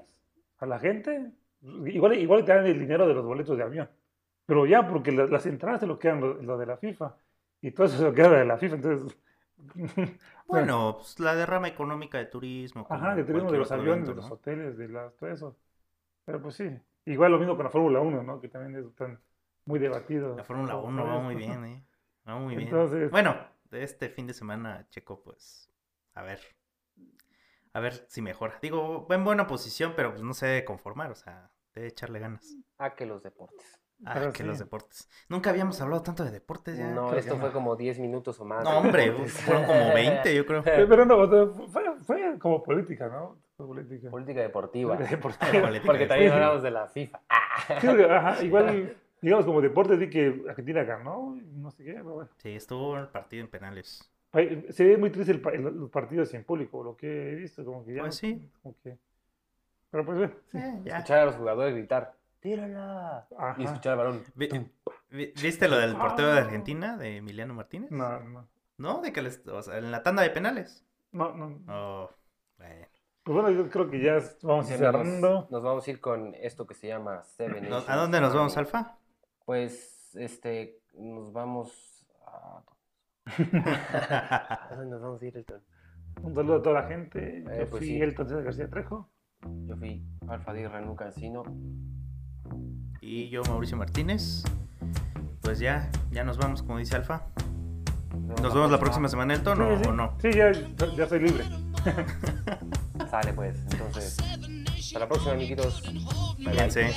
a 0.60 0.66
la 0.66 0.80
gente, 0.80 1.32
igual, 1.86 2.18
igual 2.18 2.46
te 2.46 2.54
dan 2.54 2.66
el 2.66 2.80
dinero 2.80 3.08
de 3.08 3.14
los 3.14 3.26
boletos 3.26 3.58
de 3.58 3.64
avión, 3.64 3.90
pero 4.46 4.66
ya 4.66 4.88
porque 4.88 5.12
la- 5.12 5.26
las 5.28 5.46
entradas 5.46 5.82
se 5.82 5.88
lo 5.88 6.00
quedan 6.00 6.22
lo, 6.22 6.34
lo 6.42 6.58
de 6.58 6.66
la 6.66 6.78
FIFA 6.78 7.16
y 7.62 7.72
todo 7.72 7.88
eso 7.88 7.98
se 7.98 8.04
lo 8.04 8.14
queda 8.14 8.30
de 8.32 8.46
la 8.46 8.58
FIFA, 8.58 8.76
entonces... 8.76 9.18
Bueno, 10.46 10.98
pues 10.98 11.20
la 11.20 11.36
derrama 11.36 11.68
económica 11.70 12.18
de 12.18 12.26
turismo. 12.26 12.86
Ajá, 12.90 13.16
de 13.16 13.24
turismo 13.24 13.52
de 13.52 13.58
los 13.58 13.72
aviones, 13.72 14.04
evento, 14.08 14.12
de 14.12 14.16
los 14.18 14.32
hoteles, 14.32 14.78
de 14.78 14.90
las, 14.90 15.16
todo 15.16 15.30
eso. 15.30 15.58
Pero 16.26 16.42
pues 16.42 16.56
sí, 16.56 16.70
igual 17.06 17.32
lo 17.32 17.40
mismo 17.40 17.56
con 17.56 17.64
la 17.64 17.72
Fórmula 17.72 18.02
1, 18.02 18.24
¿no? 18.24 18.40
Que 18.42 18.50
también 18.50 18.76
es 18.84 18.94
tan 18.96 19.20
muy 19.66 19.80
debatido. 19.80 20.36
La 20.36 20.44
Fórmula 20.44 20.74
todo 20.74 20.84
1 20.84 21.06
va 21.06 21.20
muy 21.20 21.36
bien, 21.36 21.66
¿eh? 21.66 21.84
Va 22.28 22.36
muy 22.38 22.56
bien. 22.56 22.68
Entonces- 22.68 23.10
Bueno, 23.10 23.36
este 23.72 24.10
fin 24.10 24.28
de 24.28 24.34
semana, 24.34 24.86
Checo, 24.90 25.22
pues, 25.24 25.72
a 26.14 26.22
ver. 26.24 26.40
A 27.74 27.80
ver 27.80 28.06
si 28.08 28.22
mejora. 28.22 28.60
Digo, 28.62 29.08
va 29.08 29.16
en 29.16 29.24
buena 29.24 29.48
posición, 29.48 29.94
pero 29.96 30.12
pues 30.12 30.22
no 30.22 30.34
se 30.34 30.46
debe 30.46 30.66
conformar, 30.66 31.12
o 31.12 31.16
sea, 31.16 31.50
debe 31.74 31.88
echarle 31.88 32.20
ganas. 32.20 32.56
Ah, 32.78 32.94
que 32.96 33.06
los 33.06 33.24
deportes. 33.24 33.80
Ah, 34.06 34.12
Pero 34.16 34.34
que 34.34 34.40
sí. 34.40 34.44
los 34.44 34.60
deportes. 34.60 35.10
Nunca 35.30 35.50
habíamos 35.50 35.80
hablado 35.80 36.04
tanto 36.04 36.26
de 36.26 36.32
deportes 36.32 36.78
ya. 36.78 36.92
No, 36.92 37.14
esto 37.14 37.38
fue 37.38 37.52
como 37.54 37.76
10 37.76 38.00
minutos 38.00 38.40
o 38.40 38.46
más. 38.46 38.64
No, 38.64 38.80
hombre, 38.80 39.06
deportes. 39.06 39.34
fueron 39.42 39.66
como 39.66 39.94
20, 39.94 40.36
yo 40.36 40.46
creo. 40.46 40.64
Pero 40.64 41.06
no, 41.06 41.18
o 41.20 41.30
sea, 41.30 41.68
fue, 41.68 41.84
fue 42.02 42.40
como 42.40 42.62
política, 42.62 43.08
¿no? 43.08 43.38
Política. 43.56 44.10
Política 44.10 44.42
deportiva. 44.42 44.98
Deportiva. 44.98 45.68
Política 45.68 45.86
Porque 45.86 46.00
de 46.04 46.08
también 46.08 46.32
hablamos 46.34 46.64
de 46.64 46.72
la 46.72 46.88
FIFA. 46.88 47.22
Ah. 47.30 47.40
Sí, 47.80 47.88
ajá, 47.88 48.44
igual, 48.44 48.98
digamos, 49.22 49.46
como 49.46 49.62
deporte, 49.62 49.96
vi 49.96 50.10
que 50.10 50.44
Argentina 50.50 50.84
ganó, 50.84 51.38
y 51.38 51.42
no 51.56 51.72
sé 51.72 51.86
qué, 51.86 51.94
pero 51.94 52.16
bueno. 52.16 52.30
Sí, 52.38 52.50
estuvo 52.50 52.98
el 52.98 53.08
partido 53.08 53.44
en 53.44 53.50
penales. 53.50 54.12
Se 54.34 54.84
ve 54.84 54.98
muy 54.98 55.12
triste 55.12 55.32
el 55.32 55.42
el- 55.54 55.78
los 55.80 55.90
partidos 55.92 56.30
sin 56.30 56.44
público, 56.44 56.84
lo 56.84 56.96
que 56.98 57.32
he 57.32 57.36
visto, 57.36 57.64
como 57.64 57.86
que 57.86 57.94
ya. 57.94 58.02
Pues 58.02 58.16
sí. 58.16 58.50
Como 58.62 58.76
que, 58.84 58.98
Pero 59.92 60.06
pues, 60.06 60.30
eh, 60.30 60.34
sí. 60.48 60.58
Ya. 60.86 60.98
Escuchar 60.98 61.20
a 61.20 61.26
los 61.26 61.36
jugadores 61.36 61.76
gritar, 61.76 62.16
tírala. 62.40 63.28
Ajá. 63.38 63.56
Y 63.62 63.66
escuchar 63.66 63.92
el 63.94 63.98
balón. 64.00 64.24
Vi- 64.36 64.50
vi- 65.12 65.34
¿Viste 65.42 65.68
lo 65.68 65.78
del 65.78 65.96
portero 65.96 66.34
de 66.34 66.40
Argentina, 66.40 66.98
de 66.98 67.18
Emiliano 67.18 67.54
Martínez? 67.54 67.92
No, 67.92 68.20
no. 68.22 68.48
¿No? 68.78 69.02
De 69.02 69.14
que 69.14 69.22
les, 69.22 69.46
o 69.48 69.62
sea, 69.62 69.78
en 69.78 69.92
la 69.92 70.02
tanda 70.02 70.24
de 70.24 70.32
penales. 70.32 70.84
No, 71.12 71.32
no. 71.36 71.60
Oh, 71.68 72.10
bueno. 72.58 72.88
Pues 73.24 73.34
bueno, 73.36 73.52
yo 73.52 73.70
creo 73.70 73.90
que 73.90 74.02
ya 74.02 74.20
vamos 74.42 74.66
Sí, 74.68 74.74
cerrando. 74.76 75.00
amigos, 75.28 75.52
nos 75.52 75.62
vamos 75.64 75.88
a 75.88 75.92
ir 75.92 76.02
con 76.02 76.34
esto 76.36 76.66
que 76.66 76.74
se 76.74 76.88
llama 76.88 77.24
Seven 77.24 77.64
¿No- 77.70 77.70
Nations 77.78 77.90
¿A 77.90 77.96
dónde 77.98 78.20
nos 78.20 78.34
vamos. 78.34 78.58
Alfa? 78.58 78.98
Pues, 79.46 80.16
este, 80.16 80.80
nos 80.94 81.32
vamos 81.32 82.06
a... 82.26 82.62
¿A 83.38 84.70
dónde 84.76 84.92
nos 84.92 85.02
vamos 85.02 85.22
a 85.22 85.26
ir, 85.26 85.38
Elton? 85.38 85.62
Un 86.22 86.36
saludo 86.36 86.56
a 86.58 86.62
toda 86.62 86.82
la 86.82 86.88
gente. 86.88 87.44
Yo 87.46 87.52
Eh, 87.52 87.68
pues 87.70 87.80
fui 87.80 87.88
sí. 87.88 88.02
Elton 88.02 88.28
César 88.28 88.44
García 88.44 88.70
Trejo. 88.70 89.10
Yo 89.66 89.76
fui 89.76 90.06
Alfa 90.28 90.54
Di 90.54 90.66
Renú 90.68 90.96
Cancino. 90.96 91.44
y 93.02 93.30
yo, 93.30 93.42
Mauricio 93.44 93.78
Martínez. 93.78 94.44
Pues 95.42 95.60
ya, 95.60 95.90
ya 96.12 96.24
nos 96.24 96.38
vamos, 96.38 96.62
como 96.64 96.78
dice 96.80 96.96
Alfa. 96.96 97.24
Nos 98.42 98.54
vemos 98.54 98.72
la 98.72 98.80
próxima 98.80 99.08
semana, 99.10 99.34
Elton, 99.34 99.60
o, 99.62 99.78
sí, 99.78 99.84
sí. 99.84 99.90
o 99.90 99.94
no. 99.94 100.16
Sí, 100.22 100.32
ya, 100.32 100.52
ya 100.96 101.08
soy 101.08 101.20
libre. 101.20 101.44
Sale 103.10 103.34
pues, 103.34 103.60
entonces. 103.72 104.18
Hasta 104.78 105.00
la 105.00 105.08
próxima, 105.08 105.34
amiguitos. 105.34 105.82
Bye, 106.38 106.54
bye. 106.68 106.94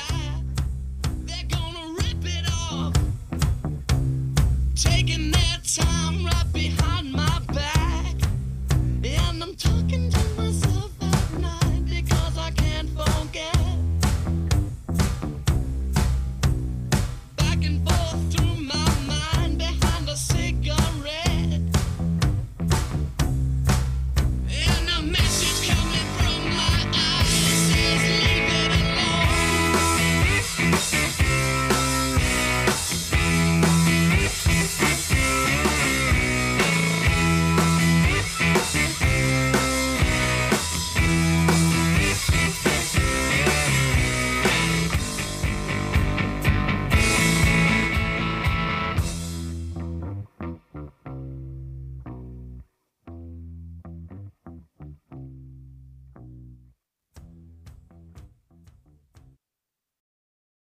Taking 4.76 5.30
their 5.30 5.58
time 5.64 6.26
right 6.26 6.52
behind 6.52 7.10
my 7.10 7.40
back. 7.54 8.14
And 9.02 9.42
I'm 9.42 9.54
talking 9.56 10.10